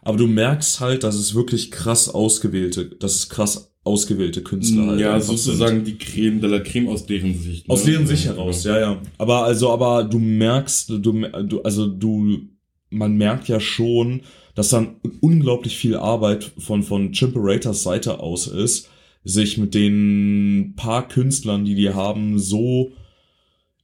aber 0.01 0.17
du 0.17 0.27
merkst 0.27 0.79
halt, 0.79 1.03
dass 1.03 1.15
es 1.15 1.35
wirklich 1.35 1.69
krass 1.71 2.07
ausgewählte, 2.09 2.85
dass 2.85 3.15
es 3.15 3.29
krass 3.29 3.73
ausgewählte 3.83 4.41
Künstler 4.41 4.88
halt 4.88 4.99
ja, 5.01 5.15
einfach 5.15 5.27
sozusagen 5.27 5.83
die 5.83 5.97
Creme 5.97 6.39
de 6.41 6.49
la 6.49 6.59
Creme 6.59 6.88
aus 6.89 7.05
deren 7.05 7.38
Sicht. 7.38 7.67
ne? 7.67 7.73
aus 7.73 7.83
deren 7.83 8.07
Sicht 8.07 8.25
Ja, 8.25 8.31
heraus, 8.31 8.63
ja, 8.63 8.79
ja. 8.79 9.01
Aber 9.17 9.43
also, 9.45 9.71
aber 9.71 10.03
du 10.05 10.19
merkst, 10.19 10.89
du, 10.89 10.97
du, 10.99 11.62
also 11.63 11.88
du, 11.88 12.47
man 12.89 13.17
merkt 13.17 13.47
ja 13.47 13.59
schon, 13.59 14.21
dass 14.59 14.67
dann 14.67 14.97
unglaublich 15.21 15.77
viel 15.77 15.95
Arbeit 15.95 16.51
von, 16.57 16.83
von 16.83 17.13
Chimperators 17.13 17.81
Seite 17.81 18.19
aus 18.19 18.45
ist, 18.47 18.89
sich 19.23 19.57
mit 19.57 19.73
den 19.73 20.73
paar 20.75 21.07
Künstlern, 21.07 21.63
die 21.63 21.75
die 21.75 21.91
haben, 21.93 22.39
so 22.39 22.91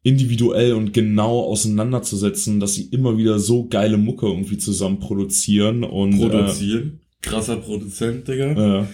individuell 0.03 0.73
und 0.73 0.91
genau 0.91 1.43
auseinanderzusetzen, 1.43 2.59
dass 2.59 2.73
sie 2.73 2.89
immer 2.91 3.17
wieder 3.17 3.39
so 3.39 3.69
geile 3.69 3.95
Mucke 3.95 4.25
irgendwie 4.25 4.57
zusammen 4.57 4.99
produzieren 4.99 5.85
und 5.85 6.19
Produzieren. 6.19 6.99
Krasser 7.21 7.55
Produzent, 7.55 8.27
Digga. 8.27 8.51
Äh, 8.51 8.81
äh, 8.81 8.85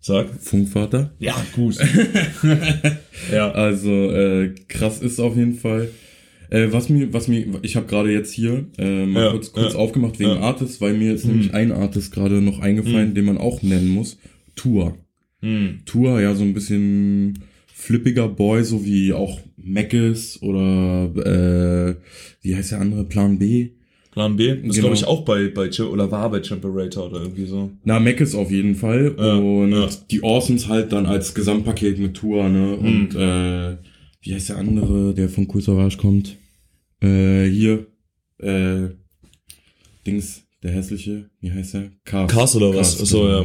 sag. 0.00 0.42
Funkvater. 0.42 1.12
Ja, 1.20 1.36
gut. 1.54 1.76
ja. 3.32 3.52
Also 3.52 3.92
äh, 3.92 4.56
krass 4.66 5.00
ist 5.00 5.20
auf 5.20 5.36
jeden 5.36 5.54
Fall. 5.54 5.88
Äh, 6.50 6.68
was 6.72 6.88
mir, 6.88 7.12
was 7.12 7.28
mir, 7.28 7.44
ich 7.62 7.76
habe 7.76 7.86
gerade 7.86 8.10
jetzt 8.12 8.32
hier 8.32 8.66
äh, 8.78 9.06
mal 9.06 9.24
Ja, 9.26 9.30
kurz, 9.32 9.52
kurz 9.52 9.74
ja, 9.74 9.78
aufgemacht 9.78 10.18
wegen 10.18 10.30
ja. 10.30 10.40
Artists, 10.40 10.80
weil 10.80 10.94
mir 10.94 11.12
ist 11.14 11.24
nämlich 11.26 11.52
ein 11.54 11.72
Artist 11.72 12.12
gerade 12.12 12.40
noch 12.40 12.60
eingefallen, 12.60 13.14
den 13.14 13.24
man 13.26 13.38
auch 13.38 13.62
nennen 13.62 13.90
muss. 13.90 14.18
Tour. 14.56 14.96
Hm. 15.42 15.80
Tour 15.84 16.20
ja 16.20 16.34
so 16.34 16.42
ein 16.42 16.54
bisschen 16.54 17.38
flippiger 17.72 18.28
Boy, 18.28 18.64
so 18.64 18.84
wie 18.84 19.12
auch 19.12 19.40
Mackes 19.56 20.40
oder 20.42 21.10
äh, 21.14 21.94
wie 22.42 22.56
heißt 22.56 22.72
der 22.72 22.80
andere 22.80 23.04
Plan 23.04 23.38
B? 23.38 23.68
Plan 24.10 24.36
B? 24.36 24.48
Das 24.48 24.60
Genau. 24.62 24.72
glaube 24.88 24.94
ich 24.96 25.04
auch 25.06 25.24
bei, 25.24 25.48
bei 25.48 25.68
Chim- 25.68 25.90
oder 25.90 26.10
war 26.10 26.30
bei 26.30 26.40
Chimperator 26.40 27.08
oder 27.10 27.20
irgendwie 27.22 27.44
so. 27.46 27.70
Na, 27.84 28.00
Mackes 28.00 28.34
auf 28.34 28.50
jeden 28.50 28.74
Fall. 28.74 29.14
Ja, 29.16 29.34
und 29.36 29.70
ja. 29.72 29.88
die 30.10 30.22
Orsons 30.22 30.66
halt 30.66 30.92
dann 30.92 31.06
als 31.06 31.34
Gesamtpaket 31.34 31.98
mit 31.98 32.14
Tour, 32.14 32.48
ne? 32.48 32.74
Und 32.76 33.14
äh, 33.14 33.76
wie 34.28 34.34
heißt 34.34 34.50
der 34.50 34.58
andere, 34.58 35.14
der 35.14 35.30
von 35.30 35.48
Cool 35.50 35.62
Savage 35.62 35.96
kommt? 35.96 36.36
Äh, 37.00 37.46
hier, 37.46 37.86
äh, 38.38 38.88
Dings, 40.06 40.42
der 40.62 40.72
hässliche, 40.72 41.30
wie 41.40 41.50
heißt 41.50 41.74
der? 41.74 41.92
Cast. 42.04 42.34
Cast 42.34 42.56
oder 42.56 42.74
was? 42.74 42.98
Cast, 42.98 43.00
Ach 43.00 43.06
so, 43.06 43.22
genau. 43.22 43.42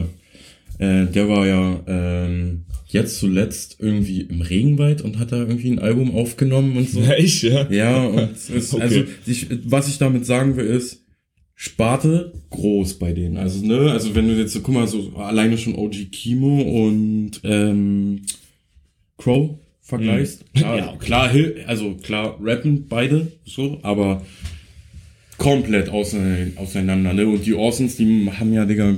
ja. 0.80 1.04
Äh, 1.04 1.10
der 1.10 1.30
war 1.30 1.48
ja 1.48 1.84
ähm, 1.88 2.66
jetzt 2.88 3.20
zuletzt 3.20 3.78
irgendwie 3.80 4.24
im 4.24 4.42
Regenwald 4.42 5.02
und 5.02 5.20
hat 5.20 5.32
da 5.32 5.38
irgendwie 5.38 5.72
ein 5.72 5.80
Album 5.80 6.14
aufgenommen 6.14 6.76
und 6.76 6.90
so. 6.90 7.00
Ja, 7.02 7.16
ich, 7.16 7.42
ja. 7.44 7.72
Ja, 7.72 8.06
und 8.06 8.32
es 8.34 8.50
Okay. 8.74 8.82
also 8.82 9.04
ich, 9.26 9.48
was 9.64 9.88
ich 9.88 10.00
damit 10.00 10.26
sagen 10.26 10.58
will, 10.58 10.66
ist, 10.66 11.06
Sparte 11.56 12.34
groß 12.50 12.96
bei 13.00 13.14
denen. 13.14 13.38
Also, 13.38 13.66
ne, 13.66 13.90
also 13.90 14.16
wenn 14.16 14.28
du 14.28 14.36
jetzt, 14.36 14.52
so, 14.52 14.60
guck 14.60 14.76
mal, 14.76 14.88
so 14.88 15.14
alleine 15.16 15.58
schon 15.58 15.76
OG 15.76 16.12
Kimo 16.12 16.88
und 16.88 17.40
ähm, 17.46 18.24
Crow 19.18 19.63
vergleichst. 19.84 20.46
Klar, 20.56 20.78
Ja, 20.78 20.96
klar, 20.98 21.32
also 21.68 21.96
klar, 21.96 22.38
rappen 22.42 22.88
beide 22.88 23.32
so, 23.46 23.80
aber 23.84 24.26
komplett 25.38 25.90
auseinander, 25.90 26.60
auseinander, 26.60 27.14
ne? 27.14 27.28
Und 27.28 27.46
die 27.46 27.54
Orsons, 27.54 27.98
die 27.98 28.30
haben 28.40 28.54
ja, 28.54 28.66
Digga, 28.66 28.96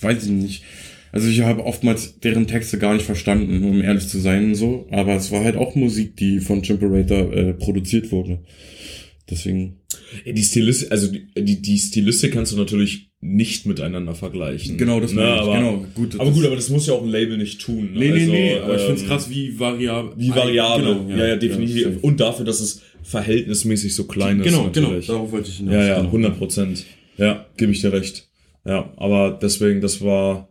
weiß 0.00 0.24
ich 0.24 0.30
nicht. 0.30 0.64
Also 1.12 1.28
ich 1.28 1.40
habe 1.40 1.64
oftmals 1.64 2.20
deren 2.20 2.46
Texte 2.46 2.78
gar 2.78 2.92
nicht 2.92 3.06
verstanden, 3.06 3.64
um 3.64 3.80
ehrlich 3.80 4.06
zu 4.08 4.18
sein, 4.18 4.54
so. 4.54 4.86
Aber 4.90 5.14
es 5.14 5.32
war 5.32 5.42
halt 5.42 5.56
auch 5.56 5.74
Musik, 5.74 6.16
die 6.16 6.40
von 6.40 6.62
Chimperator 6.62 7.32
äh, 7.32 7.52
produziert 7.54 8.12
wurde. 8.12 8.40
Deswegen. 9.30 9.78
Ja, 10.24 10.32
Die 10.32 10.42
Stilistik, 10.42 10.92
also 10.92 11.08
die, 11.08 11.26
die, 11.36 11.62
die 11.62 11.78
Stilistik 11.78 12.32
kannst 12.32 12.52
du 12.52 12.56
natürlich 12.56 13.10
nicht 13.20 13.66
miteinander 13.66 14.14
vergleichen. 14.14 14.76
Genau, 14.78 15.00
das 15.00 15.12
ne, 15.12 15.22
meine 15.22 15.34
ich, 15.34 15.40
aber, 15.40 15.56
genau. 15.56 15.86
Gut, 15.94 16.20
aber 16.20 16.30
gut, 16.30 16.46
aber 16.46 16.56
das 16.56 16.68
muss 16.68 16.86
ja 16.86 16.94
auch 16.94 17.02
ein 17.02 17.08
Label 17.08 17.38
nicht 17.38 17.60
tun. 17.60 17.92
Ne? 17.92 17.98
Nee, 17.98 18.10
nee, 18.10 18.20
also, 18.20 18.32
nee, 18.32 18.58
aber 18.58 18.74
ich 18.76 18.82
ähm, 18.82 18.86
find's 18.88 19.04
krass, 19.06 19.30
wie 19.30 19.58
variabel. 19.58 20.12
Wie 20.16 20.30
variabel. 20.30 20.94
Genau, 20.94 21.16
ja, 21.16 21.26
ja, 21.28 21.36
definitiv. 21.36 21.82
safe. 21.84 21.98
Und 22.02 22.20
dafür, 22.20 22.44
dass 22.44 22.60
es 22.60 22.82
verhältnismäßig 23.02 23.94
so 23.94 24.04
klein 24.04 24.40
ist. 24.40 24.46
genau, 24.46 24.70
genau, 24.70 24.98
darauf 25.00 25.32
wollte 25.32 25.50
ich 25.50 25.56
hinaus. 25.56 25.74
Ja, 25.74 25.86
ja, 25.86 25.96
genau. 25.96 26.08
100 26.08 26.38
Prozent. 26.38 26.84
Ja, 27.16 27.46
gebe 27.56 27.72
ich 27.72 27.80
dir 27.80 27.92
recht. 27.92 28.28
Ja, 28.64 28.92
aber 28.96 29.38
deswegen, 29.40 29.80
das 29.80 30.02
war 30.02 30.48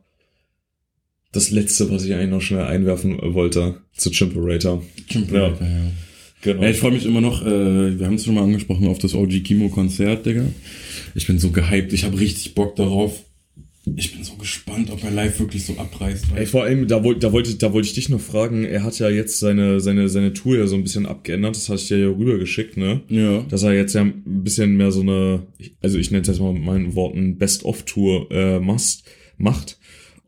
das 1.31 1.51
Letzte, 1.51 1.91
was 1.91 2.05
ich 2.05 2.13
eigentlich 2.13 2.29
noch 2.29 2.41
schnell 2.41 2.63
einwerfen 2.63 3.19
äh, 3.19 3.33
wollte 3.33 3.81
zu 3.93 4.09
Chimperator. 4.09 4.83
Chimperator, 5.09 5.67
ja. 5.67 5.91
Genau. 6.45 6.61
Ja, 6.61 6.69
ich 6.69 6.77
freue 6.77 6.91
mich 6.91 7.07
immer 7.07 7.21
noch, 7.21 7.43
äh, 7.43 7.97
wir 7.97 8.05
haben 8.05 8.13
es 8.13 8.25
schon 8.25 8.35
mal 8.35 8.43
angesprochen, 8.43 8.87
auf 8.87 8.99
das 8.99 9.15
OG 9.15 9.43
Kimo 9.43 9.69
Konzert, 9.69 10.27
Digga. 10.27 10.45
Ich 11.15 11.25
bin 11.25 11.39
so 11.39 11.49
gehypt, 11.49 11.91
ich 11.91 12.03
habe 12.03 12.19
richtig 12.19 12.53
Bock 12.53 12.75
darauf. 12.75 13.23
Ich 13.95 14.13
bin 14.13 14.23
so 14.23 14.35
gespannt, 14.35 14.91
ob 14.91 15.03
er 15.03 15.09
live 15.09 15.39
wirklich 15.39 15.65
so 15.65 15.73
abreißt. 15.73 16.25
Ey, 16.35 16.45
vor 16.45 16.63
allem, 16.63 16.87
da, 16.87 17.03
wollte 17.03 17.21
da, 17.21 17.31
wollte, 17.31 17.55
da 17.55 17.73
wollte 17.73 17.87
ich 17.87 17.95
dich 17.95 18.09
noch 18.09 18.19
fragen, 18.19 18.63
er 18.63 18.83
hat 18.83 18.99
ja 18.99 19.09
jetzt 19.09 19.39
seine, 19.39 19.79
seine, 19.79 20.07
seine 20.07 20.33
Tour 20.33 20.57
ja 20.57 20.67
so 20.67 20.75
ein 20.75 20.83
bisschen 20.83 21.07
abgeändert, 21.07 21.55
das 21.55 21.67
hatte 21.67 21.81
ich 21.81 21.87
dir 21.87 21.97
ja 21.97 22.09
rübergeschickt, 22.09 22.77
ne? 22.77 23.01
ja. 23.09 23.41
Dass 23.49 23.63
er 23.63 23.73
jetzt 23.73 23.95
ja 23.95 24.01
ein 24.01 24.21
bisschen 24.25 24.77
mehr 24.77 24.91
so 24.91 25.01
eine, 25.01 25.47
also 25.81 25.97
ich 25.97 26.11
nenne 26.11 26.21
es 26.21 26.27
jetzt 26.27 26.39
mal 26.39 26.53
mit 26.53 26.63
meinen 26.63 26.93
Worten, 26.93 27.39
Best-of-Tour 27.39 28.31
äh, 28.31 28.59
must, 28.59 29.05
macht. 29.39 29.79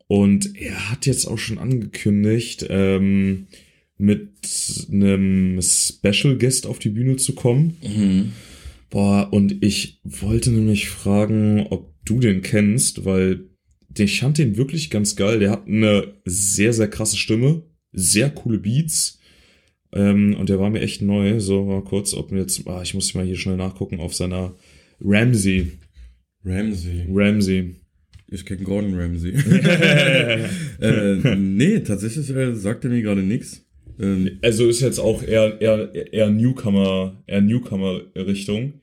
Und 0.08 0.56
er 0.56 0.90
hat 0.90 1.06
jetzt 1.06 1.26
auch 1.26 1.38
schon 1.38 1.58
angekündigt, 1.58 2.66
ähm, 2.70 3.46
mit 3.98 4.30
einem 4.90 5.60
Special 5.60 6.38
Guest 6.38 6.66
auf 6.66 6.78
die 6.78 6.90
Bühne 6.90 7.16
zu 7.16 7.34
kommen. 7.34 7.76
Mhm. 7.82 8.32
Boah, 8.90 9.28
und 9.32 9.62
ich 9.62 10.00
wollte 10.04 10.50
nämlich 10.50 10.88
fragen, 10.88 11.66
ob 11.68 11.92
du 12.04 12.20
den 12.20 12.40
kennst, 12.40 13.04
weil 13.04 13.44
ich 13.96 14.20
fand 14.20 14.38
den 14.38 14.56
wirklich 14.56 14.90
ganz 14.90 15.16
geil. 15.16 15.40
Der 15.40 15.50
hat 15.50 15.66
eine 15.66 16.14
sehr, 16.24 16.72
sehr 16.72 16.88
krasse 16.88 17.16
Stimme, 17.16 17.64
sehr 17.92 18.30
coole 18.30 18.58
Beats. 18.58 19.18
Ähm, 19.92 20.36
und 20.38 20.48
der 20.48 20.60
war 20.60 20.70
mir 20.70 20.80
echt 20.80 21.02
neu. 21.02 21.40
So, 21.40 21.64
mal 21.64 21.82
kurz, 21.82 22.14
ob 22.14 22.30
mir 22.30 22.40
jetzt, 22.40 22.66
ah, 22.66 22.80
ich 22.82 22.94
muss 22.94 23.14
mal 23.14 23.26
hier 23.26 23.36
schnell 23.36 23.56
nachgucken 23.56 24.00
auf 24.00 24.14
seiner 24.14 24.54
Ramsey. 25.00 25.72
Ramsey. 26.44 27.06
Ramsey. 27.10 27.74
Ich 28.30 28.44
kenn 28.44 28.62
Gordon 28.62 28.94
Ramsay. 28.94 29.32
äh, 30.80 31.36
nee, 31.36 31.80
tatsächlich 31.80 32.30
äh, 32.30 32.54
sagt 32.54 32.84
er 32.84 32.90
mir 32.90 33.02
gerade 33.02 33.22
nichts. 33.22 33.67
Ähm, 34.00 34.38
Also 34.42 34.66
ist 34.68 34.80
jetzt 34.80 34.98
auch 34.98 35.22
eher, 35.22 35.60
eher, 35.60 36.12
eher 36.12 36.30
Newcomer, 36.30 37.22
eher 37.26 37.40
Newcomer-Richtung. 37.40 38.74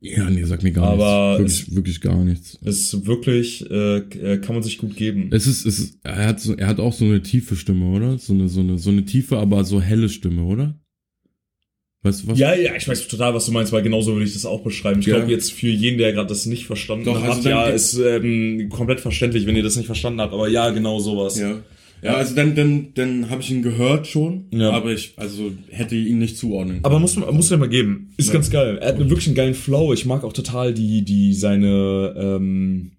ja, 0.00 0.28
nee, 0.30 0.44
sagt 0.44 0.62
mir 0.62 0.72
gar 0.72 0.84
Aber 0.90 1.38
nichts. 1.40 1.60
Wirklich, 1.60 1.76
wirklich 1.76 2.00
gar 2.00 2.24
nichts. 2.24 2.58
Ist 2.62 3.06
wirklich, 3.06 3.68
äh, 3.70 4.02
kann 4.42 4.54
man 4.54 4.62
sich 4.62 4.78
gut 4.78 4.96
geben. 4.96 5.28
Es 5.32 5.46
ist, 5.46 5.64
es 5.66 5.78
ist, 5.78 5.98
er 6.02 6.26
hat 6.28 6.40
so, 6.40 6.54
er 6.56 6.66
hat 6.66 6.80
auch 6.80 6.92
so 6.92 7.04
eine 7.04 7.22
tiefe 7.22 7.56
Stimme, 7.56 7.86
oder? 7.94 8.18
So 8.18 8.32
eine, 8.34 8.48
so 8.48 8.60
eine, 8.60 8.78
so 8.78 8.90
eine 8.90 9.04
tiefe, 9.04 9.38
aber 9.38 9.64
so 9.64 9.80
helle 9.80 10.08
Stimme, 10.08 10.44
oder? 10.44 10.74
Weißt 12.02 12.22
du 12.24 12.28
was? 12.28 12.38
Ja, 12.38 12.54
ja, 12.54 12.76
ich 12.76 12.86
weiß 12.86 13.08
total, 13.08 13.32
was 13.32 13.46
du 13.46 13.52
meinst, 13.52 13.72
weil 13.72 13.82
genauso 13.82 14.12
würde 14.12 14.26
ich 14.26 14.34
das 14.34 14.44
auch 14.44 14.62
beschreiben. 14.62 15.00
Ich 15.00 15.06
Ja. 15.06 15.16
glaube 15.16 15.32
jetzt 15.32 15.52
für 15.54 15.68
jeden, 15.68 15.96
der 15.96 16.12
gerade 16.12 16.28
das 16.28 16.44
nicht 16.44 16.66
verstanden 16.66 17.06
Doch, 17.06 17.22
hat, 17.22 17.30
also 17.36 17.48
ja, 17.48 17.66
ist 17.68 17.94
ähm, 17.94 18.68
komplett 18.68 19.00
verständlich, 19.00 19.46
wenn 19.46 19.56
ihr 19.56 19.62
das 19.62 19.76
nicht 19.76 19.86
verstanden 19.86 20.20
habt. 20.20 20.34
Aber 20.34 20.48
ja, 20.48 20.68
genau 20.70 21.00
sowas. 21.00 21.38
Ja. 21.40 21.62
Ja, 22.04 22.14
also 22.16 22.34
dann, 22.34 22.54
dann, 22.54 22.88
dann 22.94 23.30
habe 23.30 23.40
ich 23.42 23.50
ihn 23.50 23.62
gehört 23.62 24.06
schon, 24.06 24.44
Ja. 24.52 24.70
aber 24.72 24.92
ich, 24.92 25.14
also 25.16 25.50
hätte 25.70 25.96
ihn 25.96 26.18
nicht 26.18 26.36
zuordnen. 26.36 26.80
Aber 26.82 26.98
muss 26.98 27.16
muss 27.16 27.48
dir 27.48 27.56
mal 27.56 27.68
geben. 27.68 28.10
Ist 28.18 28.30
ganz 28.32 28.50
geil. 28.50 28.78
Er 28.80 28.88
hat 28.88 28.98
wirklich 28.98 29.26
einen 29.26 29.34
geilen 29.36 29.54
Flow. 29.54 29.92
Ich 29.94 30.04
mag 30.04 30.22
auch 30.22 30.32
total 30.34 30.74
die 30.74 31.02
die 31.02 31.32
seine 31.34 32.14
ähm, 32.16 32.92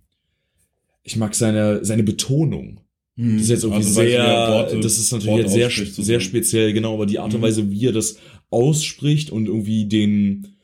ich 1.04 1.16
mag 1.18 1.36
seine 1.36 1.86
seine 1.86 2.04
Betonung. 2.04 2.80
Mhm. 3.16 3.34
Das 3.36 3.44
ist 3.44 3.50
jetzt 3.50 3.64
irgendwie 3.64 3.78
Also, 3.86 3.94
sehr, 4.02 4.24
er 4.24 4.50
Worte- 4.52 4.80
das 4.82 4.98
ist 4.98 5.12
natürlich 5.14 5.38
jetzt 5.38 5.54
sehr, 5.54 5.70
sehr 5.70 6.20
speziell, 6.20 6.74
genau, 6.74 6.96
aber 6.96 7.06
die 7.06 7.20
Art 7.20 7.34
und 7.34 7.40
Mhm. 7.42 7.46
Weise, 7.46 7.72
wie 7.72 7.86
er 7.86 7.94
das 7.94 8.18
ausspricht 8.50 9.30
und 9.30 9.48
irgendwie 9.48 9.86
den, 9.86 10.55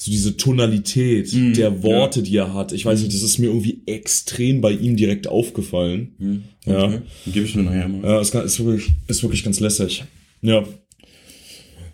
so 0.00 0.10
diese 0.10 0.38
Tonalität 0.38 1.30
Mhm, 1.34 1.52
der 1.52 1.82
Worte, 1.82 2.22
die 2.22 2.34
er 2.34 2.54
hat. 2.54 2.72
Ich 2.72 2.86
weiß 2.86 3.00
nicht, 3.02 3.12
das 3.12 3.22
ist 3.22 3.36
mir 3.36 3.48
irgendwie 3.48 3.82
extrem 3.84 4.62
bei 4.62 4.72
ihm 4.72 4.96
direkt 4.96 5.26
aufgefallen. 5.26 6.14
Mhm. 6.18 6.42
Ja. 6.64 6.84
Okay. 6.84 7.00
Gebe 7.26 7.44
ich 7.44 7.54
mir 7.54 7.64
nachher 7.64 7.86
mal. 7.86 8.02
Ja, 8.02 8.18
ist, 8.18 8.34
ist 8.34 8.64
wirklich, 8.64 8.92
ist 9.08 9.22
wirklich 9.22 9.44
ganz 9.44 9.60
lässig. 9.60 10.04
Ja. 10.40 10.64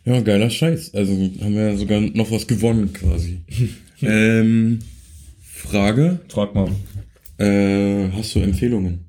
Ja, 0.05 0.21
geiler 0.21 0.51
Scheiß. 0.51 0.95
Also 0.95 1.11
haben 1.15 1.55
wir 1.55 1.71
ja 1.71 1.77
sogar 1.77 2.01
noch 2.01 2.31
was 2.31 2.47
gewonnen 2.47 2.93
quasi. 2.93 3.39
ähm, 4.03 4.79
Frage, 5.41 6.21
Frag 6.29 6.55
mal. 6.55 6.71
äh, 7.39 8.09
hast 8.13 8.37
du 8.37 8.39
Empfehlungen? 8.39 9.01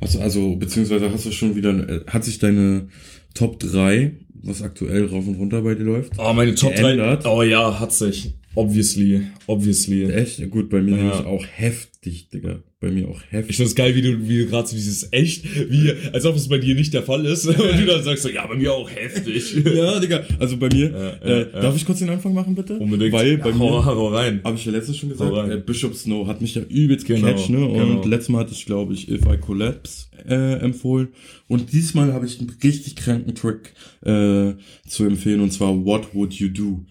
Hast 0.00 0.16
du, 0.16 0.18
also, 0.18 0.56
beziehungsweise 0.56 1.12
hast 1.12 1.26
du 1.26 1.30
schon 1.30 1.54
wieder, 1.54 1.70
äh, 1.88 2.00
hat 2.08 2.24
sich 2.24 2.40
deine 2.40 2.88
Top 3.34 3.58
3, 3.60 4.12
was 4.42 4.62
aktuell 4.62 5.06
rauf 5.06 5.26
und 5.26 5.36
runter 5.36 5.62
bei 5.62 5.74
dir 5.74 5.84
läuft? 5.84 6.12
Oh, 6.18 6.32
meine 6.32 6.54
Top 6.54 6.74
3. 6.74 6.82
Geändert? 6.82 7.26
Oh 7.26 7.42
ja, 7.42 7.78
hat 7.78 7.92
sich. 7.92 8.34
Obviously. 8.54 9.22
Obviously. 9.46 10.04
Echt? 10.10 10.38
Ja, 10.38 10.46
gut, 10.46 10.68
bei 10.70 10.80
mir 10.82 10.92
Ja. 10.92 10.96
nämlich 10.98 11.20
auch 11.26 11.44
heftig, 11.46 12.28
Digga. 12.28 12.62
Bei 12.80 12.90
mir 12.90 13.08
auch 13.08 13.20
heftig. 13.30 13.50
Ich 13.50 13.56
finde 13.56 13.68
es 13.68 13.74
geil, 13.76 13.94
wie 13.94 14.02
du, 14.02 14.28
wie 14.28 14.38
du 14.40 14.46
gerade 14.46 14.66
so 14.66 14.74
dieses 14.74 15.08
echt, 15.12 15.44
wie, 15.70 15.92
als 16.12 16.26
ob 16.26 16.34
es 16.36 16.48
bei 16.48 16.58
dir 16.58 16.74
nicht 16.74 16.92
der 16.92 17.02
Fall 17.04 17.24
ist. 17.26 17.46
Und 17.46 17.56
du 17.58 17.86
dann 17.86 18.02
sagst 18.02 18.24
so, 18.24 18.28
ja, 18.28 18.44
bei 18.46 18.56
mir 18.56 18.72
auch 18.74 18.90
heftig. 18.90 19.54
ja, 19.64 20.00
Digga. 20.00 20.24
Also 20.38 20.56
bei 20.56 20.68
mir, 20.68 20.90
Ja, 20.90 21.10
äh, 21.26 21.30
ja, 21.30 21.38
ja. 21.38 21.60
darf 21.60 21.76
ich 21.76 21.86
kurz 21.86 22.00
den 22.00 22.10
Anfang 22.10 22.34
machen, 22.34 22.54
bitte? 22.54 22.76
Unbedingt. 22.78 23.12
Weil 23.12 23.38
bei 23.38 23.52
mir, 23.52 23.58
hau, 23.58 23.84
hau 23.84 24.08
rein. 24.08 24.40
habe 24.44 24.56
ich 24.56 24.64
ja 24.66 24.72
letztens 24.72 24.98
schon 24.98 25.10
gesagt, 25.10 25.48
äh, 25.50 25.58
Bishop 25.58 25.94
Snow 25.94 26.26
hat 26.26 26.40
mich 26.42 26.54
ja 26.56 26.62
übelst 26.68 27.06
Genau, 27.06 27.26
gecatcht, 27.28 27.50
ne? 27.50 27.64
Und 27.64 27.78
genau. 27.78 28.04
letztes 28.06 28.28
Mal 28.30 28.40
hatte 28.40 28.52
ich, 28.52 28.66
glaube 28.66 28.94
ich, 28.94 29.08
If 29.10 29.22
I 29.26 29.38
Collapse 29.38 30.06
äh, 30.28 30.54
empfohlen. 30.60 31.08
Und 31.48 31.72
diesmal 31.72 32.12
habe 32.12 32.26
ich 32.26 32.40
einen 32.40 32.50
richtig 32.62 32.96
kranken 32.96 33.34
Track 33.34 33.72
äh, 34.04 34.54
zu 34.88 35.04
empfehlen, 35.04 35.40
und 35.40 35.52
zwar 35.52 35.84
What 35.84 36.14
Would 36.14 36.34
You 36.34 36.48
Do? 36.48 36.84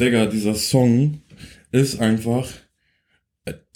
Digga, 0.00 0.26
dieser 0.26 0.54
Song 0.54 1.20
ist 1.72 2.00
einfach, 2.00 2.48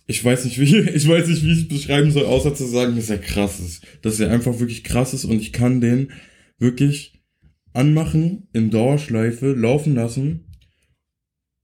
ich 0.06 0.24
weiß 0.24 0.44
nicht, 0.46 0.58
wie, 0.60 0.78
ich 0.94 1.06
weiß 1.06 1.28
nicht, 1.28 1.44
wie 1.44 1.52
ich 1.52 1.58
es 1.62 1.68
beschreiben 1.68 2.10
soll, 2.10 2.24
außer 2.24 2.54
zu 2.54 2.66
sagen, 2.66 2.96
dass 2.96 3.10
er 3.10 3.18
krass 3.18 3.60
ist. 3.60 3.82
Dass 4.02 4.20
er 4.20 4.30
einfach 4.30 4.58
wirklich 4.58 4.84
krass 4.84 5.14
ist 5.14 5.24
und 5.24 5.40
ich 5.40 5.52
kann 5.52 5.80
den 5.80 6.10
wirklich 6.58 7.20
anmachen, 7.72 8.48
in 8.52 8.70
Dauerschleife, 8.70 9.52
laufen 9.52 9.94
lassen. 9.94 10.46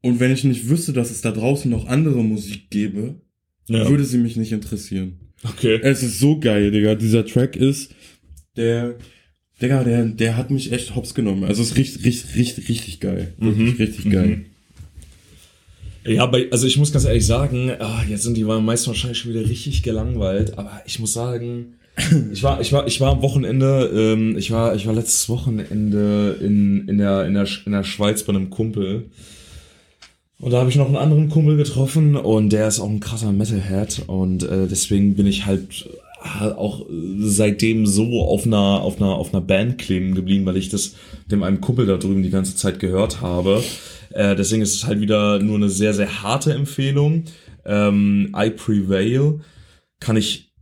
Und 0.02 0.18
wenn 0.18 0.32
ich 0.32 0.44
nicht 0.44 0.68
wüsste, 0.68 0.92
dass 0.92 1.10
es 1.10 1.20
da 1.20 1.30
draußen 1.30 1.70
noch 1.70 1.86
andere 1.86 2.24
Musik 2.24 2.70
gäbe, 2.70 3.20
Ja. 3.68 3.88
würde 3.88 4.04
sie 4.04 4.18
mich 4.18 4.36
nicht 4.36 4.52
interessieren. 4.52 5.20
Okay. 5.42 5.78
Es 5.82 6.02
ist 6.02 6.18
so 6.18 6.38
geil, 6.40 6.70
Digga. 6.70 6.94
Dieser 6.96 7.24
Track 7.24 7.56
ist, 7.56 7.94
der, 8.56 8.96
Digga, 9.60 9.84
der, 9.84 10.04
der 10.06 10.36
hat 10.36 10.50
mich 10.50 10.72
echt 10.72 10.94
hops 10.94 11.14
genommen. 11.14 11.44
Also 11.44 11.62
es 11.62 11.70
ist 11.72 11.76
richtig, 11.76 12.04
richtig, 12.04 12.36
richtig, 12.36 12.68
richtig 12.68 13.00
geil. 13.00 13.34
Wirklich 13.38 13.72
Mhm. 13.74 13.76
richtig 13.84 14.10
geil. 14.10 14.26
Mhm. 14.26 14.44
Ja, 16.06 16.24
bei, 16.26 16.46
also 16.50 16.66
ich 16.66 16.78
muss 16.78 16.92
ganz 16.92 17.04
ehrlich 17.04 17.26
sagen, 17.26 17.70
ah, 17.78 18.02
jetzt 18.08 18.22
sind 18.22 18.36
die 18.36 18.44
meisten 18.44 18.86
wahrscheinlich 18.88 19.18
schon 19.18 19.32
wieder 19.34 19.46
richtig 19.48 19.82
gelangweilt, 19.82 20.56
aber 20.58 20.80
ich 20.86 20.98
muss 20.98 21.12
sagen, 21.12 21.74
Ich 22.32 22.42
war, 22.42 22.60
ich 22.62 22.72
war, 22.72 22.86
ich 22.86 22.98
war 23.00 23.12
am 23.12 23.20
Wochenende, 23.20 23.90
ähm, 23.92 24.38
ich 24.38 24.50
war, 24.50 24.74
ich 24.74 24.86
war 24.86 24.94
letztes 24.94 25.28
Wochenende 25.28 26.36
in, 26.40 26.88
in, 26.88 26.96
der, 26.96 27.26
in, 27.26 27.34
der, 27.34 27.46
in 27.66 27.72
der 27.72 27.84
Schweiz 27.84 28.22
bei 28.22 28.32
einem 28.32 28.48
Kumpel. 28.48 29.10
Und 30.38 30.52
da 30.52 30.60
habe 30.60 30.70
ich 30.70 30.76
noch 30.76 30.86
einen 30.86 30.96
anderen 30.96 31.28
Kumpel 31.28 31.58
getroffen 31.58 32.16
und 32.16 32.50
der 32.50 32.68
ist 32.68 32.80
auch 32.80 32.88
ein 32.88 33.00
krasser 33.00 33.32
Metalhead 33.32 34.04
und 34.06 34.42
äh, 34.44 34.66
deswegen 34.66 35.14
bin 35.14 35.26
ich 35.26 35.44
halt 35.44 35.90
auch 36.20 36.86
seitdem 37.18 37.86
so 37.86 38.20
auf 38.20 38.46
einer 38.46 38.82
auf 38.82 38.96
einer 38.98 39.14
auf 39.14 39.32
einer 39.32 39.40
Band 39.40 39.78
kleben 39.78 40.14
geblieben, 40.14 40.44
weil 40.46 40.56
ich 40.56 40.68
das 40.68 40.94
dem 41.30 41.42
einem 41.42 41.60
Kumpel 41.60 41.86
da 41.86 41.96
drüben 41.96 42.22
die 42.22 42.30
ganze 42.30 42.56
Zeit 42.56 42.78
gehört 42.78 43.20
habe. 43.20 43.62
Äh, 44.10 44.36
deswegen 44.36 44.62
ist 44.62 44.74
es 44.74 44.86
halt 44.86 45.00
wieder 45.00 45.38
nur 45.38 45.56
eine 45.56 45.70
sehr 45.70 45.94
sehr 45.94 46.22
harte 46.22 46.52
Empfehlung. 46.52 47.24
Ähm, 47.64 48.34
I 48.36 48.50
Prevail 48.50 49.40
kann 49.98 50.16
ich 50.16 50.52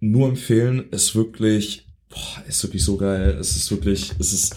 nur 0.00 0.28
empfehlen. 0.28 0.84
Ist 0.90 1.14
wirklich 1.14 1.86
boah, 2.08 2.44
ist 2.48 2.62
wirklich 2.62 2.84
so 2.84 2.96
geil. 2.96 3.36
Es 3.40 3.56
ist 3.56 3.70
wirklich 3.70 4.12
es 4.18 4.32
ist 4.32 4.56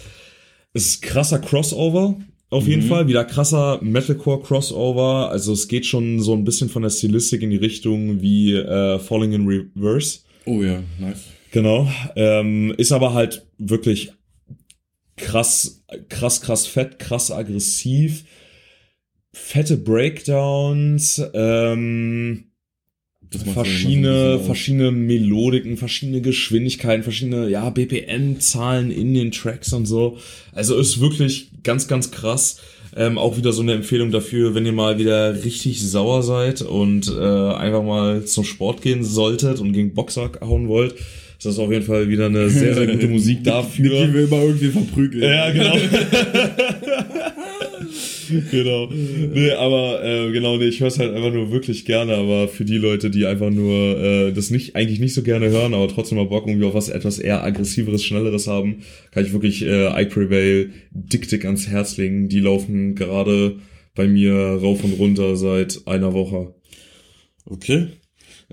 es 0.73 0.85
ist 0.85 1.01
krasser 1.01 1.39
Crossover 1.39 2.17
auf 2.51 2.67
jeden 2.67 2.81
Fall 2.81 3.07
wieder 3.07 3.25
krasser 3.25 3.79
Metalcore 3.81 4.41
Crossover. 4.41 5.29
Also 5.29 5.53
es 5.53 5.67
geht 5.67 5.85
schon 5.85 6.19
so 6.19 6.33
ein 6.33 6.43
bisschen 6.43 6.69
von 6.69 6.81
der 6.81 6.89
Stilistik 6.89 7.43
in 7.43 7.51
die 7.51 7.57
Richtung 7.57 8.21
wie 8.21 8.55
äh, 8.55 8.97
Falling 8.97 9.33
in 9.33 9.45
Reverse. 9.45 10.21
Oh 10.45 10.61
ja, 10.63 10.83
nice. 10.99 11.25
Genau. 11.51 11.91
Ähm, 12.15 12.73
ist 12.77 12.91
aber 12.91 13.13
halt 13.13 13.47
wirklich 13.57 14.11
krass, 15.17 15.83
krass, 16.09 16.41
krass 16.41 16.67
fett, 16.67 16.99
krass 16.99 17.31
aggressiv. 17.31 18.25
Fette 19.31 19.77
Breakdowns, 19.77 21.21
ähm, 21.33 22.45
so 23.31 23.39
verschiedene, 23.51 24.37
aus. 24.39 24.45
verschiedene 24.45 24.91
Melodiken, 24.91 25.77
verschiedene 25.77 26.21
Geschwindigkeiten, 26.21 27.03
verschiedene, 27.03 27.47
ja, 27.47 27.69
BPM-Zahlen 27.69 28.89
in 28.89 29.13
den 29.13 29.31
Tracks 29.31 29.71
und 29.71 29.85
so. 29.85 30.17
Also 30.51 30.77
ist 30.79 30.99
wirklich 30.99 31.51
ganz, 31.61 31.87
ganz 31.87 32.09
krass. 32.09 32.59
Ähm, 32.95 33.17
auch 33.17 33.37
wieder 33.37 33.51
so 33.53 33.61
eine 33.61 33.73
Empfehlung 33.73 34.11
dafür, 34.11 34.55
wenn 34.55 34.65
ihr 34.65 34.71
mal 34.71 34.97
wieder 34.97 35.43
richtig 35.43 35.81
sauer 35.81 36.23
seid 36.23 36.61
und 36.61 37.07
äh, 37.07 37.21
einfach 37.53 37.83
mal 37.83 38.25
zum 38.25 38.43
Sport 38.43 38.81
gehen 38.81 39.03
solltet 39.03 39.59
und 39.59 39.73
gegen 39.73 39.93
Boxer 39.93 40.31
hauen 40.41 40.67
wollt. 40.67 40.93
ist 40.93 41.45
Das 41.45 41.59
auf 41.59 41.71
jeden 41.71 41.85
Fall 41.85 42.09
wieder 42.09 42.25
eine 42.25 42.49
sehr, 42.49 42.73
sehr 42.73 42.87
gute 42.87 43.07
Musik 43.09 43.39
Die 43.39 43.43
dafür. 43.43 44.11
will 44.13 44.23
immer 44.25 44.41
irgendwie 44.41 44.69
verprügeln. 44.69 45.23
Ja, 45.23 45.51
genau. 45.51 45.75
genau. 48.51 48.87
Nee, 48.87 49.51
aber 49.51 50.03
äh, 50.03 50.31
genau, 50.31 50.57
nee, 50.57 50.65
ich 50.67 50.79
höre 50.79 50.87
es 50.87 50.99
halt 50.99 51.13
einfach 51.13 51.33
nur 51.33 51.51
wirklich 51.51 51.85
gerne, 51.85 52.15
aber 52.15 52.47
für 52.47 52.65
die 52.65 52.77
Leute, 52.77 53.09
die 53.09 53.25
einfach 53.25 53.49
nur 53.49 53.97
äh, 53.99 54.31
das 54.31 54.49
nicht, 54.49 54.75
eigentlich 54.75 54.99
nicht 54.99 55.13
so 55.13 55.23
gerne 55.23 55.49
hören, 55.49 55.73
aber 55.73 55.87
trotzdem 55.87 56.17
mal 56.17 56.25
Bock 56.25 56.47
irgendwie 56.47 56.65
auf 56.65 56.73
was 56.73 56.89
etwas 56.89 57.19
eher 57.19 57.43
aggressiveres, 57.43 58.03
schnelleres 58.03 58.47
haben, 58.47 58.83
kann 59.11 59.25
ich 59.25 59.33
wirklich 59.33 59.63
äh, 59.63 60.01
I 60.01 60.05
Prevail 60.05 60.71
dick, 60.91 61.27
dick 61.29 61.45
ans 61.45 61.67
Herz 61.67 61.97
legen. 61.97 62.29
Die 62.29 62.39
laufen 62.39 62.95
gerade 62.95 63.57
bei 63.95 64.07
mir 64.07 64.33
rauf 64.33 64.83
und 64.83 64.93
runter 64.99 65.35
seit 65.35 65.81
einer 65.85 66.13
Woche. 66.13 66.53
Okay. 67.45 67.87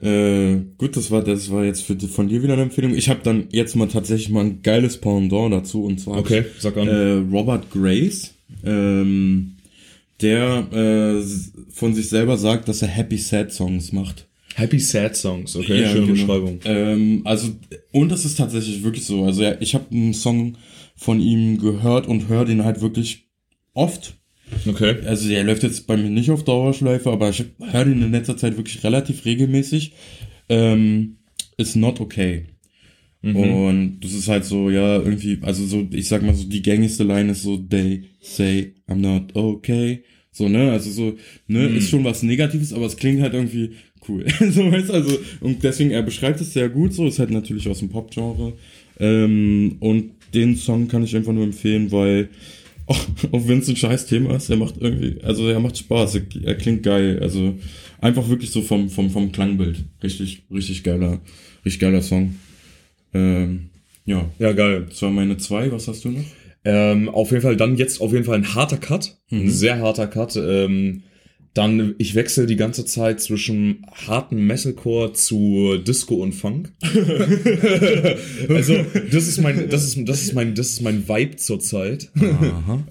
Äh, 0.01 0.57
gut, 0.77 0.97
das 0.97 1.11
war 1.11 1.23
das 1.23 1.51
war 1.51 1.65
jetzt 1.65 1.81
für, 1.83 1.99
von 1.99 2.29
dir 2.29 2.43
wieder 2.43 2.53
eine 2.53 2.63
Empfehlung. 2.63 2.95
Ich 2.95 3.09
habe 3.09 3.21
dann 3.23 3.45
jetzt 3.51 3.77
mal 3.77 3.89
tatsächlich 3.89 4.29
mal 4.29 4.45
ein 4.45 4.61
geiles 4.63 4.99
Pendant 4.99 5.53
dazu 5.55 5.85
und 5.85 5.99
zwar 6.01 6.19
Okay, 6.19 6.45
sag 6.59 6.77
an. 6.77 6.87
äh, 6.89 7.13
Robert 7.33 7.71
Grace, 7.71 8.35
ähm, 8.63 9.56
der 10.21 10.67
äh, 10.73 11.23
von 11.71 11.95
sich 11.95 12.09
selber 12.09 12.37
sagt, 12.37 12.69
dass 12.69 12.83
er 12.83 12.89
Happy 12.89 13.19
Sad 13.19 13.53
Songs 13.53 13.93
macht. 13.93 14.27
Happy 14.55 14.79
Sad 14.79 15.15
Songs, 15.17 15.55
okay, 15.55 15.83
Ja, 15.83 15.91
schöne 15.91 16.07
genau. 16.07 16.13
Beschreibung. 16.13 16.61
Ähm, 16.65 17.23
also 17.25 17.49
und 17.93 18.11
das 18.11 18.25
ist 18.25 18.37
tatsächlich 18.39 18.83
wirklich 18.83 19.05
so. 19.05 19.25
Also 19.25 19.43
ja, 19.43 19.57
ich 19.61 19.75
habe 19.75 19.85
einen 19.91 20.15
Song 20.15 20.57
von 20.97 21.21
ihm 21.21 21.59
gehört 21.59 22.07
und 22.07 22.29
höre 22.29 22.47
den 22.47 22.65
halt 22.65 22.81
wirklich 22.81 23.29
oft. 23.75 24.17
Okay. 24.67 24.97
Also 25.05 25.29
der 25.29 25.45
läuft 25.45 25.63
jetzt 25.63 25.87
bei 25.87 25.97
mir 25.97 26.09
nicht 26.09 26.31
auf 26.31 26.45
Dauerschleife, 26.45 27.11
aber 27.11 27.29
ich 27.29 27.45
höre 27.61 27.87
ihn 27.87 28.03
in 28.03 28.13
letzter 28.13 28.37
Zeit 28.37 28.57
wirklich 28.57 28.83
relativ 28.83 29.25
regelmäßig. 29.25 29.93
Ähm, 30.49 31.19
ist 31.59 31.77
not 31.77 32.01
okay. 32.01 32.47
Und 33.23 34.01
das 34.01 34.13
ist 34.13 34.29
halt 34.29 34.45
so, 34.45 34.71
ja, 34.71 34.99
irgendwie, 34.99 35.39
also 35.43 35.65
so, 35.67 35.87
ich 35.91 36.09
sag 36.09 36.23
mal 36.23 36.35
so, 36.35 36.45
die 36.45 36.63
gängigste 36.63 37.05
Line 37.05 37.33
ist 37.33 37.43
so, 37.43 37.57
they 37.57 38.05
say 38.21 38.75
I'm 38.89 38.97
not 38.97 39.35
okay. 39.35 40.05
So, 40.31 40.49
ne, 40.49 40.71
also 40.71 40.91
so, 40.91 41.17
ne, 41.49 41.67
ist 41.67 41.89
schon 41.89 42.05
was 42.05 42.23
Negatives, 42.23 42.73
aber 42.73 42.87
es 42.87 42.97
klingt 42.97 43.23
halt 43.23 43.35
irgendwie 43.35 43.71
cool. 44.09 44.27
so, 44.51 44.71
weißt 44.71 44.91
also, 44.91 45.19
und 45.41 45.65
deswegen, 45.65 45.91
er 45.91 46.03
beschreibt 46.03 46.41
es 46.41 46.53
sehr 46.53 46.69
gut, 46.69 46.93
so, 46.93 47.07
ist 47.07 47.19
halt 47.19 47.31
natürlich 47.31 47.69
aus 47.69 47.79
dem 47.79 47.89
Pop-Genre. 47.89 48.53
Ähm, 49.01 49.77
und 49.81 50.11
den 50.35 50.57
Song 50.57 50.89
kann 50.89 51.03
ich 51.03 51.17
einfach 51.17 51.33
nur 51.33 51.45
empfehlen, 51.45 51.91
weil, 51.91 52.29
auch, 52.87 53.01
auch 53.33 53.49
wenn 53.49 53.61
es 53.61 53.69
ein 53.69 53.77
scheiß 53.77 54.07
Thema 54.07 54.37
ist, 54.37 54.51
er 54.51 54.57
macht 54.57 54.75
irgendwie, 54.79 55.21
also 55.23 55.49
er 55.49 55.59
macht 55.59 55.79
Spaß, 55.79 56.17
er, 56.17 56.23
er 56.45 56.55
klingt 56.55 56.83
geil, 56.83 57.19
also 57.21 57.55
einfach 58.01 58.29
wirklich 58.29 58.51
so 58.51 58.63
vom, 58.63 58.89
vom, 58.89 59.11
vom 59.11 59.33
Klangbild. 59.33 59.85
Richtig, 60.03 60.43
richtig 60.51 60.85
geiler, 60.85 61.21
richtig 61.65 61.81
geiler 61.81 62.03
Song. 62.03 62.37
Ähm, 63.17 63.71
ja, 64.05 64.29
Ja, 64.39 64.53
geil. 64.53 64.87
das 64.89 65.01
war 65.03 65.11
meine 65.11 65.37
zwei, 65.39 65.71
was 65.73 65.89
hast 65.89 66.05
du 66.05 66.11
noch? 66.11 66.25
Ähm, 66.65 67.09
auf 67.09 67.31
jeden 67.31 67.43
Fall 67.43 67.57
dann 67.57 67.77
jetzt 67.77 68.01
auf 68.01 68.13
jeden 68.13 68.25
Fall 68.25 68.37
ein 68.37 68.55
harter 68.55 68.77
Cut, 68.79 69.17
Mhm. 69.31 69.43
ein 69.47 69.51
sehr 69.51 69.79
harter 69.81 70.07
Cut. 70.09 70.37
Ähm, 70.37 71.03
dann 71.55 71.95
ich 71.97 72.15
wechsle 72.15 72.45
die 72.47 72.57
ganze 72.57 72.85
Zeit 72.85 73.19
zwischen 73.23 73.87
harten 74.07 74.47
Metalcore 74.47 75.15
zu 75.15 75.79
Disco 75.79 76.17
und 76.17 76.33
Funk. 76.35 76.71
also 78.51 78.75
das 79.11 79.27
ist 79.27 79.41
mein, 79.41 79.71
das 79.71 79.85
ist, 79.85 79.97
das 80.07 80.23
ist 80.23 80.35
mein, 80.35 80.55
das 80.55 80.69
ist 80.69 80.83
mein 80.83 81.09
Vibe 81.09 81.37
zurzeit. 81.37 82.11
Aha. 82.21 82.85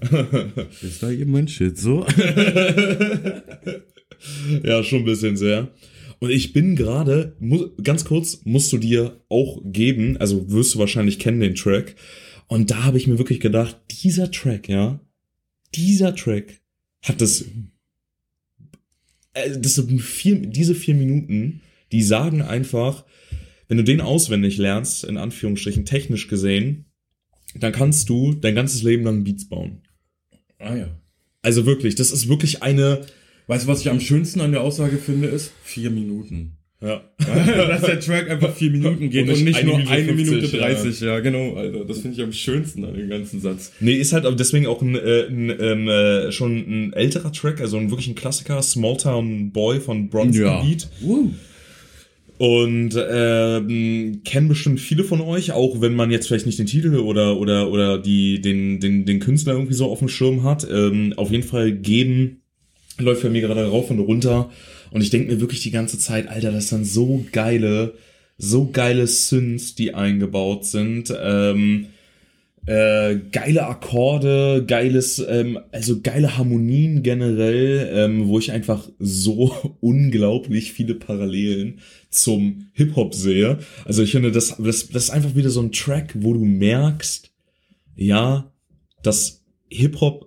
Ist 0.82 1.00
da 1.02 1.10
jemand 1.10 1.50
Shit 1.52 1.78
so? 1.78 2.04
ja, 4.64 4.82
schon 4.82 5.00
ein 5.00 5.04
bisschen 5.04 5.36
sehr. 5.36 5.68
Und 6.26 6.32
ich 6.32 6.52
bin 6.52 6.74
gerade, 6.74 7.36
ganz 7.84 8.04
kurz, 8.04 8.40
musst 8.42 8.72
du 8.72 8.78
dir 8.78 9.20
auch 9.28 9.62
geben, 9.64 10.16
also 10.16 10.50
wirst 10.50 10.74
du 10.74 10.80
wahrscheinlich 10.80 11.20
kennen 11.20 11.38
den 11.38 11.54
Track. 11.54 11.94
Und 12.48 12.72
da 12.72 12.82
habe 12.82 12.98
ich 12.98 13.06
mir 13.06 13.18
wirklich 13.18 13.38
gedacht, 13.38 13.78
dieser 14.02 14.32
Track, 14.32 14.68
ja, 14.68 14.98
dieser 15.76 16.16
Track 16.16 16.60
hat 17.02 17.20
das, 17.20 17.44
äh, 19.34 19.56
das 19.56 19.76
sind 19.76 20.00
vier, 20.00 20.34
diese 20.34 20.74
vier 20.74 20.96
Minuten, 20.96 21.60
die 21.92 22.02
sagen 22.02 22.42
einfach, 22.42 23.04
wenn 23.68 23.76
du 23.76 23.84
den 23.84 24.00
auswendig 24.00 24.56
lernst, 24.56 25.04
in 25.04 25.18
Anführungsstrichen 25.18 25.84
technisch 25.84 26.26
gesehen, 26.26 26.86
dann 27.54 27.70
kannst 27.70 28.08
du 28.08 28.32
dein 28.32 28.56
ganzes 28.56 28.82
Leben 28.82 29.04
lang 29.04 29.22
Beats 29.22 29.48
bauen. 29.48 29.82
Ah 30.58 30.74
ja. 30.74 31.00
Also 31.42 31.66
wirklich, 31.66 31.94
das 31.94 32.10
ist 32.10 32.26
wirklich 32.26 32.64
eine, 32.64 33.06
Weißt 33.46 33.64
du, 33.64 33.68
was 33.68 33.80
ich 33.80 33.90
am 33.90 34.00
schönsten 34.00 34.40
an 34.40 34.52
der 34.52 34.62
Aussage 34.62 34.96
finde, 34.96 35.28
ist 35.28 35.52
vier 35.62 35.90
Minuten. 35.90 36.56
ja, 36.80 37.00
Dass 37.18 37.82
der 37.82 38.00
Track 38.00 38.28
einfach 38.28 38.52
vier 38.52 38.70
Minuten 38.70 39.08
geht 39.08 39.28
Und 39.28 39.34
und 39.34 39.44
nicht 39.44 39.56
eine 39.56 39.68
nur 39.68 39.78
Minute 39.78 39.94
eine 39.94 40.04
50, 40.04 40.26
Minute 40.26 40.58
30. 40.58 41.00
Ja, 41.00 41.20
genau, 41.20 41.54
Alter. 41.54 41.84
Das 41.84 42.00
finde 42.00 42.16
ich 42.16 42.22
am 42.22 42.32
schönsten 42.32 42.84
an 42.84 42.94
dem 42.94 43.08
ganzen 43.08 43.40
Satz. 43.40 43.72
Nee, 43.78 43.94
ist 43.94 44.12
halt 44.12 44.26
aber 44.26 44.34
deswegen 44.34 44.66
auch 44.66 44.82
ein, 44.82 44.96
äh, 44.96 45.26
ein 45.28 45.50
ähm, 45.60 45.88
äh, 45.88 46.32
schon 46.32 46.56
ein 46.56 46.92
älterer 46.92 47.32
Track, 47.32 47.60
also 47.60 47.76
ein 47.76 47.90
wirklich 47.90 48.08
ein 48.08 48.16
Klassiker, 48.16 48.60
Small 48.62 48.96
Town 48.96 49.52
Boy 49.52 49.80
von 49.80 50.08
Bronze 50.08 50.42
Beat. 50.42 50.88
Uh. 51.02 51.30
Und 52.38 52.90
ähm, 53.10 54.20
kennen 54.24 54.48
bestimmt 54.48 54.80
viele 54.80 55.04
von 55.04 55.22
euch, 55.22 55.52
auch 55.52 55.80
wenn 55.80 55.94
man 55.94 56.10
jetzt 56.10 56.26
vielleicht 56.26 56.44
nicht 56.44 56.58
den 56.58 56.66
Titel 56.66 56.96
oder 56.96 57.38
oder 57.38 57.70
oder 57.70 57.96
die 57.96 58.42
den 58.42 58.78
den 58.80 59.06
den 59.06 59.20
Künstler 59.20 59.54
irgendwie 59.54 59.72
so 59.72 59.86
auf 59.86 60.00
dem 60.00 60.08
Schirm 60.08 60.42
hat. 60.42 60.66
Ähm, 60.70 61.14
auf 61.16 61.30
jeden 61.30 61.44
Fall 61.44 61.72
geben 61.72 62.42
läuft 62.98 63.22
bei 63.22 63.30
mir 63.30 63.40
gerade 63.40 63.68
rauf 63.68 63.90
und 63.90 63.98
runter 64.00 64.50
und 64.90 65.02
ich 65.02 65.10
denke 65.10 65.32
mir 65.32 65.40
wirklich 65.40 65.62
die 65.62 65.70
ganze 65.70 65.98
Zeit, 65.98 66.28
Alter, 66.28 66.52
das 66.52 66.68
sind 66.68 66.86
so 66.86 67.24
geile, 67.32 67.94
so 68.38 68.70
geile 68.70 69.06
Synths, 69.06 69.74
die 69.74 69.94
eingebaut 69.94 70.64
sind. 70.64 71.12
Ähm, 71.20 71.86
äh, 72.66 73.20
geile 73.30 73.66
Akkorde, 73.66 74.64
geiles, 74.66 75.20
ähm, 75.20 75.58
also 75.70 76.00
geile 76.00 76.36
Harmonien 76.36 77.04
generell, 77.04 77.90
ähm, 77.92 78.26
wo 78.26 78.40
ich 78.40 78.50
einfach 78.50 78.88
so 78.98 79.54
unglaublich 79.80 80.72
viele 80.72 80.94
Parallelen 80.94 81.78
zum 82.10 82.70
Hip-Hop 82.72 83.14
sehe. 83.14 83.58
Also 83.84 84.02
ich 84.02 84.10
finde, 84.10 84.32
das, 84.32 84.56
das, 84.58 84.88
das 84.88 85.04
ist 85.04 85.10
einfach 85.10 85.36
wieder 85.36 85.50
so 85.50 85.60
ein 85.60 85.70
Track, 85.70 86.14
wo 86.18 86.34
du 86.34 86.44
merkst, 86.44 87.30
ja, 87.94 88.52
dass 89.02 89.44
Hip-Hop 89.68 90.25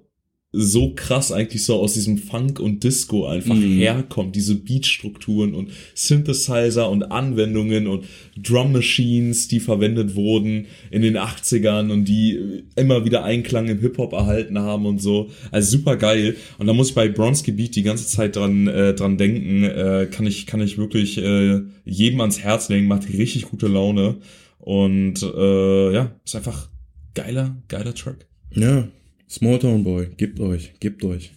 so 0.51 0.93
krass 0.95 1.31
eigentlich 1.31 1.63
so 1.63 1.75
aus 1.75 1.93
diesem 1.93 2.17
Funk 2.17 2.59
und 2.59 2.83
Disco 2.83 3.27
einfach 3.27 3.53
Mhm. 3.53 3.77
herkommt, 3.77 4.35
diese 4.35 4.55
Beatstrukturen 4.55 5.53
und 5.53 5.69
Synthesizer 5.93 6.89
und 6.89 7.03
Anwendungen 7.11 7.85
und 7.85 8.05
Drum 8.35 8.71
Machines, 8.71 9.47
die 9.47 9.59
verwendet 9.59 10.15
wurden 10.15 10.65
in 10.89 11.03
den 11.03 11.17
80ern 11.17 11.91
und 11.91 12.05
die 12.05 12.63
immer 12.75 13.05
wieder 13.05 13.23
Einklang 13.23 13.67
im 13.67 13.79
Hip-Hop 13.79 14.13
erhalten 14.13 14.57
haben 14.57 14.87
und 14.87 14.99
so. 14.99 15.29
Also 15.51 15.77
super 15.77 15.97
geil. 15.97 16.35
Und 16.57 16.65
da 16.65 16.73
muss 16.73 16.89
ich 16.89 16.95
bei 16.95 17.09
Bronski 17.09 17.51
Beat 17.51 17.75
die 17.75 17.83
ganze 17.83 18.07
Zeit 18.07 18.35
dran, 18.35 18.67
äh, 18.67 18.95
dran 18.95 19.17
denken. 19.19 19.63
Äh, 19.65 20.07
kann 20.09 20.25
ich, 20.25 20.47
kann 20.47 20.61
ich 20.61 20.79
wirklich 20.79 21.19
äh, 21.19 21.61
jedem 21.85 22.21
ans 22.21 22.39
Herz 22.39 22.69
legen, 22.69 22.87
macht 22.87 23.07
richtig 23.07 23.43
gute 23.43 23.67
Laune. 23.67 24.17
Und 24.57 25.21
äh, 25.21 25.93
ja, 25.93 26.15
ist 26.25 26.35
einfach 26.35 26.69
geiler, 27.13 27.55
geiler 27.67 27.93
Track. 27.93 28.25
Ja, 28.55 28.87
Smalltown 29.29 29.83
Boy, 29.83 30.07
gebt 30.17 30.39
euch, 30.39 30.73
gebt 30.79 31.03
euch. 31.03 31.31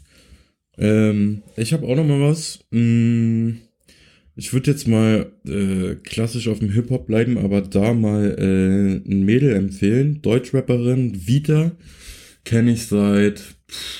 Ähm, 0.79 1.43
ich 1.57 1.73
habe 1.73 1.87
auch 1.87 1.97
noch 1.97 2.07
mal 2.07 2.21
was. 2.21 2.61
Hm, 2.73 3.59
ich 4.35 4.53
würde 4.55 4.71
jetzt 4.71 4.89
mal 4.89 5.31
äh, 5.47 5.97
klassisch 5.97 6.49
auf 6.49 6.61
dem 6.61 6.71
Hip-Hop 6.71 7.07
bleiben, 7.07 7.37
aber 7.37 7.61
da 7.61 7.93
mal 7.93 8.35
äh, 8.39 9.09
ein 9.09 9.25
Mädel 9.25 9.55
empfehlen. 9.55 10.23
Deutschrapperin 10.23 11.27
Vita 11.27 11.73
kenne 12.45 12.73
ich 12.73 12.87
seit, 12.87 13.41
pff, 13.69 13.99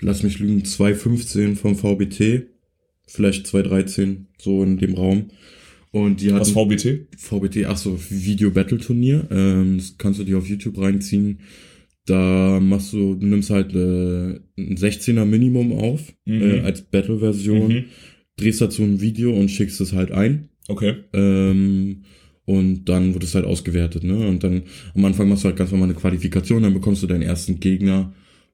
lass 0.00 0.22
mich 0.22 0.38
lügen, 0.38 0.64
2015 0.64 1.56
vom 1.56 1.76
VBT. 1.76 2.46
Vielleicht 3.08 3.46
2013, 3.48 4.26
so 4.38 4.62
in 4.62 4.78
dem 4.78 4.94
Raum. 4.94 5.30
Und 5.90 6.20
die 6.20 6.32
hat 6.32 6.42
Was 6.42 6.50
VBT? 6.50 7.06
VBT, 7.16 7.66
ach 7.66 7.76
so, 7.76 7.98
Video 8.10 8.50
Battle 8.50 8.78
Turnier. 8.78 9.26
Ähm, 9.30 9.78
das 9.78 9.96
kannst 9.98 10.20
du 10.20 10.24
dir 10.24 10.38
auf 10.38 10.46
YouTube 10.46 10.78
reinziehen. 10.78 11.40
Da 12.06 12.60
machst 12.60 12.92
du, 12.92 13.14
du 13.16 13.26
nimmst 13.26 13.50
halt 13.50 13.74
äh, 13.74 14.38
ein 14.58 14.76
16er 14.76 15.24
Minimum 15.24 15.72
auf 15.72 16.12
Mhm. 16.24 16.42
äh, 16.42 16.60
als 16.60 16.82
Battle-Version, 16.82 17.68
Mhm. 17.72 17.84
drehst 18.36 18.60
dazu 18.60 18.82
ein 18.82 19.00
Video 19.00 19.32
und 19.32 19.50
schickst 19.50 19.80
es 19.80 19.92
halt 19.92 20.12
ein. 20.12 20.48
Okay. 20.68 20.94
Ähm, 21.12 22.02
und 22.44 22.84
dann 22.88 23.12
wird 23.12 23.24
es 23.24 23.34
halt 23.34 23.44
ausgewertet, 23.44 24.04
ne? 24.04 24.28
Und 24.28 24.44
dann 24.44 24.62
am 24.94 25.04
Anfang 25.04 25.28
machst 25.28 25.42
du 25.44 25.48
halt 25.48 25.56
ganz 25.56 25.72
normal 25.72 25.88
eine 25.88 25.98
Qualifikation, 25.98 26.62
dann 26.62 26.74
bekommst 26.74 27.02
du 27.02 27.06
deinen 27.08 27.22
ersten 27.22 27.58
Gegner 27.58 28.12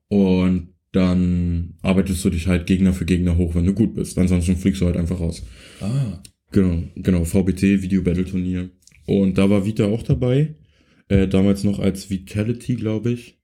und 0.08 0.68
dann 0.92 1.74
arbeitest 1.82 2.24
du 2.24 2.30
dich 2.30 2.46
halt 2.46 2.66
Gegner 2.66 2.92
für 2.92 3.04
Gegner 3.06 3.36
hoch, 3.38 3.54
wenn 3.54 3.64
du 3.66 3.72
gut 3.74 3.94
bist. 3.94 4.16
Ansonsten 4.18 4.56
fliegst 4.56 4.80
du 4.80 4.86
halt 4.86 4.96
einfach 4.96 5.20
raus. 5.20 5.42
Ah. 5.80 6.22
Genau, 6.52 6.82
genau, 6.96 7.24
VBT, 7.24 7.82
Video 7.82 8.02
Battle 8.02 8.24
Turnier. 8.26 8.70
Und 9.06 9.36
da 9.38 9.48
war 9.48 9.64
Vita 9.66 9.86
auch 9.86 10.02
dabei. 10.02 10.54
Äh, 11.08 11.28
damals 11.28 11.64
noch 11.64 11.78
als 11.78 12.10
Vitality, 12.10 12.76
glaube 12.76 13.12
ich. 13.12 13.38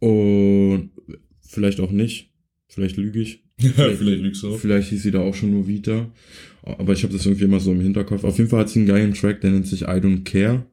Und 0.00 0.90
vielleicht 1.40 1.80
auch 1.80 1.90
nicht. 1.92 2.30
Vielleicht 2.68 2.96
lüge 2.96 3.20
ich. 3.20 3.44
Vielleicht 3.58 4.00
lügst 4.00 4.42
du. 4.42 4.56
Vielleicht 4.56 4.88
hieß 4.88 5.02
sie 5.02 5.10
da 5.10 5.20
auch 5.20 5.34
schon 5.34 5.50
nur 5.50 5.68
Vita. 5.68 6.10
Aber 6.62 6.94
ich 6.94 7.02
habe 7.02 7.12
das 7.12 7.26
irgendwie 7.26 7.44
immer 7.44 7.60
so 7.60 7.72
im 7.72 7.80
Hinterkopf. 7.80 8.24
Auf 8.24 8.38
jeden 8.38 8.48
Fall 8.48 8.60
hat 8.60 8.70
sie 8.70 8.78
einen 8.80 8.88
geilen 8.88 9.12
Track, 9.12 9.42
der 9.42 9.50
nennt 9.50 9.66
sich 9.66 9.82
I 9.82 9.86
Don't 10.00 10.24
Care. 10.24 10.64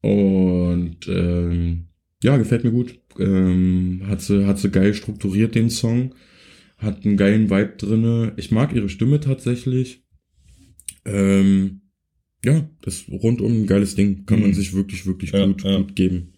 Und 0.00 1.06
ähm, 1.08 1.84
ja, 2.24 2.36
gefällt 2.36 2.64
mir 2.64 2.72
gut. 2.72 2.98
Ähm, 3.20 4.02
hat, 4.06 4.20
sie, 4.20 4.46
hat 4.46 4.58
sie 4.58 4.70
geil 4.70 4.94
strukturiert, 4.94 5.54
den 5.54 5.70
Song. 5.70 6.14
Hat 6.78 7.04
einen 7.04 7.16
geilen 7.16 7.50
Vibe 7.50 7.74
drinne. 7.78 8.32
Ich 8.36 8.50
mag 8.50 8.74
ihre 8.74 8.88
Stimme 8.88 9.20
tatsächlich. 9.20 10.02
Ähm, 11.04 11.82
ja, 12.44 12.68
das 12.82 13.02
ist 13.02 13.08
rundum 13.10 13.62
ein 13.62 13.66
geiles 13.66 13.94
Ding. 13.94 14.24
Kann 14.26 14.40
man 14.40 14.50
Mhm. 14.50 14.54
sich 14.54 14.72
wirklich, 14.74 15.06
wirklich 15.06 15.30
Ja, 15.32 15.46
gut, 15.46 15.62
ja. 15.64 15.76
gut 15.78 15.94
geben. 15.94 16.32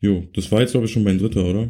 Jo, 0.00 0.24
das 0.34 0.50
war 0.52 0.60
jetzt, 0.60 0.72
glaube 0.72 0.86
ich, 0.86 0.92
schon 0.92 1.04
mein 1.04 1.18
dritter, 1.18 1.44
oder? 1.44 1.68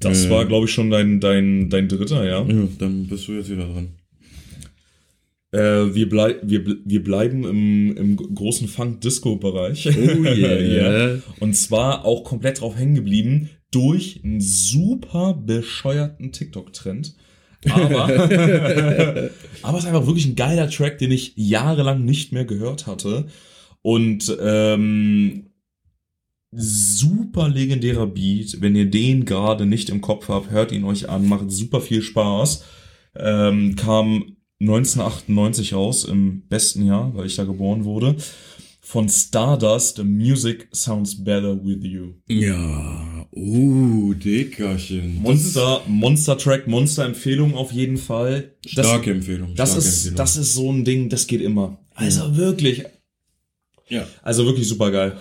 Das 0.00 0.26
Äh. 0.26 0.30
war, 0.30 0.44
glaube 0.44 0.66
ich, 0.66 0.72
schon 0.72 0.90
dein, 0.90 1.20
dein, 1.20 1.70
dein 1.70 1.88
dritter, 1.88 2.24
ja. 2.24 2.44
Ja, 2.44 2.68
dann 2.78 3.06
bist 3.06 3.26
du 3.28 3.32
jetzt 3.32 3.50
wieder 3.50 3.66
dran. 3.66 3.94
Äh, 5.52 5.94
wir, 5.94 6.08
blei 6.08 6.36
wir, 6.42 6.66
wir 6.84 7.04
bleiben 7.04 7.44
im, 7.44 7.96
im 7.96 8.16
großen 8.16 8.66
Funk-Disco-Bereich. 8.66 9.86
Oh 9.86 10.24
ja. 10.24 11.18
Und 11.38 11.54
zwar 11.54 12.04
auch 12.04 12.24
komplett 12.24 12.60
drauf 12.60 12.76
hängen 12.76 12.96
geblieben 12.96 13.50
durch 13.70 14.20
einen 14.24 14.40
super 14.40 15.34
bescheuerten 15.34 16.32
TikTok-Trend. 16.32 17.14
Aber, 17.70 18.04
aber 19.62 19.78
es 19.78 19.84
ist 19.84 19.88
einfach 19.88 20.06
wirklich 20.06 20.26
ein 20.26 20.36
geiler 20.36 20.68
Track, 20.68 20.98
den 20.98 21.12
ich 21.12 21.32
jahrelang 21.36 22.04
nicht 22.04 22.32
mehr 22.32 22.44
gehört 22.44 22.86
hatte. 22.88 23.26
Und 23.80 24.36
ähm, 24.40 25.46
super 26.56 27.48
legendärer 27.48 28.06
Beat. 28.06 28.60
Wenn 28.60 28.76
ihr 28.76 28.90
den 28.90 29.24
gerade 29.24 29.66
nicht 29.66 29.90
im 29.90 30.00
Kopf 30.00 30.28
habt, 30.28 30.50
hört 30.50 30.72
ihn 30.72 30.84
euch 30.84 31.08
an, 31.08 31.28
macht 31.28 31.50
super 31.50 31.80
viel 31.80 32.02
Spaß. 32.02 32.64
Ähm, 33.16 33.76
kam 33.76 34.36
1998 34.60 35.74
raus, 35.74 36.04
im 36.04 36.46
besten 36.48 36.86
Jahr, 36.86 37.14
weil 37.14 37.26
ich 37.26 37.36
da 37.36 37.44
geboren 37.44 37.84
wurde. 37.84 38.16
Von 38.80 39.08
Stardust, 39.08 39.96
The 39.96 40.04
Music 40.04 40.68
Sounds 40.72 41.24
Better 41.24 41.56
With 41.64 41.82
You. 41.82 42.12
Ja, 42.28 43.26
uh, 43.34 44.14
Dickerchen. 44.14 45.22
Monster, 45.22 45.82
Monster 45.88 46.36
Track, 46.36 46.68
Monster 46.68 47.06
Empfehlung 47.06 47.54
auf 47.54 47.72
jeden 47.72 47.96
Fall. 47.96 48.52
Das, 48.74 48.86
Starke 48.86 49.10
Empfehlung. 49.10 49.54
das 49.54 49.70
starke 49.70 49.86
ist, 49.86 49.96
Empfehlung. 49.96 50.16
das 50.16 50.36
ist 50.36 50.54
so 50.54 50.70
ein 50.70 50.84
Ding, 50.84 51.08
das 51.08 51.26
geht 51.26 51.40
immer. 51.40 51.78
Also 51.94 52.36
wirklich, 52.36 52.84
ja. 53.88 54.06
also 54.22 54.46
wirklich 54.46 54.68
super 54.68 54.90
geil. 54.90 55.16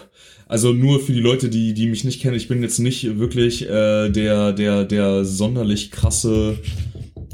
Also 0.48 0.74
nur 0.74 1.00
für 1.00 1.14
die 1.14 1.20
Leute, 1.20 1.50
die, 1.50 1.74
die 1.74 1.88
mich 1.88 2.04
nicht 2.04 2.22
kennen, 2.22 2.36
ich 2.36 2.48
bin 2.48 2.62
jetzt 2.62 2.80
nicht 2.80 3.18
wirklich 3.18 3.64
äh, 3.64 4.10
der, 4.10 4.54
der, 4.54 4.84
der 4.84 5.26
sonderlich 5.26 5.92
krasse 5.92 6.60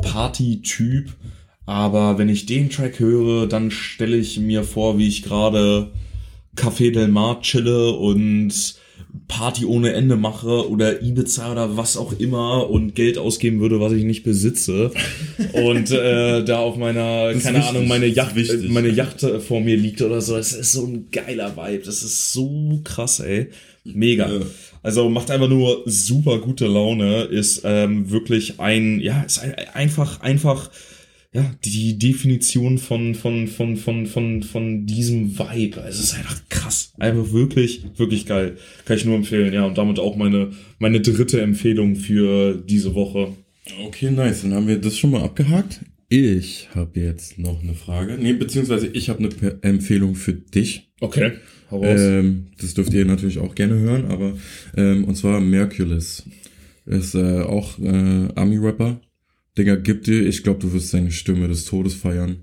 Party-Typ. 0.01 1.09
Aber 1.65 2.17
wenn 2.17 2.29
ich 2.29 2.45
den 2.45 2.69
Track 2.69 2.99
höre, 2.99 3.47
dann 3.47 3.71
stelle 3.71 4.17
ich 4.17 4.39
mir 4.39 4.63
vor, 4.63 4.97
wie 4.97 5.07
ich 5.07 5.21
gerade 5.21 5.91
Café 6.55 6.91
Del 6.91 7.07
Mar 7.09 7.41
chille 7.41 7.91
und 7.91 8.75
Party 9.29 9.63
ohne 9.63 9.93
Ende 9.93 10.17
mache 10.17 10.67
oder 10.69 11.01
Ibiza 11.01 11.51
oder 11.51 11.77
was 11.77 11.95
auch 11.95 12.13
immer 12.19 12.69
und 12.69 12.95
Geld 12.95 13.17
ausgeben 13.17 13.61
würde, 13.61 13.79
was 13.79 13.93
ich 13.93 14.03
nicht 14.03 14.23
besitze. 14.23 14.91
Und 15.53 15.91
äh, 15.91 16.43
da 16.43 16.57
auf 16.57 16.75
meiner, 16.75 17.31
keine 17.35 17.59
wichtig, 17.59 17.63
Ahnung, 17.63 17.87
meine 17.87 18.07
Yacht, 18.07 18.35
äh, 18.35 18.67
meine 18.67 18.89
Yacht 18.89 19.23
äh, 19.23 19.39
vor 19.39 19.61
mir 19.61 19.77
liegt 19.77 20.01
oder 20.01 20.19
so. 20.19 20.35
Das 20.35 20.51
ist 20.51 20.73
so 20.73 20.83
ein 20.83 21.09
geiler 21.11 21.55
Vibe. 21.55 21.83
Das 21.85 22.01
ist 22.01 22.33
so 22.33 22.81
krass, 22.83 23.19
ey. 23.19 23.49
Mega. 23.85 24.29
Ja. 24.29 24.39
Also 24.81 25.09
macht 25.09 25.29
einfach 25.29 25.47
nur 25.47 25.83
super 25.85 26.39
gute 26.39 26.65
Laune. 26.65 27.23
Ist 27.23 27.61
ähm, 27.63 28.09
wirklich 28.09 28.59
ein, 28.59 28.99
ja, 28.99 29.21
ist 29.21 29.39
ein, 29.39 29.53
einfach, 29.73 30.21
einfach, 30.21 30.71
ja, 31.31 31.55
die 31.63 31.99
Definition 31.99 32.79
von, 32.79 33.13
von, 33.13 33.47
von, 33.47 33.77
von, 33.77 34.07
von, 34.07 34.43
von 34.43 34.85
diesem 34.85 35.37
Vibe. 35.37 35.81
Also 35.81 35.99
es 35.99 36.11
ist 36.11 36.17
einfach 36.17 36.41
krass. 36.49 36.93
Einfach 36.97 37.31
wirklich, 37.31 37.83
wirklich 37.97 38.25
geil. 38.25 38.57
Kann 38.85 38.97
ich 38.97 39.05
nur 39.05 39.15
empfehlen, 39.15 39.53
ja. 39.53 39.65
Und 39.65 39.77
damit 39.77 39.99
auch 39.99 40.15
meine, 40.15 40.51
meine 40.79 41.01
dritte 41.01 41.41
Empfehlung 41.41 41.95
für 41.95 42.55
diese 42.55 42.95
Woche. 42.95 43.33
Okay, 43.85 44.09
nice. 44.09 44.41
Dann 44.41 44.53
haben 44.53 44.67
wir 44.67 44.79
das 44.79 44.97
schon 44.97 45.11
mal 45.11 45.21
abgehakt. 45.21 45.81
Ich 46.07 46.69
habe 46.73 46.99
jetzt 46.99 47.37
noch 47.37 47.61
eine 47.61 47.75
Frage. 47.75 48.17
Nee, 48.19 48.33
beziehungsweise 48.33 48.87
ich 48.87 49.09
habe 49.09 49.19
eine 49.19 49.59
Empfehlung 49.61 50.15
für 50.15 50.33
dich. 50.33 50.89
Okay. 50.99 51.33
Hau 51.69 51.83
raus. 51.83 51.99
Ähm, 52.01 52.47
das 52.59 52.73
dürft 52.73 52.93
ihr 52.93 53.05
natürlich 53.05 53.37
auch 53.37 53.53
gerne 53.53 53.75
hören, 53.75 54.05
aber 54.05 54.33
ähm, 54.75 55.03
und 55.03 55.15
zwar 55.15 55.39
Merculus. 55.39 56.23
Ist 56.87 57.13
äh, 57.13 57.41
auch 57.41 57.77
äh, 57.77 58.29
Army-Rapper. 58.33 58.99
Digga, 59.59 59.75
gib 59.75 60.03
dir, 60.03 60.25
ich 60.25 60.43
glaube, 60.43 60.59
du 60.59 60.71
wirst 60.73 60.89
seine 60.89 61.11
Stimme 61.11 61.47
des 61.47 61.65
Todes 61.65 61.93
feiern. 61.93 62.37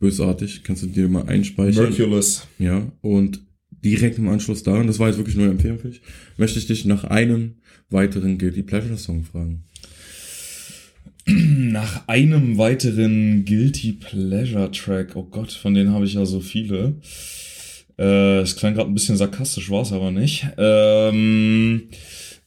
Bösartig. 0.00 0.64
Kannst 0.64 0.82
du 0.82 0.86
dir 0.86 1.08
mal 1.08 1.26
einspeichern. 1.28 1.90
Merculus. 1.90 2.48
Ja, 2.58 2.90
und 3.02 3.40
direkt 3.84 4.18
im 4.18 4.28
Anschluss 4.28 4.62
daran, 4.62 4.86
das 4.86 4.98
war 4.98 5.08
jetzt 5.08 5.18
wirklich 5.18 5.36
nur 5.36 5.46
Empfehlung 5.46 5.78
für 5.78 5.88
dich, 5.88 6.00
möchte 6.38 6.58
ich 6.58 6.66
dich 6.66 6.86
nach 6.86 7.04
einem 7.04 7.56
weiteren 7.90 8.38
Guilty 8.38 8.62
Pleasure 8.62 8.96
Song 8.96 9.24
fragen. 9.24 9.64
Nach 11.26 12.06
einem 12.06 12.58
weiteren 12.58 13.44
Guilty 13.46 13.92
Pleasure 13.92 14.70
Track, 14.70 15.16
oh 15.16 15.24
Gott, 15.24 15.52
von 15.52 15.72
denen 15.72 15.90
habe 15.92 16.04
ich 16.04 16.14
ja 16.14 16.26
so 16.26 16.40
viele. 16.40 16.96
Äh, 17.98 18.40
es 18.40 18.56
klang 18.56 18.74
gerade 18.74 18.90
ein 18.90 18.94
bisschen 18.94 19.16
sarkastisch, 19.16 19.70
war 19.70 19.82
es 19.82 19.92
aber 19.92 20.10
nicht. 20.10 20.46
Ähm, 20.58 21.84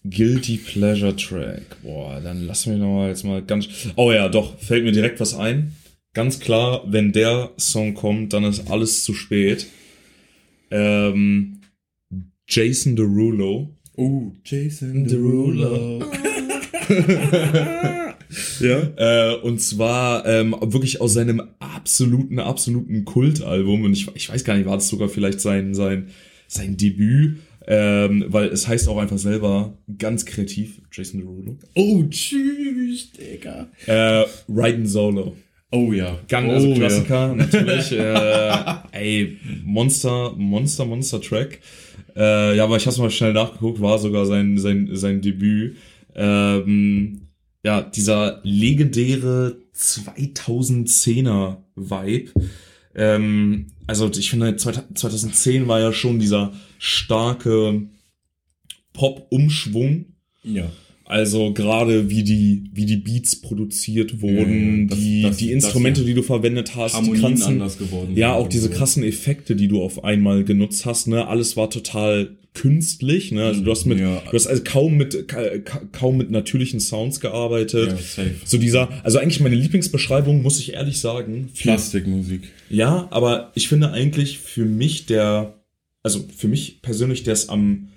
Guilty 0.03 0.57
Pleasure 0.57 1.15
Track. 1.15 1.81
Boah, 1.83 2.19
dann 2.21 2.45
lass 2.45 2.65
mich 2.65 2.77
noch 2.77 2.95
mal 2.95 3.09
jetzt 3.09 3.23
mal 3.23 3.41
ganz. 3.41 3.67
Oh 3.95 4.11
ja, 4.11 4.29
doch, 4.29 4.59
fällt 4.59 4.83
mir 4.83 4.91
direkt 4.91 5.19
was 5.19 5.33
ein. 5.33 5.73
Ganz 6.13 6.39
klar, 6.39 6.83
wenn 6.87 7.11
der 7.11 7.51
Song 7.57 7.93
kommt, 7.93 8.33
dann 8.33 8.43
ist 8.43 8.71
alles 8.71 9.03
zu 9.03 9.13
spät. 9.13 9.67
Ähm, 10.71 11.59
Jason 12.47 12.95
Derulo. 12.95 13.69
Oh, 13.95 14.31
Jason 14.43 15.05
Derulo. 15.05 15.99
ja? 18.59 18.81
Äh, 18.95 19.35
und 19.41 19.59
zwar 19.61 20.25
ähm, 20.25 20.55
wirklich 20.61 21.01
aus 21.01 21.13
seinem 21.13 21.41
absoluten, 21.59 22.39
absoluten 22.39 23.05
Kultalbum. 23.05 23.83
Und 23.83 23.93
ich, 23.93 24.07
ich 24.15 24.29
weiß 24.29 24.43
gar 24.43 24.55
nicht, 24.55 24.65
war 24.65 24.77
das 24.77 24.87
sogar 24.87 25.09
vielleicht 25.09 25.41
sein, 25.41 25.75
sein, 25.75 26.07
sein 26.47 26.77
Debüt? 26.77 27.37
Ähm, 27.69 28.25
weil 28.29 28.47
es 28.47 28.65
heißt 28.65 28.87
auch 28.87 28.97
einfach 28.97 29.17
selber 29.17 29.77
ganz 29.97 30.25
kreativ, 30.25 30.81
Jason 30.91 31.19
Derulo. 31.19 31.57
Oh, 31.75 32.03
tschüss, 32.09 33.11
Digga. 33.11 33.67
Äh, 33.85 34.23
Riden 34.47 34.87
Solo. 34.87 35.35
Oh 35.71 35.91
ja. 35.91 36.17
Ganz 36.29 36.47
oh, 36.47 36.53
also 36.53 36.73
Klassiker, 36.75 37.35
natürlich. 37.35 37.91
äh, 37.91 38.51
ey, 38.91 39.37
Monster, 39.65 40.33
Monster, 40.37 40.85
Monster 40.85 41.19
Track. 41.19 41.59
Äh, 42.15 42.55
ja, 42.55 42.63
aber 42.63 42.77
ich 42.77 42.85
hab's 42.87 42.99
mal 42.99 43.11
schnell 43.11 43.33
nachgeguckt, 43.33 43.81
war 43.81 43.99
sogar 43.99 44.25
sein, 44.25 44.57
sein, 44.57 44.89
sein 44.93 45.21
Debüt. 45.21 45.75
Ähm, 46.15 47.27
ja, 47.63 47.81
dieser 47.81 48.39
legendäre 48.43 49.57
2010er 49.75 51.57
Vibe. 51.75 52.31
Ähm, 52.95 53.67
also 53.87 54.09
ich 54.09 54.29
finde 54.29 54.55
2010 54.55 55.67
war 55.67 55.81
ja 55.81 55.91
schon 55.91 56.19
dieser 56.19 56.53
starke 56.79 57.81
Pop-Umschwung. 58.93 60.05
Ja. 60.43 60.71
Also 61.05 61.53
gerade 61.53 62.09
wie 62.09 62.23
die 62.23 62.63
wie 62.73 62.85
die 62.85 62.97
Beats 62.97 63.39
produziert 63.39 64.21
wurden, 64.21 64.81
Ja, 64.81 64.87
das- 64.89 64.99
die 64.99 65.21
das- 65.21 65.37
die 65.37 65.51
Instrumente, 65.53 66.01
das- 66.01 66.07
die 66.07 66.13
du 66.13 66.21
verwendet 66.21 66.75
hast, 66.75 66.93
die 66.93 66.97
Harmonien 66.97 67.21
krassen, 67.21 67.53
anders 67.53 67.77
geworden 67.77 68.17
ja 68.17 68.33
auch 68.33 68.49
diese 68.49 68.67
so. 68.67 68.73
krassen 68.73 69.03
Effekte, 69.03 69.55
die 69.55 69.69
du 69.69 69.81
auf 69.81 70.03
einmal 70.03 70.43
genutzt 70.43 70.85
hast, 70.85 71.07
ne, 71.07 71.25
alles 71.27 71.55
war 71.55 71.69
total 71.69 72.35
künstlich, 72.53 73.31
ne, 73.31 73.45
also 73.45 73.61
du 73.61 73.71
hast 73.71 73.85
mit 73.85 73.99
Ja. 73.99 74.21
du 74.29 74.33
hast 74.33 74.47
also 74.47 74.63
kaum 74.65 74.97
mit 74.97 75.29
ka, 75.29 75.59
ka, 75.59 75.79
kaum 75.93 76.17
mit 76.17 76.29
natürlichen 76.29 76.81
Sounds 76.81 77.21
gearbeitet. 77.21 77.87
Ja, 77.91 77.95
safe. 77.97 78.31
So 78.43 78.57
dieser, 78.57 78.89
also 79.05 79.19
eigentlich 79.19 79.39
meine 79.39 79.55
Lieblingsbeschreibung, 79.55 80.41
muss 80.41 80.59
ich 80.59 80.73
ehrlich 80.73 80.99
sagen, 80.99 81.47
für, 81.53 81.63
Plastikmusik. 81.69 82.41
ja, 82.69 83.07
aber 83.11 83.51
ich 83.55 83.69
finde 83.69 83.91
eigentlich 83.93 84.39
für 84.39 84.65
mich 84.65 85.05
der, 85.05 85.53
also 86.07 86.25
für 86.33 86.47
mich 86.47 86.81
persönlich, 86.81 87.23
der 87.23 87.33
es 87.33 87.49
am, 87.49 87.89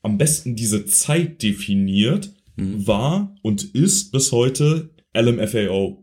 am 0.00 0.16
besten 0.16 0.56
diese 0.56 0.86
Zeit 0.86 1.42
definiert, 1.42 2.32
war 2.56 3.36
und 3.42 3.74
ist 3.74 4.10
bis 4.10 4.32
heute 4.32 4.90
LMFAO. 5.14 6.02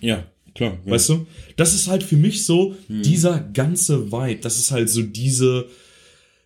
Ja, 0.00 0.24
klar. 0.54 0.78
Ja. 0.84 0.92
Weißt 0.92 1.10
du? 1.10 1.26
Das 1.56 1.74
ist 1.74 1.86
halt 1.86 2.02
für 2.02 2.16
mich 2.16 2.46
so 2.46 2.74
dieser 2.88 3.40
ganze 3.40 4.10
Vibe. 4.10 4.40
Das 4.40 4.58
ist 4.58 4.70
halt 4.70 4.88
so 4.88 5.02
diese, 5.02 5.68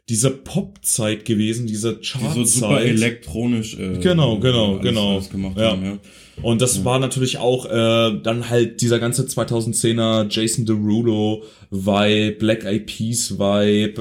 diese 0.09 0.31
Pop-Zeit 0.31 1.25
gewesen, 1.25 1.67
diese 1.67 1.97
die 1.97 2.07
Chart-Zeit. 2.07 2.35
so 2.35 2.45
super 2.45 2.81
elektronisch. 2.81 3.79
Äh, 3.79 3.99
Genau, 3.99 4.39
genau, 4.39 4.73
alles, 4.73 4.83
genau. 4.83 5.15
Alles 5.15 5.31
gemacht 5.31 5.57
Ja. 5.59 5.73
haben, 5.73 5.85
ja. 5.85 5.99
Und 6.43 6.63
das 6.63 6.85
war 6.85 6.99
natürlich 7.01 7.39
auch 7.39 7.67
äh, 7.67 8.21
dann 8.23 8.49
halt 8.49 8.81
dieser 8.81 9.01
ganze 9.01 9.25
2010er 9.25 10.29
Jason 10.31 10.67
Derulo 10.67 11.43
Vibe, 11.71 12.37
Black 12.39 12.65
Eyed 12.65 12.87
Peas 12.87 13.39
Vibe. 13.39 14.01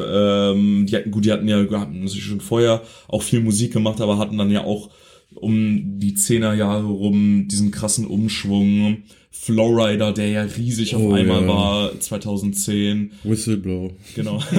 Ähm, 0.56 0.86
die 0.86 0.96
hatten, 0.96 1.12
gut, 1.12 1.26
die 1.26 1.32
hatten 1.32 1.48
ja 1.48 1.58
hatten 1.58 2.00
natürlich 2.04 2.24
schon 2.24 2.42
vorher 2.42 2.84
auch 3.08 3.24
viel 3.24 3.40
Musik 3.40 3.74
gemacht, 3.74 4.02
aber 4.02 4.18
hatten 4.20 4.38
dann 4.38 4.52
ja 4.52 4.64
auch 4.64 4.90
um 5.34 6.00
die 6.00 6.14
10er 6.16 6.54
Jahre 6.54 6.86
rum 6.86 7.48
diesen 7.50 7.72
krassen 7.72 8.06
Umschwung. 8.06 9.04
Flowrider, 9.40 10.12
der 10.12 10.30
ja 10.30 10.42
riesig 10.42 10.96
auf 10.96 11.02
Oh, 11.02 11.14
einmal 11.14 11.42
ja. 11.42 11.48
war 11.48 12.00
2010. 12.00 13.12
Whistleblow. 13.24 13.92
Genau. 14.16 14.40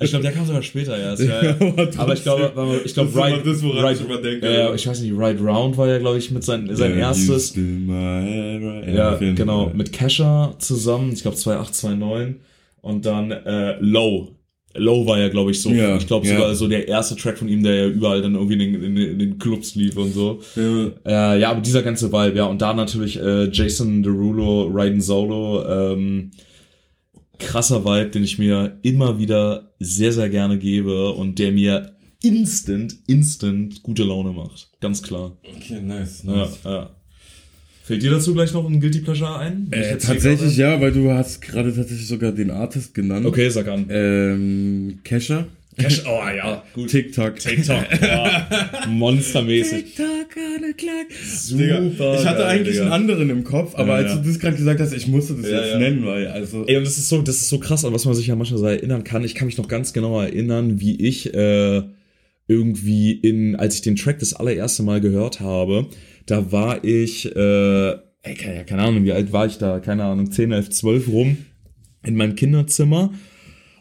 ich 0.00 0.10
glaube, 0.10 0.22
der 0.22 0.32
kam 0.32 0.46
sogar 0.46 0.62
später 0.62 0.96
erst. 0.98 1.22
Ja, 1.22 1.42
ja. 1.42 1.56
aber 1.96 1.96
Aber 1.96 2.12
ich 2.14 2.22
glaube, 2.22 2.82
ich 2.84 2.94
glaube, 2.94 3.10
das, 3.44 3.62
woran 3.62 3.84
right, 3.84 3.98
ich 3.98 4.06
immer 4.06 4.20
denke. 4.20 4.52
Ja, 4.52 4.74
ich 4.74 4.86
weiß 4.86 5.00
nicht, 5.00 5.12
Right 5.16 5.40
Round 5.40 5.76
war 5.76 5.88
ja, 5.88 5.98
glaube 5.98 6.18
ich, 6.18 6.30
mit 6.30 6.44
sein, 6.44 6.68
sein 6.72 6.98
erstes. 6.98 7.54
Ja, 7.56 9.14
auf 9.14 9.20
genau, 9.20 9.70
mit 9.74 9.92
Kesha 9.92 10.54
zusammen, 10.58 11.12
ich 11.12 11.22
glaube 11.22 11.36
2829 11.36 12.40
und 12.82 13.06
dann 13.06 13.30
äh, 13.30 13.76
Low. 13.80 14.28
Low 14.76 15.06
war 15.06 15.18
ja, 15.18 15.28
glaube 15.28 15.50
ich, 15.52 15.60
so, 15.62 15.70
Ja, 15.70 15.96
ich 15.96 16.06
glaube 16.06 16.26
ja. 16.26 16.34
sogar 16.34 16.54
so 16.54 16.66
der 16.68 16.88
erste 16.88 17.14
Track 17.16 17.38
von 17.38 17.48
ihm, 17.48 17.62
der 17.62 17.74
ja 17.74 17.86
überall 17.86 18.22
dann 18.22 18.34
irgendwie 18.34 18.54
in 18.54 18.58
den, 18.72 18.82
in 18.82 18.96
in 18.96 19.18
den 19.18 19.38
Clubs 19.38 19.74
lief 19.74 19.96
und 19.96 20.12
so. 20.12 20.40
Ja, 20.56 21.34
Äh, 21.34 21.40
ja, 21.40 21.50
aber 21.50 21.60
dieser 21.60 21.82
ganze 21.82 22.12
Vibe, 22.12 22.36
ja, 22.36 22.46
und 22.46 22.60
da 22.60 22.74
natürlich 22.74 23.18
äh, 23.20 23.48
Jason 23.52 24.02
Derulo, 24.02 24.68
Raiden 24.72 25.00
Solo, 25.00 25.64
ähm, 25.66 26.30
krasser 27.38 27.84
Vibe, 27.84 28.10
den 28.10 28.24
ich 28.24 28.38
mir 28.38 28.78
immer 28.82 29.18
wieder 29.18 29.72
sehr, 29.78 30.12
sehr 30.12 30.28
gerne 30.28 30.58
gebe 30.58 31.10
und 31.12 31.38
der 31.38 31.52
mir 31.52 31.92
instant, 32.22 32.94
instant 33.06 33.82
gute 33.82 34.02
Laune 34.04 34.32
macht. 34.32 34.70
Ganz 34.80 35.02
klar. 35.02 35.36
okay, 35.56 35.80
nice, 35.82 36.22
Ja, 36.24 36.32
nice. 36.36 36.58
ja. 36.64 36.90
Fällt 37.86 38.02
dir 38.02 38.12
dazu 38.12 38.32
gleich 38.32 38.50
noch 38.54 38.66
ein 38.66 38.80
Guilty 38.80 39.00
Pleasure 39.00 39.38
ein? 39.38 39.68
Äh, 39.70 39.98
tatsächlich 39.98 40.56
ja, 40.56 40.80
weil 40.80 40.90
du 40.90 41.10
hast 41.10 41.42
gerade 41.42 41.70
tatsächlich 41.74 42.08
sogar 42.08 42.32
den 42.32 42.50
Artist 42.50 42.94
genannt. 42.94 43.26
Okay, 43.26 43.50
sag 43.50 43.68
an. 43.68 43.84
Ähm, 43.90 45.00
Kesha. 45.04 45.46
Cash, 45.76 46.02
oh 46.06 46.22
ja, 46.34 46.62
gut. 46.72 46.88
TikTok. 46.88 47.38
TikTok, 47.38 47.84
ja. 48.00 48.48
monstermäßig. 48.88 49.96
TikTok, 49.96 50.06
alle 50.56 50.72
Klack. 50.72 51.08
Super 51.26 51.62
Digga, 51.62 52.14
ich 52.14 52.26
hatte 52.26 52.38
geil, 52.38 52.46
eigentlich 52.46 52.76
Digga. 52.76 52.84
einen 52.84 52.92
anderen 52.92 53.28
im 53.28 53.44
Kopf, 53.44 53.74
aber 53.74 53.88
Ja, 53.88 53.94
als 54.06 54.12
ja. 54.12 54.16
du 54.16 54.28
das 54.28 54.38
gerade 54.38 54.56
gesagt 54.56 54.80
hast, 54.80 54.94
ich 54.94 55.06
musste 55.06 55.34
das 55.34 55.50
Ja, 55.50 55.62
jetzt 55.62 55.78
nennen, 55.78 56.06
weil, 56.06 56.28
also. 56.28 56.64
Ey, 56.66 56.78
und 56.78 56.84
das 56.84 56.96
ist 56.96 57.10
so, 57.10 57.20
das 57.20 57.36
ist 57.36 57.50
so 57.50 57.58
krass, 57.58 57.84
an 57.84 57.92
was 57.92 58.06
man 58.06 58.14
sich 58.14 58.28
ja 58.28 58.34
manchmal 58.36 58.60
so 58.60 58.66
erinnern 58.66 59.04
kann. 59.04 59.24
Ich 59.24 59.34
kann 59.34 59.44
mich 59.46 59.58
noch 59.58 59.68
ganz 59.68 59.92
genau 59.92 60.18
erinnern, 60.22 60.80
wie 60.80 60.96
ich 60.96 61.34
äh, 61.34 61.82
irgendwie 62.46 63.12
in, 63.12 63.56
als 63.56 63.74
ich 63.74 63.82
den 63.82 63.96
Track 63.96 64.20
das 64.20 64.32
allererste 64.32 64.82
Mal 64.84 65.00
gehört 65.02 65.40
habe, 65.40 65.88
da 66.26 66.52
war 66.52 66.84
ich, 66.84 67.26
äh, 67.34 67.90
ey, 68.22 68.34
keine, 68.36 68.64
keine 68.64 68.82
Ahnung, 68.82 69.04
wie 69.04 69.12
alt 69.12 69.32
war 69.32 69.46
ich 69.46 69.58
da? 69.58 69.80
Keine 69.80 70.04
Ahnung, 70.04 70.30
10, 70.30 70.52
11, 70.52 70.70
12 70.70 71.08
rum 71.08 71.36
in 72.02 72.16
meinem 72.16 72.34
Kinderzimmer 72.34 73.12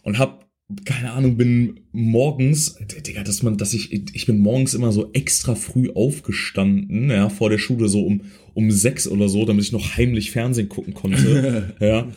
und 0.03 0.19
hab 0.19 0.43
keine 0.85 1.11
Ahnung, 1.11 1.37
bin 1.37 1.81
morgens, 1.91 2.77
Digga, 3.05 3.23
dass 3.23 3.43
man, 3.43 3.57
dass 3.57 3.73
ich, 3.73 3.91
ich 3.93 4.25
bin 4.25 4.39
morgens 4.39 4.73
immer 4.73 4.91
so 4.91 5.11
extra 5.13 5.55
früh 5.55 5.91
aufgestanden, 5.93 7.09
ja, 7.09 7.29
vor 7.29 7.49
der 7.49 7.57
Schule 7.57 7.89
so 7.89 8.03
um, 8.05 8.21
um 8.53 8.71
sechs 8.71 9.07
oder 9.07 9.29
so, 9.29 9.45
damit 9.45 9.65
ich 9.65 9.71
noch 9.71 9.97
heimlich 9.97 10.31
Fernsehen 10.31 10.69
gucken 10.69 10.93
konnte, 10.93 11.75
ja, 11.79 12.07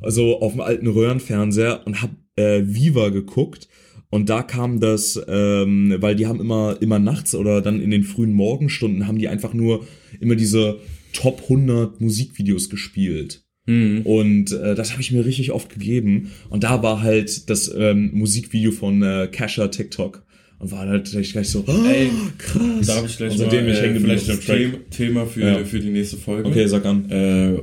also 0.00 0.40
auf 0.40 0.52
dem 0.52 0.60
alten 0.60 0.88
Röhrenfernseher 0.88 1.86
und 1.86 2.02
hab 2.02 2.10
äh, 2.36 2.62
Viva 2.64 3.08
geguckt 3.10 3.68
und 4.12 4.28
da 4.28 4.42
kam 4.44 4.78
das, 4.78 5.20
ähm, 5.26 5.96
weil 5.98 6.14
die 6.14 6.26
haben 6.26 6.38
immer, 6.38 6.76
immer 6.80 6.98
nachts 7.00 7.34
oder 7.34 7.60
dann 7.62 7.80
in 7.80 7.90
den 7.90 8.04
frühen 8.04 8.32
Morgenstunden 8.32 9.06
haben 9.08 9.18
die 9.18 9.26
einfach 9.28 9.54
nur 9.54 9.86
immer 10.20 10.36
diese 10.36 10.78
Top 11.12 11.42
100 11.42 12.00
Musikvideos 12.00 12.70
gespielt. 12.70 13.42
Und 13.64 14.50
äh, 14.50 14.74
das 14.74 14.90
habe 14.92 15.02
ich 15.02 15.12
mir 15.12 15.24
richtig 15.24 15.52
oft 15.52 15.68
gegeben. 15.70 16.32
Und 16.50 16.64
da 16.64 16.82
war 16.82 17.00
halt 17.00 17.48
das 17.48 17.72
ähm, 17.74 18.10
Musikvideo 18.12 18.72
von 18.72 19.02
äh, 19.04 19.28
Kasha 19.30 19.68
TikTok. 19.68 20.24
Und 20.58 20.72
war 20.72 20.80
halt 20.88 21.10
gleich, 21.10 21.48
so, 21.48 21.64
oh, 21.66 21.84
Ey, 21.86 22.10
krass. 22.38 22.86
Da 22.86 22.96
habe 22.96 23.06
ich 23.06 23.16
gleich 23.16 23.30
mal, 23.32 23.38
seitdem 23.38 23.64
bin 23.66 23.74
ich 23.74 23.80
äh, 23.80 24.00
vielleicht 24.00 24.30
ein 24.30 24.36
dem 24.36 24.44
Track. 24.44 24.58
Them- 24.58 24.90
Thema 24.90 25.26
für, 25.26 25.40
Ja. 25.42 25.64
für 25.64 25.78
die 25.80 25.90
nächste 25.90 26.16
Folge. 26.16 26.48
Okay, 26.48 26.66
sag 26.66 26.84
an. 26.86 27.08
Äh, 27.10 27.58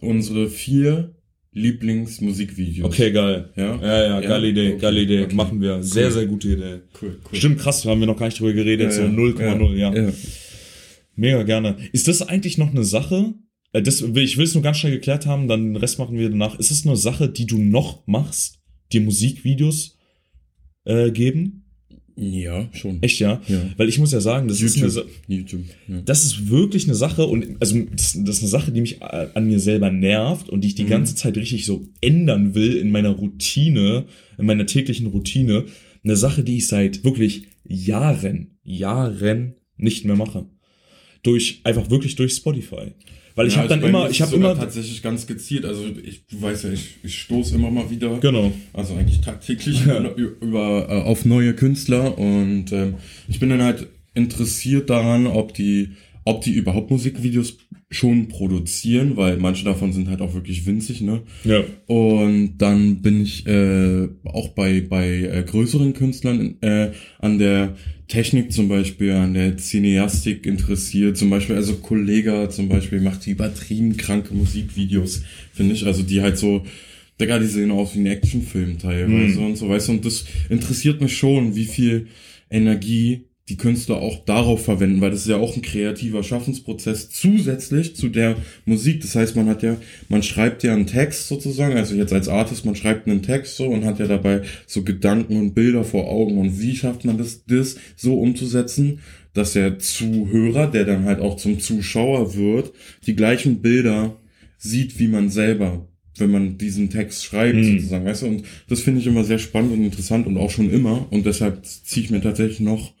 unsere 0.00 0.48
vier 0.48 1.15
Lieblingsmusikvideos. 1.56 2.86
Okay, 2.86 3.10
geil. 3.12 3.50
Ja? 3.56 3.76
Ja, 3.80 3.86
ja, 4.06 4.20
Ja? 4.20 4.28
geile 4.28 4.48
Idee, 4.48 4.68
Okay, 4.72 4.78
geile 4.80 5.00
Idee. 5.00 5.24
okay. 5.24 5.34
Machen 5.34 5.60
wir. 5.60 5.82
Sehr, 5.82 6.06
Cool. 6.06 6.12
sehr 6.12 6.26
gute 6.26 6.48
Idee. 6.48 6.80
Cool, 7.00 7.18
cool. 7.30 7.38
Stimmt, 7.38 7.58
krass, 7.60 7.84
haben 7.84 8.00
wir 8.00 8.06
noch 8.06 8.18
gar 8.18 8.26
nicht 8.26 8.38
drüber 8.38 8.52
geredet. 8.52 8.92
so 8.92 9.02
0,0, 9.02 9.74
ja. 9.74 9.94
ja. 9.94 10.12
Mega 11.14 11.42
gerne. 11.42 11.76
Ist 11.92 12.08
das 12.08 12.22
eigentlich 12.22 12.58
noch 12.58 12.70
eine 12.70 12.84
Sache? 12.84 13.34
Äh, 13.72 13.82
Das, 13.82 14.02
ich 14.02 14.36
will 14.36 14.44
es 14.44 14.54
nur 14.54 14.62
ganz 14.62 14.78
schnell 14.78 14.92
geklärt 14.92 15.26
haben, 15.26 15.48
dann 15.48 15.72
den 15.72 15.76
Rest 15.76 15.98
machen 15.98 16.18
wir 16.18 16.28
danach. 16.28 16.58
Ist 16.58 16.70
es 16.70 16.86
eine 16.86 16.96
Sache, 16.96 17.28
die 17.28 17.46
du 17.46 17.58
noch 17.58 18.06
machst? 18.06 18.58
Dir 18.92 19.00
Musikvideos 19.00 19.98
äh, 20.84 21.10
geben? 21.10 21.64
Ja, 22.18 22.66
schon. 22.72 23.02
Echt, 23.02 23.20
ja? 23.20 23.42
Ja. 23.46 23.60
Weil 23.76 23.90
ich 23.90 23.98
muss 23.98 24.10
ja 24.10 24.20
sagen, 24.20 24.48
das 24.48 24.62
ist 24.62 24.76
eine 24.76 24.86
YouTube. 24.86 25.10
YouTube. 25.28 25.64
Ja. 25.86 26.00
das 26.00 26.24
ist 26.24 26.48
wirklich 26.48 26.84
eine 26.84 26.94
Sache 26.94 27.26
und 27.26 27.56
also 27.60 27.78
das, 27.94 28.16
das 28.18 28.36
ist 28.36 28.42
eine 28.42 28.48
Sache, 28.48 28.72
die 28.72 28.80
mich 28.80 29.02
äh, 29.02 29.28
an 29.34 29.46
mir 29.46 29.60
selber 29.60 29.90
nervt 29.90 30.48
und 30.48 30.62
die 30.62 30.68
ich 30.68 30.74
die 30.74 30.86
ganze 30.86 31.14
Zeit 31.14 31.36
richtig 31.36 31.66
so 31.66 31.86
ändern 32.00 32.54
will 32.54 32.76
in 32.76 32.90
meiner 32.90 33.10
Routine, 33.10 34.06
in 34.38 34.46
meiner 34.46 34.64
täglichen 34.64 35.08
Routine. 35.08 35.66
Eine 36.04 36.16
Sache, 36.16 36.42
die 36.42 36.56
ich 36.56 36.68
seit 36.68 37.04
wirklich 37.04 37.48
Jahren, 37.68 38.58
Jahren 38.64 39.54
nicht 39.76 40.06
mehr 40.06 40.16
mache. 40.16 40.46
Durch 41.22 41.60
einfach 41.64 41.90
wirklich 41.90 42.16
durch 42.16 42.32
Spotify, 42.32 42.92
weil 43.36 43.46
ich 43.46 43.54
Ja, 43.54 43.58
habe 43.60 43.68
dann 43.68 43.78
also 43.80 43.92
mir 43.92 43.98
immer, 43.98 44.10
ich 44.10 44.22
habe 44.22 44.34
immer 44.34 44.56
tatsächlich 44.56 45.02
ganz 45.02 45.26
gezielt. 45.28 45.64
Also 45.64 45.84
ich, 46.02 46.26
du 46.26 46.42
weißt 46.42 46.64
ja, 46.64 46.70
ich, 46.72 46.96
ich 47.04 47.20
stoße 47.20 47.54
immer 47.54 47.70
mal 47.70 47.88
wieder. 47.90 48.18
genau. 48.18 48.52
Also 48.72 48.94
eigentlich 48.94 49.20
tagtäglich 49.20 49.82
über, 49.84 50.16
über, 50.40 50.86
äh, 50.88 51.02
auf 51.02 51.24
neue 51.24 51.54
Künstler 51.54 52.18
und 52.18 52.72
ähm, 52.72 52.94
ich 53.28 53.38
bin 53.38 53.50
dann 53.50 53.62
halt 53.62 53.86
interessiert 54.14 54.88
daran, 54.90 55.26
ob 55.26 55.52
die, 55.54 55.90
ob 56.26 56.42
die 56.42 56.52
überhaupt 56.52 56.90
Musikvideos 56.90 57.56
schon 57.88 58.26
produzieren, 58.26 59.16
weil 59.16 59.36
manche 59.36 59.64
davon 59.64 59.92
sind 59.92 60.08
halt 60.08 60.20
auch 60.20 60.34
wirklich 60.34 60.66
winzig, 60.66 61.00
ne? 61.00 61.22
Ja. 61.44 61.62
Und 61.86 62.58
dann 62.58 63.00
bin 63.00 63.22
ich 63.22 63.46
äh, 63.46 64.08
auch 64.24 64.48
bei, 64.48 64.80
bei 64.80 65.08
äh, 65.08 65.44
größeren 65.46 65.94
Künstlern 65.94 66.56
äh, 66.62 66.90
an 67.20 67.38
der 67.38 67.76
Technik 68.08 68.52
zum 68.52 68.68
Beispiel, 68.68 69.12
an 69.12 69.34
der 69.34 69.56
Cineastik 69.56 70.46
interessiert. 70.46 71.16
Zum 71.16 71.30
Beispiel, 71.30 71.54
also 71.54 71.76
Kollega 71.76 72.50
zum 72.50 72.68
Beispiel 72.68 73.00
macht 73.00 73.24
die 73.24 73.30
übertrieben 73.30 73.96
kranke 73.96 74.34
Musikvideos, 74.34 75.22
finde 75.52 75.74
ich. 75.74 75.86
Also 75.86 76.02
die 76.02 76.22
halt 76.22 76.38
so, 76.38 76.64
Digga, 77.20 77.38
die 77.38 77.46
sehen 77.46 77.70
aus 77.70 77.94
wie 77.94 78.00
ein 78.00 78.06
Actionfilm 78.06 78.78
teilweise 78.78 79.38
und 79.38 79.56
so, 79.56 79.68
weißt 79.68 79.88
du. 79.88 79.92
Und 79.92 80.04
das 80.04 80.24
interessiert 80.50 81.00
mich 81.00 81.16
schon, 81.16 81.54
wie 81.54 81.66
viel 81.66 82.08
Energie 82.50 83.26
die 83.48 83.56
Künstler 83.56 83.98
auch 83.98 84.24
darauf 84.24 84.64
verwenden, 84.64 85.00
weil 85.00 85.12
das 85.12 85.20
ist 85.20 85.28
ja 85.28 85.36
auch 85.36 85.54
ein 85.54 85.62
kreativer 85.62 86.24
Schaffensprozess 86.24 87.10
zusätzlich 87.10 87.94
zu 87.94 88.08
der 88.08 88.36
Musik. 88.64 89.02
Das 89.02 89.14
heißt, 89.14 89.36
man 89.36 89.48
hat 89.48 89.62
ja, 89.62 89.76
man 90.08 90.24
schreibt 90.24 90.64
ja 90.64 90.72
einen 90.72 90.88
Text 90.88 91.28
sozusagen, 91.28 91.76
also 91.76 91.94
jetzt 91.94 92.12
als 92.12 92.28
Artist, 92.28 92.64
man 92.64 92.74
schreibt 92.74 93.06
einen 93.06 93.22
Text 93.22 93.56
so 93.56 93.66
und 93.66 93.84
hat 93.84 94.00
ja 94.00 94.08
dabei 94.08 94.42
so 94.66 94.82
Gedanken 94.82 95.36
und 95.36 95.54
Bilder 95.54 95.84
vor 95.84 96.08
Augen. 96.08 96.38
Und 96.38 96.60
wie 96.60 96.74
schafft 96.74 97.04
man 97.04 97.18
das, 97.18 97.44
das 97.46 97.76
so 97.94 98.18
umzusetzen, 98.18 98.98
dass 99.32 99.52
der 99.52 99.78
Zuhörer, 99.78 100.66
der 100.66 100.84
dann 100.84 101.04
halt 101.04 101.20
auch 101.20 101.36
zum 101.36 101.60
Zuschauer 101.60 102.34
wird, 102.34 102.72
die 103.06 103.14
gleichen 103.14 103.62
Bilder 103.62 104.16
sieht, 104.58 104.98
wie 104.98 105.08
man 105.08 105.30
selber 105.30 105.86
wenn 106.18 106.30
man 106.30 106.56
diesen 106.56 106.88
Text 106.88 107.24
schreibt, 107.26 107.56
Mhm. 107.56 107.78
sozusagen, 107.78 108.06
weißt 108.06 108.22
du? 108.22 108.26
Und 108.28 108.44
das 108.70 108.80
finde 108.80 109.00
ich 109.00 109.06
immer 109.06 109.22
sehr 109.22 109.38
spannend 109.38 109.72
und 109.72 109.84
interessant 109.84 110.26
und 110.26 110.38
auch 110.38 110.50
schon 110.50 110.70
immer. 110.70 111.06
Und 111.10 111.26
deshalb 111.26 111.66
ziehe 111.66 112.04
ich 112.04 112.10
mir 112.10 112.22
tatsächlich 112.22 112.60
noch 112.60 112.94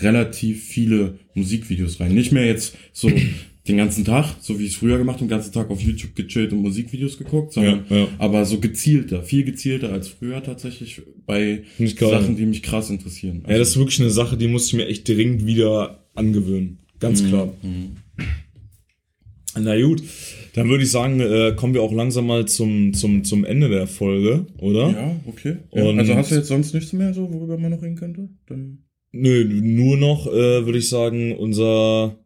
relativ 0.00 0.64
viele 0.64 1.18
Musikvideos 1.34 2.00
rein. 2.00 2.14
Nicht 2.14 2.32
mehr 2.32 2.46
jetzt 2.46 2.76
so 2.92 3.10
den 3.68 3.76
ganzen 3.76 4.04
Tag, 4.04 4.36
so 4.40 4.58
wie 4.58 4.64
ich 4.64 4.72
es 4.72 4.76
früher 4.76 4.98
gemacht 4.98 5.16
habe, 5.16 5.26
den 5.26 5.30
ganzen 5.30 5.52
Tag 5.52 5.70
auf 5.70 5.80
YouTube 5.80 6.14
gechillt 6.16 6.52
und 6.52 6.62
Musikvideos 6.62 7.18
geguckt, 7.18 7.52
sondern 7.52 7.84
Ja, 7.88 7.96
ja. 7.96 8.08
aber 8.18 8.44
so 8.44 8.58
gezielter, 8.58 9.22
viel 9.22 9.44
gezielter 9.44 9.92
als 9.92 10.08
früher 10.08 10.42
tatsächlich 10.42 11.02
bei. 11.26 11.64
Sachen, 11.78 12.36
die 12.36 12.46
mich 12.46 12.62
krass 12.62 12.90
interessieren. 12.90 13.44
Ja, 13.48 13.58
das 13.58 13.70
ist 13.70 13.76
wirklich 13.76 14.00
eine 14.00 14.10
Sache, 14.10 14.36
die 14.36 14.48
muss 14.48 14.66
ich 14.68 14.74
mir 14.74 14.86
echt 14.86 15.08
dringend 15.08 15.46
wieder 15.46 16.04
angewöhnen. 16.14 16.78
Ganz 16.98 17.26
klar. 17.26 17.52
Na 19.58 19.80
gut, 19.80 20.02
dann 20.54 20.68
würde 20.68 20.84
ich 20.84 20.90
sagen, 20.90 21.20
äh, 21.20 21.54
kommen 21.56 21.74
wir 21.74 21.82
auch 21.82 21.92
langsam 21.92 22.26
mal 22.26 22.46
zum, 22.46 22.94
zum, 22.94 23.24
zum 23.24 23.44
Ende 23.44 23.68
der 23.68 23.86
Folge, 23.86 24.46
oder? 24.58 24.90
ja, 24.90 25.20
okay. 25.26 25.56
Ja, 25.72 25.84
also 25.84 26.14
hast 26.14 26.30
du 26.30 26.36
jetzt 26.36 26.48
sonst 26.48 26.72
nichts 26.72 26.92
mehr 26.92 27.12
so, 27.14 27.32
worüber 27.32 27.58
man 27.58 27.72
noch 27.72 27.82
reden 27.82 27.96
könnte? 27.96 28.28
Dann 28.46 28.84
Nö, 29.12 29.44
nur 29.44 29.96
noch, 29.96 30.26
äh, 30.26 30.64
würde 30.64 30.78
ich 30.78 30.88
sagen, 30.88 31.36
unser, 31.36 32.16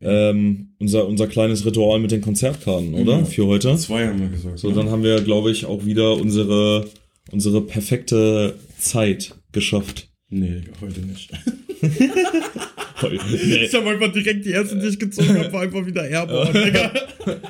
ähm, 0.00 0.74
unser, 0.78 1.06
unser 1.06 1.26
kleines 1.26 1.64
Ritual 1.64 1.98
mit 1.98 2.10
den 2.10 2.20
Konzertkarten, 2.20 2.94
oder? 2.94 3.18
Ja. 3.18 3.24
Für 3.24 3.46
heute. 3.46 3.76
zwei 3.76 4.06
haben 4.06 4.20
wir 4.20 4.28
gesagt. 4.28 4.58
So, 4.58 4.68
ne? 4.68 4.74
dann 4.74 4.90
haben 4.90 5.02
wir, 5.02 5.20
glaube 5.22 5.50
ich, 5.50 5.64
auch 5.64 5.84
wieder 5.84 6.14
unsere, 6.14 6.86
unsere 7.30 7.62
perfekte 7.62 8.54
Zeit 8.78 9.34
geschafft. 9.52 10.08
Nee, 10.28 10.62
heute 10.80 11.00
nicht. 11.00 11.30
Ich 13.32 13.74
habe 13.74 13.90
einfach 13.90 14.12
direkt 14.12 14.44
die 14.44 14.50
erste, 14.50 14.76
die 14.76 14.88
ich 14.88 14.98
gezogen 14.98 15.38
habe, 15.38 15.52
war 15.52 15.62
einfach 15.62 15.84
wieder 15.84 16.08
Airborne, 16.08 16.52
Digga. 16.52 16.92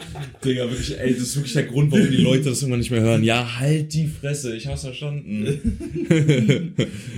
Digga, 0.44 0.70
wirklich, 0.70 0.98
ey, 0.98 1.12
das 1.12 1.22
ist 1.22 1.36
wirklich 1.36 1.52
der 1.52 1.64
Grund, 1.64 1.92
warum 1.92 2.10
die 2.10 2.16
Leute 2.18 2.44
das 2.44 2.62
irgendwann 2.62 2.80
nicht 2.80 2.90
mehr 2.90 3.00
hören. 3.00 3.24
Ja, 3.24 3.58
halt 3.58 3.92
die 3.92 4.06
Fresse, 4.06 4.56
ich 4.56 4.66
hab's 4.66 4.82
verstanden. 4.82 5.46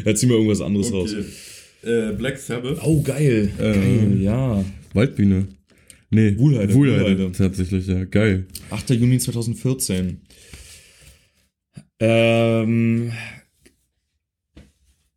Jetzt 0.05 0.21
zieh 0.21 0.27
mal 0.27 0.35
irgendwas 0.35 0.61
anderes 0.61 0.93
raus. 0.93 1.15
Okay. 1.15 2.09
Äh, 2.11 2.13
Black 2.13 2.39
Sabbath. 2.39 2.79
Oh, 2.85 3.03
geil. 3.03 3.51
geil, 3.59 4.19
ja. 4.21 4.65
Waldbühne. 4.95 5.49
Nee, 6.11 6.37
Wuhlheide, 6.39 6.75
Wuhlheide. 6.75 7.05
Wuhlheide. 7.05 7.33
Tatsächlich, 7.33 7.87
ja. 7.87 8.05
Geil. 8.05 8.47
8. 8.71 8.91
Juni 8.91 9.19
2014. 9.19 10.21
Ähm, 12.01 13.13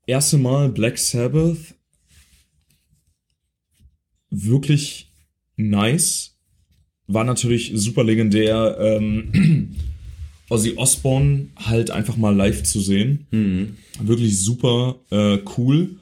erste 0.08 0.38
Mal 0.38 0.70
Black 0.70 0.98
Sabbath. 0.98 1.75
Wirklich 4.44 5.12
nice. 5.56 6.38
War 7.08 7.24
natürlich 7.24 7.72
super 7.76 8.04
legendär, 8.04 8.78
ähm, 8.80 9.76
Ozzy 10.50 10.74
Osbourne 10.76 11.50
halt 11.56 11.92
einfach 11.92 12.18
mal 12.18 12.36
live 12.36 12.64
zu 12.64 12.80
sehen. 12.80 13.28
Mhm. 13.32 13.78
Wirklich 14.00 14.40
super 14.40 15.00
äh, 15.10 15.40
cool. 15.58 15.98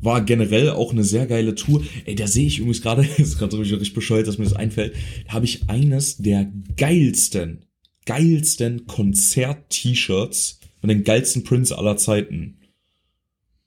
War 0.00 0.20
generell 0.22 0.70
auch 0.70 0.92
eine 0.92 1.04
sehr 1.04 1.26
geile 1.26 1.54
Tour. 1.54 1.82
Ey, 2.06 2.14
da 2.14 2.26
sehe 2.26 2.46
ich 2.46 2.58
übrigens 2.58 2.82
gerade, 2.82 3.06
ist 3.18 3.38
gerade 3.38 3.58
richtig 3.58 3.94
bescheuert, 3.94 4.26
dass 4.26 4.38
mir 4.38 4.44
das 4.44 4.54
einfällt, 4.54 4.94
da 5.26 5.34
habe 5.34 5.44
ich 5.44 5.68
eines 5.68 6.16
der 6.16 6.50
geilsten, 6.76 7.66
geilsten 8.06 8.86
Konzert-T-Shirts 8.86 10.60
von 10.80 10.88
den 10.88 11.04
geilsten 11.04 11.44
Prints 11.44 11.70
aller 11.70 11.96
Zeiten. 11.96 12.58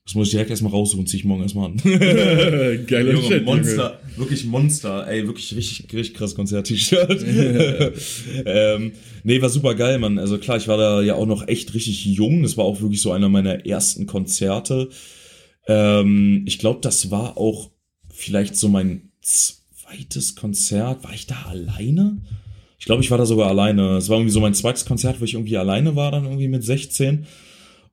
Das 0.06 0.14
muss 0.14 0.28
ich 0.28 0.32
direkt 0.34 0.52
erstmal 0.52 0.72
raussuchen, 0.72 1.08
zieh 1.08 1.18
ich 1.18 1.26
morgen 1.26 1.42
erstmal 1.42 1.72
an. 1.72 1.78
Geiler 1.84 3.14
Junge, 3.14 3.28
Shit, 3.28 3.44
Monster, 3.44 4.00
wirklich 4.18 4.46
Monster, 4.46 5.08
ey, 5.08 5.26
wirklich 5.26 5.56
richtig, 5.56 5.92
richtig 5.92 6.14
krass 6.14 6.36
Konzert-T-Shirt. 6.36 7.26
ähm, 8.46 8.92
nee, 9.24 9.42
war 9.42 9.50
super 9.50 9.74
geil, 9.74 9.98
Mann. 9.98 10.20
Also 10.20 10.38
klar, 10.38 10.58
ich 10.58 10.68
war 10.68 10.78
da 10.78 11.02
ja 11.02 11.16
auch 11.16 11.26
noch 11.26 11.48
echt 11.48 11.74
richtig 11.74 12.06
jung. 12.06 12.44
Das 12.44 12.56
war 12.56 12.66
auch 12.66 12.82
wirklich 12.82 13.02
so 13.02 13.14
einer 13.14 13.30
meiner 13.30 13.66
ersten 13.66 14.06
Konzerte. 14.06 14.90
Ähm, 15.66 16.44
ich 16.46 16.60
glaube, 16.60 16.82
das 16.82 17.10
war 17.10 17.40
auch 17.40 17.72
vielleicht 18.14 18.56
so 18.58 18.70
mein 18.70 19.10
zweites 19.24 20.36
Konzert. 20.36 21.04
War 21.04 21.16
ich 21.16 21.26
da 21.26 21.46
alleine? 21.50 22.22
Ich 22.78 22.86
glaube, 22.86 23.02
ich 23.02 23.10
war 23.10 23.18
da 23.18 23.26
sogar 23.26 23.50
alleine. 23.50 23.98
Es 23.98 24.10
war 24.10 24.18
irgendwie 24.18 24.34
so 24.34 24.40
mein 24.40 24.54
zweites 24.54 24.86
Konzert, 24.86 25.20
wo 25.20 25.26
ich 25.26 25.34
irgendwie 25.34 25.58
alleine 25.58 25.96
war, 25.96 26.12
dann 26.12 26.26
irgendwie 26.26 26.48
mit 26.48 26.64
16. 26.64 27.26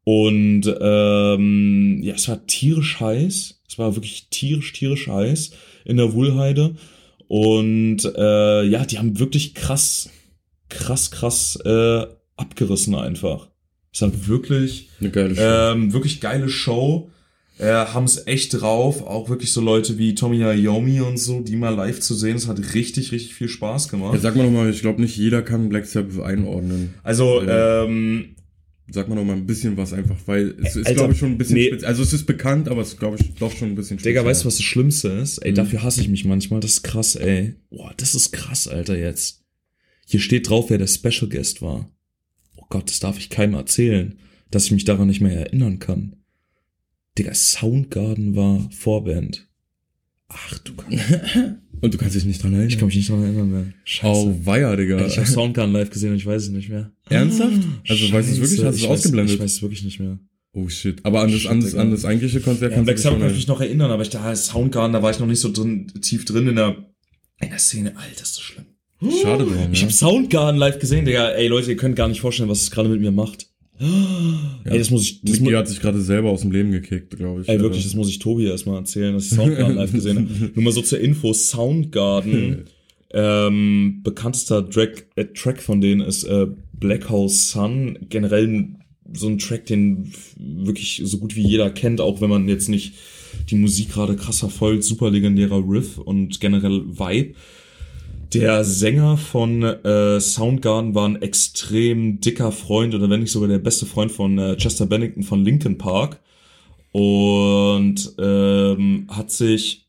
Und 0.05 0.63
ähm, 0.81 2.01
ja, 2.03 2.15
es 2.15 2.29
war 2.29 2.45
tierisch 2.47 2.99
heiß. 3.01 3.61
Es 3.69 3.79
war 3.79 3.95
wirklich 3.97 4.29
tierisch, 4.31 4.73
tierisch 4.73 5.07
heiß 5.07 5.53
in 5.85 5.97
der 5.97 6.13
Wuhlheide. 6.13 6.75
Und 7.29 8.05
äh, 8.17 8.63
ja, 8.65 8.85
die 8.85 8.99
haben 8.99 9.19
wirklich 9.19 9.55
krass, 9.55 10.11
krass, 10.69 11.11
krass 11.11 11.57
äh, 11.65 12.07
abgerissen 12.37 12.95
einfach. 12.95 13.49
Es 13.93 14.03
hat 14.03 14.27
wirklich, 14.29 14.89
Eine 15.01 15.11
geile 15.11 15.35
Show. 15.35 15.43
ähm, 15.43 15.93
wirklich 15.93 16.21
geile 16.21 16.49
Show. 16.49 17.11
Äh, 17.59 17.67
haben 17.71 18.05
es 18.05 18.27
echt 18.27 18.61
drauf. 18.61 19.03
Auch 19.07 19.29
wirklich 19.29 19.53
so 19.53 19.61
Leute 19.61 19.99
wie 19.99 20.15
Tommy 20.15 20.39
Iommi 20.39 21.01
und 21.01 21.19
so, 21.19 21.41
die 21.43 21.55
mal 21.57 21.75
live 21.75 22.01
zu 22.01 22.15
sehen. 22.15 22.37
Es 22.37 22.49
hat 22.49 22.75
richtig, 22.75 23.13
richtig 23.13 23.35
viel 23.35 23.49
Spaß 23.49 23.89
gemacht. 23.89 24.15
ja, 24.15 24.21
sag 24.21 24.35
mal 24.35 24.45
nochmal, 24.45 24.71
ich 24.71 24.81
glaube 24.81 25.01
nicht 25.01 25.17
jeder 25.17 25.43
kann 25.43 25.69
Black 25.69 25.87
Sabbath 25.87 26.21
einordnen. 26.25 26.95
also, 27.03 27.43
Ja. 27.43 27.85
ähm, 27.85 28.35
Sag 28.91 29.09
mal 29.09 29.15
nochmal 29.15 29.37
ein 29.37 29.47
bisschen 29.47 29.77
was 29.77 29.93
einfach, 29.93 30.17
weil 30.27 30.55
es 30.63 30.77
ist, 30.77 30.93
glaube 30.95 31.13
ich, 31.13 31.19
schon 31.19 31.31
ein 31.33 31.39
bisschen 31.39 31.55
nee. 31.55 31.73
spezi- 31.73 31.85
Also 31.85 32.03
es 32.03 32.13
ist 32.13 32.27
bekannt, 32.27 32.69
aber 32.69 32.83
es 32.83 32.89
ist, 32.89 32.99
glaube 32.99 33.17
ich, 33.21 33.33
doch 33.35 33.53
schon 33.57 33.69
ein 33.71 33.75
bisschen 33.75 33.97
Digga, 33.99 34.25
weißt 34.25 34.43
du, 34.43 34.47
was 34.49 34.57
das 34.57 34.65
Schlimmste 34.65 35.09
ist? 35.09 35.39
Ey, 35.39 35.53
Mhm. 35.53 35.57
dafür 35.57 35.83
hasse 35.83 36.01
ich 36.01 36.09
mich 36.09 36.25
manchmal. 36.25 36.61
Das 36.61 36.73
ist 36.73 36.83
krass, 36.83 37.15
ey. 37.17 37.55
Boah, 37.71 37.95
das 37.97 38.15
ist 38.15 38.33
krass, 38.33 38.67
Alter, 38.69 38.99
jetzt. 38.99 39.45
Hier 40.07 40.21
steht 40.21 40.49
drauf, 40.49 40.69
wer 40.69 40.79
der 40.79 40.89
Special 40.89 41.29
Guest 41.31 41.63
war. 41.63 41.91
Oh 42.57 42.65
Gott, 42.69 42.91
das 42.91 43.01
darf 43.01 43.19
ich 43.19 43.31
keinem 43.31 43.55
erzählen, 43.55 44.19
dass 44.51 44.67
ich 44.67 44.73
mich 44.73 44.85
daran 44.85 45.07
nicht 45.09 45.21
mehr 45.21 45.37
erinnern 45.39 45.79
kann. 45.79 46.17
Digga, 47.17 47.33
Soundgarden 47.35 48.35
war 48.37 48.69
Vorband. 48.73 49.49
Ach 50.29 50.59
du 50.59 50.75
kannst. 50.75 50.99
Und 51.83 51.93
du 51.93 51.99
kannst 51.99 52.15
dich 52.15 52.25
nicht 52.25 52.43
dran 52.43 52.53
erinnern? 52.53 52.69
Ich 52.71 52.79
kann 52.79 52.87
mich 52.87 52.97
nicht 52.97 53.11
daran 53.11 53.25
erinnern 53.25 53.51
mehr. 53.51 53.67
Scheiße. 53.85 54.09
Oh, 54.21 54.41
weia, 54.45 54.75
Digga. 54.77 54.99
Ey, 54.99 55.09
ich 55.09 55.19
habe 55.19 55.27
Soundgarden 55.27 55.73
live 55.75 55.91
gesehen 55.91 56.11
und 56.13 56.17
ich 56.17 56.25
weiß 56.25 56.45
es 56.45 56.49
nicht 56.51 56.69
mehr. 56.71 56.91
Ernsthaft? 57.11 57.53
Also, 57.89 58.13
weißt 58.13 58.29
du 58.29 58.33
es 58.35 58.41
wirklich? 58.41 58.65
Hast 58.65 58.75
du 58.75 58.77
ich 58.77 58.83
es 58.85 58.89
weiß- 58.89 58.93
ausgeblendet? 58.93 59.35
Ich 59.35 59.41
weiß 59.41 59.53
es 59.53 59.63
wirklich 59.63 59.85
nicht 59.85 59.99
mehr. 60.01 60.19
Oh 60.55 60.69
shit. 60.69 61.01
Aber 61.05 61.23
an 61.23 61.33
das, 61.33 61.41
Shit, 61.41 61.51
an 61.51 61.61
das, 61.61 61.75
an 61.75 61.91
das 61.91 62.05
eigentliche 62.05 62.41
Konzert 62.41 62.73
Ja, 62.73 62.79
an 62.79 62.85
Black 62.85 62.97
dich 62.97 63.05
schon 63.05 63.19
kann 63.19 63.29
ich 63.31 63.35
mich 63.37 63.49
noch 63.49 63.61
erinnern, 63.61 63.91
aber 63.91 64.03
ich 64.03 64.11
da 64.11 64.35
Soundgarden, 64.37 64.93
da 64.93 65.03
war 65.03 65.11
ich 65.11 65.19
noch 65.19 65.27
nicht 65.27 65.41
so 65.41 65.51
drin, 65.51 65.89
tief 66.03 66.25
drin 66.25 66.47
in 66.47 66.57
der, 66.57 66.77
in 67.41 67.49
der 67.51 67.59
Szene. 67.59 67.97
Alter, 67.97 68.23
ist 68.23 68.37
das 68.37 68.41
schlimm. 68.41 68.67
Schade 69.21 69.45
drum, 69.45 69.55
Ich 69.73 69.81
ja. 69.81 69.87
habe 69.87 69.93
Soundgarden 69.93 70.61
live 70.61 70.79
gesehen, 70.79 71.05
Digga. 71.05 71.31
Ey, 71.31 71.49
Leute, 71.49 71.71
ihr 71.71 71.77
könnt 71.77 71.97
gar 71.97 72.07
nicht 72.07 72.21
vorstellen, 72.21 72.49
was 72.49 72.63
es 72.63 72.71
gerade 72.71 72.89
mit 72.89 73.01
mir 73.01 73.11
macht. 73.11 73.49
Ey, 73.79 74.79
das 74.79 74.91
muss 74.91 75.03
ich, 75.03 75.23
das 75.23 75.41
Niki 75.41 75.55
hat 75.55 75.67
sich 75.67 75.81
gerade 75.81 76.01
selber 76.01 76.31
aus 76.31 76.43
dem 76.43 76.53
Leben 76.53 76.71
gekickt, 76.71 77.17
glaube 77.17 77.43
ich. 77.43 77.49
ey, 77.49 77.59
wirklich, 77.61 77.83
das 77.83 77.95
muss 77.95 78.09
ich 78.09 78.19
Tobi 78.19 78.47
erstmal 78.47 78.77
erzählen, 78.77 79.15
dass 79.15 79.25
ich 79.25 79.31
Soundgarden 79.31 79.77
live 79.77 79.93
gesehen 79.93 80.19
habe. 80.19 80.29
Nur 80.55 80.65
mal 80.65 80.73
so 80.73 80.83
zur 80.83 81.01
Info, 81.01 81.33
Soundgarden, 81.33 82.65
ähm, 83.13 84.01
bekanntester 84.05 84.69
Track, 84.69 85.07
äh, 85.17 85.25
Track 85.27 85.61
von 85.63 85.81
denen 85.81 86.01
ist 86.01 86.25
äh, 86.25 86.47
Black 86.79 87.11
Hole 87.11 87.29
Sun. 87.29 87.99
Generell 88.09 88.69
so 89.13 89.29
ein 89.29 89.39
Track, 89.39 89.67
den 89.67 90.13
wirklich 90.37 91.03
so 91.05 91.19
gut 91.19 91.35
wie 91.35 91.47
jeder 91.47 91.71
kennt, 91.71 92.01
auch 92.01 92.21
wenn 92.21 92.31
man 92.31 92.49
jetzt 92.49 92.69
nicht 92.69 92.95
die 93.51 93.57
Musik 93.57 93.91
gerade 93.91 94.17
krass 94.17 94.41
verfolgt. 94.41 94.85
Super 94.85 95.11
legendärer 95.11 95.63
Riff 95.67 95.99
und 95.99 96.41
generell 96.41 96.85
Vibe. 96.87 97.35
Der 98.35 98.65
Sänger 98.65 99.19
von 99.19 99.63
äh, 99.63 100.19
Soundgarden 100.19 100.95
war 100.95 101.07
ein 101.07 101.21
extrem 101.21 102.21
dicker 102.21 102.51
Freund 102.51 102.95
oder 102.95 103.11
wenn 103.11 103.21
nicht 103.21 103.31
sogar 103.31 103.49
der 103.49 103.59
beste 103.59 103.85
Freund 103.85 104.11
von 104.11 104.39
äh, 104.39 104.57
Chester 104.57 104.87
Bennington 104.87 105.23
von 105.23 105.45
Linkin 105.45 105.77
Park 105.77 106.19
und 106.93 108.15
ähm, 108.19 109.07
hat 109.11 109.31
sich 109.31 109.87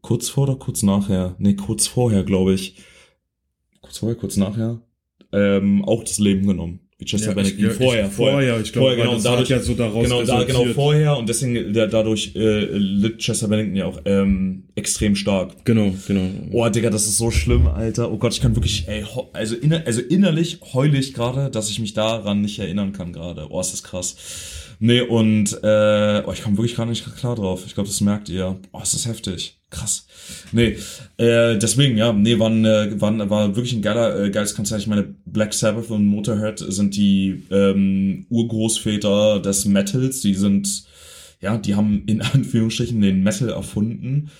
kurz 0.00 0.28
vor 0.28 0.44
oder 0.44 0.56
kurz 0.56 0.82
nachher, 0.82 1.36
nee, 1.38 1.54
kurz 1.54 1.86
vorher, 1.86 2.24
glaube 2.24 2.52
ich, 2.52 2.76
kurz 3.80 3.98
vorher, 3.98 4.16
kurz 4.16 4.36
nachher, 4.36 4.80
ähm, 5.30 5.84
auch 5.84 6.02
das 6.02 6.18
Leben 6.18 6.48
genommen. 6.48 6.80
Wie 6.98 7.04
Chester 7.04 7.28
Ja, 7.28 7.34
Bennington. 7.34 7.66
ich, 7.66 7.72
vorher, 7.74 8.06
ich, 8.06 8.12
vorher, 8.12 8.60
ich 8.60 8.72
glaube, 8.72 8.96
genau, 8.96 9.18
dadurch- 9.18 9.40
hat 9.42 9.48
ja 9.50 9.60
so 9.60 9.74
daraus 9.74 10.04
Genau, 10.04 10.22
da, 10.22 10.44
genau 10.44 10.64
vorher 10.72 11.18
und 11.18 11.28
deswegen 11.28 11.74
der, 11.74 11.88
dadurch 11.88 12.34
äh, 12.34 12.64
litt 12.78 13.18
Chester 13.18 13.48
Bennington 13.48 13.76
ja 13.76 13.84
auch 13.84 14.00
ähm, 14.06 14.64
extrem 14.76 15.14
stark. 15.14 15.62
Genau, 15.66 15.94
genau. 16.06 16.22
Oh, 16.52 16.66
Digga, 16.70 16.88
das 16.88 17.06
ist 17.06 17.18
so 17.18 17.30
schlimm, 17.30 17.66
Alter. 17.66 18.10
Oh 18.10 18.16
Gott, 18.16 18.32
ich 18.32 18.40
kann 18.40 18.56
wirklich, 18.56 18.88
ey, 18.88 19.04
also, 19.34 19.56
inner, 19.56 19.82
also 19.84 20.00
innerlich 20.00 20.60
heule 20.72 20.96
ich 20.98 21.12
gerade, 21.12 21.50
dass 21.50 21.68
ich 21.68 21.80
mich 21.80 21.92
daran 21.92 22.40
nicht 22.40 22.58
erinnern 22.58 22.92
kann 22.92 23.12
gerade. 23.12 23.46
Oh, 23.50 23.60
ist 23.60 23.74
das 23.74 23.82
krass. 23.82 24.16
Nee, 24.78 25.02
und 25.02 25.52
äh, 25.62 26.22
oh, 26.26 26.32
ich 26.32 26.42
komme 26.42 26.56
wirklich 26.56 26.76
gar 26.76 26.86
nicht 26.86 27.04
klar 27.16 27.34
drauf. 27.34 27.64
Ich 27.66 27.74
glaube, 27.74 27.88
das 27.88 28.00
merkt 28.00 28.30
ihr. 28.30 28.56
Oh, 28.72 28.80
ist 28.82 28.94
das 28.94 29.06
heftig. 29.06 29.58
Krass. 29.76 30.06
Nee, 30.52 30.76
äh, 31.18 31.56
deswegen, 31.58 31.96
ja, 31.98 32.12
nee, 32.12 32.38
war, 32.38 32.50
ein, 32.50 32.64
äh, 32.64 33.00
war, 33.00 33.10
ein- 33.10 33.28
war 33.30 33.54
wirklich 33.56 33.74
ein 33.74 33.82
geiler, 33.82 34.24
äh, 34.24 34.30
geiles 34.30 34.54
Konzert. 34.54 34.80
Ich 34.80 34.86
meine, 34.86 35.14
Black 35.26 35.52
Sabbath 35.54 35.90
und 35.90 36.06
Motorhead 36.06 36.58
sind 36.58 36.96
die 36.96 37.42
ähm, 37.50 38.26
Urgroßväter 38.30 39.40
des 39.40 39.64
Metals. 39.66 40.20
Die 40.22 40.34
sind, 40.34 40.84
ja, 41.40 41.58
die 41.58 41.74
haben 41.74 42.02
in 42.06 42.22
Anführungsstrichen 42.34 43.00
den 43.00 43.22
Metal 43.22 43.50
erfunden. 43.50 44.30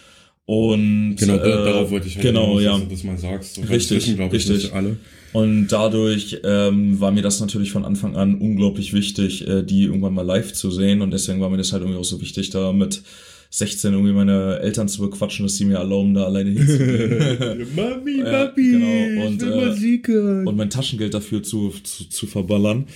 Und 0.47 1.17
Genau, 1.17 1.35
äh, 1.37 1.65
darauf 1.65 1.91
wollte 1.91 2.07
ich 2.07 2.15
halt 2.17 2.25
genau, 2.27 2.61
ja. 2.61 2.73
dass 2.73 2.83
du 2.83 2.87
das 2.95 3.05
mal 3.05 3.19
sagst. 3.19 3.55
So, 3.57 3.63
Richtig, 3.63 4.07
wissen, 4.07 4.21
ich, 4.23 4.33
richtig. 4.33 4.73
alle. 4.73 4.97
Und 5.33 5.69
dadurch 5.69 6.39
ähm, 6.45 6.99
war 7.01 7.11
mir 7.11 7.23
das 7.23 7.41
natürlich 7.41 7.73
von 7.73 7.85
Anfang 7.85 8.17
an 8.17 8.37
unglaublich 8.37 8.93
wichtig, 8.93 9.47
äh, 9.47 9.63
die 9.65 9.83
irgendwann 9.85 10.15
mal 10.15 10.23
live 10.25 10.53
zu 10.53 10.71
sehen. 10.71 11.03
Und 11.03 11.11
deswegen 11.11 11.41
war 11.41 11.51
mir 11.51 11.57
das 11.59 11.73
halt 11.73 11.83
irgendwie 11.83 11.99
auch 11.99 12.05
so 12.05 12.21
wichtig, 12.21 12.51
da 12.51 12.73
mit 12.73 13.03
16 13.51 13.93
irgendwie 13.93 14.13
meine 14.13 14.59
Eltern 14.61 14.89
zu 14.89 15.03
bequatschen, 15.03 15.47
dass 15.47 15.57
sie 15.57 15.65
mir 15.65 15.77
erlauben, 15.77 16.15
da 16.15 16.25
alleine 16.25 16.51
hinzugehen. 16.51 17.67
Mami, 17.77 18.19
Ja, 18.19 18.25
Papi, 18.25 18.71
genau, 18.71 19.27
und, 19.27 19.43
ich 19.43 19.49
will 19.49 20.43
äh, 20.45 20.49
und 20.49 20.57
mein 20.57 20.71
Taschengeld 20.71 21.15
dafür 21.15 21.43
zu, 21.43 21.71
zu, 21.83 22.09
zu 22.09 22.27
verballern. 22.27 22.87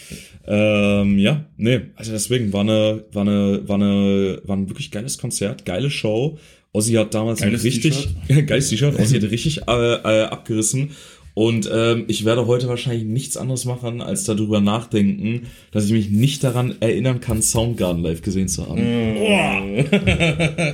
Ähm, 0.46 1.18
ja, 1.18 1.44
nee, 1.56 1.80
also 1.96 2.12
deswegen 2.12 2.52
war 2.52 2.62
eine, 2.62 3.04
war 3.12 3.22
eine, 3.22 3.68
war 3.68 3.76
eine, 3.76 4.40
war 4.44 4.56
ein 4.56 4.68
wirklich 4.68 4.90
geiles 4.90 5.18
Konzert, 5.18 5.64
geile 5.64 5.90
Show. 5.90 6.38
Ozzy 6.72 6.92
hat 6.92 7.14
damals 7.14 7.40
Geiles 7.40 7.64
richtig, 7.64 8.08
geiles 8.46 8.68
T-Shirt, 8.68 8.98
Ozzy 8.98 9.20
hat 9.20 9.30
richtig 9.30 9.62
äh, 9.66 9.94
äh, 9.94 10.22
abgerissen. 10.24 10.90
Und 11.34 11.70
ähm, 11.72 12.04
ich 12.08 12.24
werde 12.24 12.46
heute 12.46 12.66
wahrscheinlich 12.68 13.04
nichts 13.04 13.36
anderes 13.36 13.64
machen, 13.64 14.00
als 14.00 14.24
darüber 14.24 14.60
nachdenken, 14.60 15.46
dass 15.70 15.86
ich 15.86 15.92
mich 15.92 16.10
nicht 16.10 16.42
daran 16.44 16.74
erinnern 16.80 17.20
kann, 17.20 17.40
Soundgarden 17.40 18.02
live 18.02 18.20
gesehen 18.22 18.48
zu 18.48 18.66
haben. 18.68 18.80
Oh, 18.80 19.24
Ja, 19.26 19.80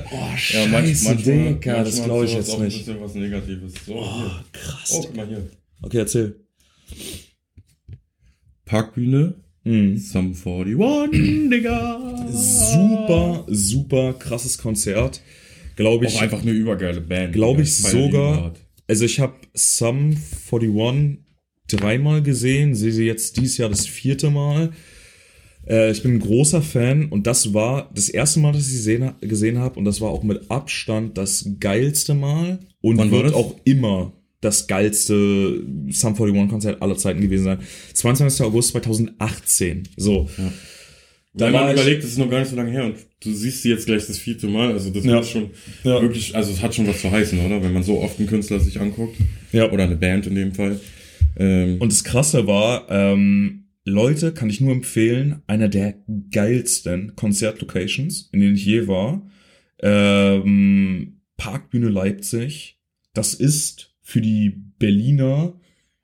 manch- 0.07 0.39
scheiße, 0.39 0.69
manchmal- 1.03 1.15
Digga, 1.17 1.83
das 1.83 1.97
manchmal 1.99 2.05
glaube 2.05 2.25
ich 2.25 2.33
jetzt 2.33 2.59
nicht. 2.59 2.61
Ein 2.61 2.85
bisschen 2.85 3.01
was 3.01 3.15
Negatives. 3.15 3.73
So, 3.85 3.93
Oh, 3.93 4.13
hier. 4.17 4.43
krass. 4.53 4.91
Oh, 4.93 5.01
guck 5.03 5.15
mal 5.15 5.27
hier. 5.27 5.47
Okay, 5.81 5.97
erzähl. 5.99 6.35
Parkbühne, 8.65 9.35
Mhm. 9.63 9.97
Sum 9.97 10.33
41, 10.33 11.49
Digga. 11.51 12.25
super, 12.31 13.43
super 13.47 14.13
krasses 14.13 14.57
Konzert. 14.57 15.21
Glaube 15.75 16.05
ich. 16.05 16.15
Auch 16.15 16.21
einfach 16.21 16.41
eine 16.41 16.51
übergeile 16.51 17.01
Band. 17.01 17.33
Glaube 17.33 17.61
ich 17.63 17.75
sogar. 17.75 18.53
Also 18.87 19.05
ich 19.05 19.19
habe 19.19 19.35
Sum 19.53 20.15
41 20.51 21.19
dreimal 21.67 22.23
gesehen, 22.23 22.75
sehe 22.75 22.91
sie 22.91 23.05
jetzt 23.05 23.37
dieses 23.37 23.57
Jahr 23.57 23.69
das 23.69 23.85
vierte 23.85 24.29
Mal. 24.29 24.71
Äh, 25.67 25.91
ich 25.91 26.01
bin 26.01 26.13
ein 26.15 26.19
großer 26.19 26.61
Fan 26.61 27.07
und 27.07 27.27
das 27.27 27.53
war 27.53 27.91
das 27.93 28.09
erste 28.09 28.39
Mal, 28.39 28.53
dass 28.53 28.61
ich 28.61 28.69
sie 28.69 28.77
sehen, 28.77 29.11
gesehen 29.21 29.59
habe 29.59 29.77
und 29.77 29.85
das 29.85 29.99
war 29.99 30.09
auch 30.09 30.23
mit 30.23 30.49
Abstand 30.49 31.17
das 31.17 31.49
geilste 31.59 32.13
Mal 32.13 32.59
und 32.81 32.97
Wann 32.97 33.11
wird 33.11 33.33
auch 33.33 33.55
immer 33.65 34.13
das 34.39 34.67
geilste 34.67 35.63
Sum 35.89 36.13
41 36.13 36.49
Konzert 36.49 36.81
aller 36.81 36.97
Zeiten 36.97 37.21
gewesen 37.21 37.43
sein. 37.43 37.59
22. 37.93 38.45
August 38.45 38.69
2018. 38.69 39.89
So. 39.97 40.29
Ja. 40.37 40.53
Da 41.37 41.49
man 41.51 41.71
überlegt, 41.73 42.03
das 42.03 42.11
ist 42.11 42.17
noch 42.17 42.29
gar 42.29 42.39
nicht 42.39 42.49
so 42.49 42.55
lange 42.55 42.71
her 42.71 42.85
und 42.85 42.95
du 43.23 43.31
siehst 43.33 43.61
sie 43.63 43.69
jetzt 43.69 43.85
gleich 43.85 44.05
das 44.07 44.17
vierte 44.17 44.47
Mal, 44.47 44.71
also 44.71 44.89
das 44.89 45.05
Ja. 45.05 45.19
ist 45.19 45.29
schon 45.29 45.49
Ja. 45.83 46.01
wirklich, 46.01 46.35
also 46.35 46.51
es 46.51 46.61
hat 46.61 46.73
schon 46.75 46.87
was 46.87 47.01
zu 47.01 47.11
heißen, 47.11 47.39
oder? 47.45 47.61
Wenn 47.63 47.73
man 47.73 47.83
so 47.83 47.99
oft 48.01 48.19
einen 48.19 48.27
Künstler 48.27 48.59
sich 48.59 48.79
anguckt. 48.79 49.15
Ja. 49.51 49.71
Oder 49.71 49.83
eine 49.85 49.95
Band 49.95 50.27
in 50.27 50.35
dem 50.35 50.53
Fall. 50.53 50.79
Ähm, 51.37 51.77
Und 51.79 51.91
das 51.91 52.03
Krasse 52.03 52.47
war, 52.47 52.87
ähm, 52.89 53.65
Leute, 53.85 54.33
kann 54.33 54.49
ich 54.49 54.59
nur 54.59 54.73
empfehlen, 54.73 55.41
einer 55.47 55.69
der 55.69 55.95
geilsten 56.31 57.15
Konzertlocations, 57.15 58.29
in 58.33 58.41
denen 58.41 58.55
ich 58.55 58.65
je 58.65 58.87
war. 58.87 59.25
Ähm, 59.81 61.21
Parkbühne 61.37 61.89
Leipzig. 61.89 62.79
Das 63.13 63.33
ist 63.33 63.95
für 64.01 64.21
die 64.21 64.49
Berliner 64.79 65.53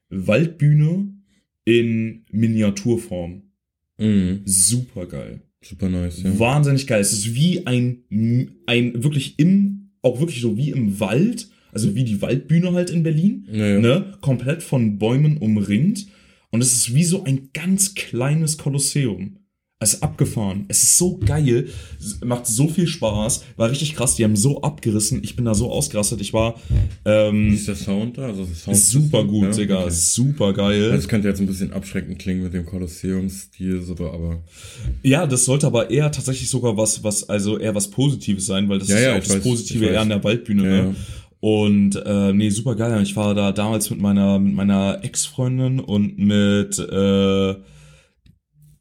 Waldbühne 0.09 1.07
in 1.65 2.25
Miniaturform. 2.31 3.43
Mh, 3.97 4.39
Super 4.45 5.05
geil. 5.07 5.41
super 5.63 5.89
nice, 5.89 6.21
ja. 6.23 6.37
Wahnsinnig 6.39 6.87
geil. 6.87 7.01
Es 7.01 7.13
ist 7.13 7.35
wie 7.35 7.65
ein, 7.67 8.03
ein 8.67 9.03
wirklich 9.03 9.39
im, 9.39 9.91
auch 10.01 10.19
wirklich 10.19 10.41
so 10.41 10.57
wie 10.57 10.71
im 10.71 10.99
Wald, 10.99 11.47
also 11.71 11.95
wie 11.95 12.03
die 12.03 12.21
Waldbühne 12.21 12.73
halt 12.73 12.89
in 12.89 13.03
Berlin 13.03 13.47
Ja, 13.51 13.65
ja. 13.67 13.79
ne, 13.79 14.13
komplett 14.21 14.61
von 14.63 14.97
Bäumen 14.99 15.37
umringt. 15.37 16.07
Und 16.51 16.61
es 16.61 16.73
ist 16.73 16.93
wie 16.93 17.03
so 17.03 17.23
ein 17.23 17.49
ganz 17.53 17.95
kleines 17.95 18.57
Kolosseum. 18.59 19.37
Es 19.83 19.95
ist 19.95 20.03
abgefahren. 20.03 20.65
Es 20.67 20.83
ist 20.83 20.97
so 20.97 21.17
geil. 21.17 21.67
Macht 22.23 22.47
so 22.47 22.67
viel 22.67 22.87
Spaß. 22.87 23.43
War 23.57 23.69
richtig 23.69 23.95
krass. 23.95 24.15
Die 24.15 24.23
haben 24.23 24.35
so 24.35 24.61
abgerissen. 24.61 25.21
Ich 25.23 25.35
bin 25.35 25.45
da 25.45 25.53
so 25.53 25.69
ausgerastet. 25.71 26.21
Ich 26.21 26.33
war 26.33 26.55
Wie 27.03 27.09
ähm, 27.09 27.53
ist 27.53 27.67
der 27.67 27.75
Sound 27.75 28.17
da? 28.17 28.27
Also 28.27 28.45
Sound 28.45 28.77
super 28.77 29.23
gut, 29.23 29.43
ja? 29.43 29.51
Digga. 29.51 29.81
Okay. 29.81 29.91
Super 29.91 30.53
geil. 30.53 30.91
Das 30.91 31.07
könnte 31.07 31.27
jetzt 31.27 31.39
ein 31.39 31.47
bisschen 31.47 31.73
abschreckend 31.73 32.19
klingen 32.19 32.43
mit 32.43 32.53
dem 32.53 32.65
Kolosseum-Stil, 32.65 33.81
so, 33.81 33.93
aber 33.93 34.41
Ja, 35.03 35.27
das 35.27 35.45
sollte 35.45 35.67
aber 35.67 35.89
eher 35.89 36.11
tatsächlich 36.11 36.49
sogar 36.49 36.77
was, 36.77 37.03
was, 37.03 37.27
also 37.29 37.57
eher 37.57 37.75
was 37.75 37.89
Positives 37.89 38.45
sein, 38.45 38.69
weil 38.69 38.79
das 38.79 38.87
Ja, 38.87 38.95
ist 38.97 39.03
ja, 39.03 39.15
auch 39.15 39.19
das 39.19 39.29
weiß, 39.35 39.43
Positive 39.43 39.85
eher 39.85 40.01
an 40.01 40.09
der 40.09 40.23
Waldbühne, 40.23 40.63
Ja, 40.63 40.83
ne? 40.83 40.95
Und 41.39 41.97
äh, 41.97 42.31
nee, 42.31 42.49
super 42.49 42.75
geil. 42.75 43.03
Ich 43.03 43.17
war 43.17 43.35
da 43.35 43.51
damals 43.51 43.89
mit 43.89 43.99
meiner 43.99 44.39
mit 44.39 44.55
meiner 44.55 44.99
Ex-Freundin 45.03 45.81
und 45.81 46.17
mit 46.17 46.79
äh, 46.79 47.55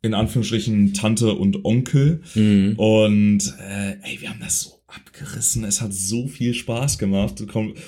in 0.03 0.15
Anführungsstrichen 0.15 0.95
Tante 0.95 1.33
und 1.35 1.65
Onkel. 1.65 2.21
Mhm. 2.35 2.75
Und 2.77 3.55
äh, 3.61 3.93
ey, 4.03 4.21
wir 4.21 4.31
haben 4.31 4.41
das 4.41 4.61
so 4.63 4.71
abgerissen. 4.89 5.65
Es 5.65 5.81
hat 5.81 5.95
so 5.95 6.27
viel 6.29 6.53
Spaß 6.53 6.99
gemacht. 6.99 7.43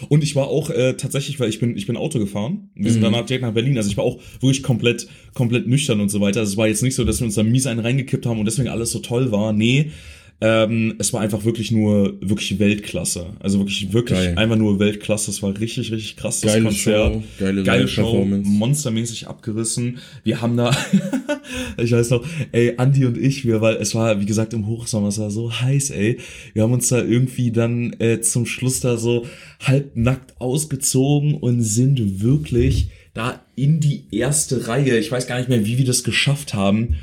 Und 0.09 0.23
ich 0.25 0.35
war 0.37 0.47
auch 0.49 0.71
äh, 0.71 0.95
tatsächlich, 0.95 1.39
weil 1.39 1.51
ich 1.51 1.59
bin 1.61 1.77
ich 1.77 1.87
bin 1.87 1.97
Auto 1.99 2.19
gefahren. 2.19 2.71
Wir 2.75 2.91
sind 2.91 3.01
Mhm. 3.01 3.05
danach 3.05 3.27
direkt 3.27 3.43
nach 3.43 3.53
Berlin. 3.53 3.77
Also 3.77 3.91
ich 3.91 3.97
war 3.97 4.05
auch 4.05 4.21
wirklich 4.41 4.63
komplett 4.63 5.07
komplett 5.35 5.67
nüchtern 5.67 6.01
und 6.01 6.09
so 6.09 6.21
weiter. 6.21 6.41
Es 6.43 6.57
war 6.57 6.67
jetzt 6.69 6.83
nicht 6.83 6.95
so, 6.95 7.05
dass 7.05 7.21
wir 7.21 7.27
uns 7.27 7.35
da 7.35 7.43
mies 7.43 7.67
einen 7.67 7.81
reingekippt 7.81 8.25
haben 8.27 8.39
und 8.39 8.47
deswegen 8.47 8.69
alles 8.69 8.91
so 8.93 9.01
toll 9.01 9.31
war. 9.33 9.53
Nee. 9.53 9.91
Ähm, 10.41 10.97
es 10.99 11.13
war 11.13 11.21
einfach 11.21 11.45
wirklich 11.45 11.71
nur 11.71 12.21
wirklich 12.21 12.59
Weltklasse. 12.59 13.27
Also 13.41 13.59
wirklich 13.59 13.93
wirklich 13.93 14.19
Geil. 14.19 14.37
einfach 14.37 14.57
nur 14.57 14.79
Weltklasse. 14.79 15.31
Es 15.31 15.43
war 15.43 15.59
richtig 15.59 15.93
richtig 15.93 16.17
krass 16.17 16.41
das 16.41 16.53
Geile 16.53 16.65
Konzert. 16.65 17.15
Show, 17.15 17.23
geile, 17.39 17.63
Geile 17.63 17.89
Show, 17.89 18.25
monstermäßig 18.25 19.29
abgerissen. 19.29 19.99
Wir 20.25 20.43
haben 20.43 20.57
da, 20.57 20.77
ich 21.79 21.93
weiß 21.93 22.11
noch, 22.11 22.27
ey, 22.53 22.75
Andi 22.77 23.07
und 23.07 23.17
ich, 23.17 23.47
wir, 23.47 23.61
weil 23.61 23.77
es 23.77 23.95
war, 23.95 24.21
wie 24.21 24.27
gesagt, 24.27 24.53
im 24.53 24.67
Hochsommer, 24.67 25.09
es 25.09 25.19
war 25.19 25.31
so 25.31 25.53
heiß, 25.53 25.91
ey. 25.91 26.19
Wir 26.53 26.65
haben 26.65 26.73
uns 26.73 26.89
da 26.89 27.03
irgendwie 27.03 27.53
dann 27.53 27.95
äh, 28.01 28.21
zum 28.21 28.45
Schluss 28.45 28.81
da 28.81 28.97
so 28.97 29.27
halbnackt 29.61 30.41
ausgezogen 30.41 31.35
und 31.35 31.63
sind 31.63 32.23
wirklich 32.23 32.91
da 33.15 33.41
in 33.55 33.79
die 33.81 34.07
erste 34.11 34.67
Reihe, 34.67 34.99
ich 34.99 35.11
weiß 35.11 35.27
gar 35.27 35.39
nicht 35.39 35.49
mehr, 35.49 35.65
wie 35.65 35.79
wir 35.79 35.85
das 35.85 36.03
geschafft 36.03 36.53
haben, 36.53 36.97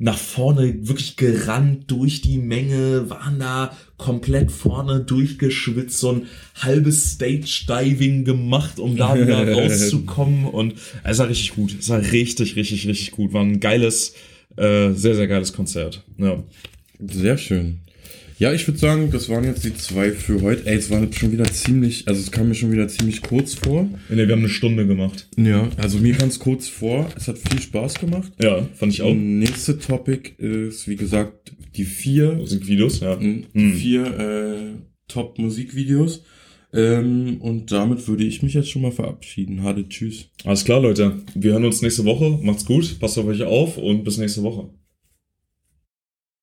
nach 0.00 0.16
vorne 0.16 0.86
wirklich 0.86 1.16
gerannt 1.16 1.90
durch 1.90 2.20
die 2.20 2.38
Menge, 2.38 3.10
waren 3.10 3.40
da 3.40 3.76
komplett 3.96 4.52
vorne 4.52 5.00
durchgeschwitzt, 5.00 5.98
so 5.98 6.12
ein 6.12 6.26
halbes 6.54 7.12
Stage-Diving 7.12 8.24
gemacht, 8.24 8.78
um 8.78 8.96
da 8.96 9.18
wieder 9.20 9.52
rauszukommen 9.52 10.44
und 10.44 10.74
es 11.02 11.18
war 11.18 11.28
richtig 11.28 11.56
gut. 11.56 11.76
Es 11.78 11.88
war 11.88 12.00
richtig, 12.00 12.54
richtig, 12.54 12.86
richtig 12.86 13.10
gut. 13.10 13.32
War 13.32 13.42
ein 13.42 13.58
geiles, 13.58 14.14
äh, 14.56 14.92
sehr, 14.92 15.16
sehr 15.16 15.26
geiles 15.26 15.52
Konzert. 15.52 16.04
Ja. 16.16 16.44
Sehr 17.00 17.36
schön. 17.36 17.80
Ja, 18.38 18.52
ich 18.52 18.68
würde 18.68 18.78
sagen, 18.78 19.10
das 19.10 19.28
waren 19.28 19.42
jetzt 19.42 19.64
die 19.64 19.74
zwei 19.74 20.12
für 20.12 20.40
heute. 20.42 20.64
Ey, 20.66 20.76
es 20.76 20.90
war 20.90 21.04
schon 21.12 21.32
wieder 21.32 21.44
ziemlich, 21.46 22.06
also 22.06 22.20
es 22.20 22.30
kam 22.30 22.46
mir 22.46 22.54
schon 22.54 22.70
wieder 22.70 22.86
ziemlich 22.86 23.20
kurz 23.20 23.54
vor. 23.54 23.90
Ne, 24.08 24.28
wir 24.28 24.28
haben 24.28 24.38
eine 24.38 24.48
Stunde 24.48 24.86
gemacht. 24.86 25.28
Ja, 25.36 25.68
also 25.76 25.98
mir 25.98 26.14
kam 26.14 26.28
es 26.28 26.38
kurz 26.38 26.68
vor. 26.68 27.08
Es 27.16 27.26
hat 27.26 27.36
viel 27.36 27.60
Spaß 27.60 27.94
gemacht. 27.94 28.30
Ja, 28.40 28.64
fand 28.76 28.92
ich 28.92 29.02
auch. 29.02 29.12
Nächste 29.12 29.80
Topic 29.80 30.34
ist, 30.38 30.86
wie 30.86 30.94
gesagt, 30.94 31.52
die 31.74 31.84
vier, 31.84 32.34
Musikvideos, 32.34 33.00
ja. 33.00 33.16
die 33.16 33.44
vier 33.72 34.06
äh, 34.06 34.56
Top-Musikvideos. 35.08 36.22
Ähm, 36.72 37.38
und 37.40 37.72
damit 37.72 38.06
würde 38.06 38.22
ich 38.22 38.42
mich 38.44 38.54
jetzt 38.54 38.70
schon 38.70 38.82
mal 38.82 38.92
verabschieden. 38.92 39.64
Hade, 39.64 39.88
tschüss. 39.88 40.28
Alles 40.44 40.64
klar, 40.64 40.80
Leute. 40.80 41.22
Wir 41.34 41.54
hören 41.54 41.64
uns 41.64 41.82
nächste 41.82 42.04
Woche. 42.04 42.38
Macht's 42.40 42.64
gut, 42.64 43.00
passt 43.00 43.18
auf 43.18 43.26
euch 43.26 43.42
auf 43.42 43.78
und 43.78 44.04
bis 44.04 44.18
nächste 44.18 44.44
Woche. 44.44 44.70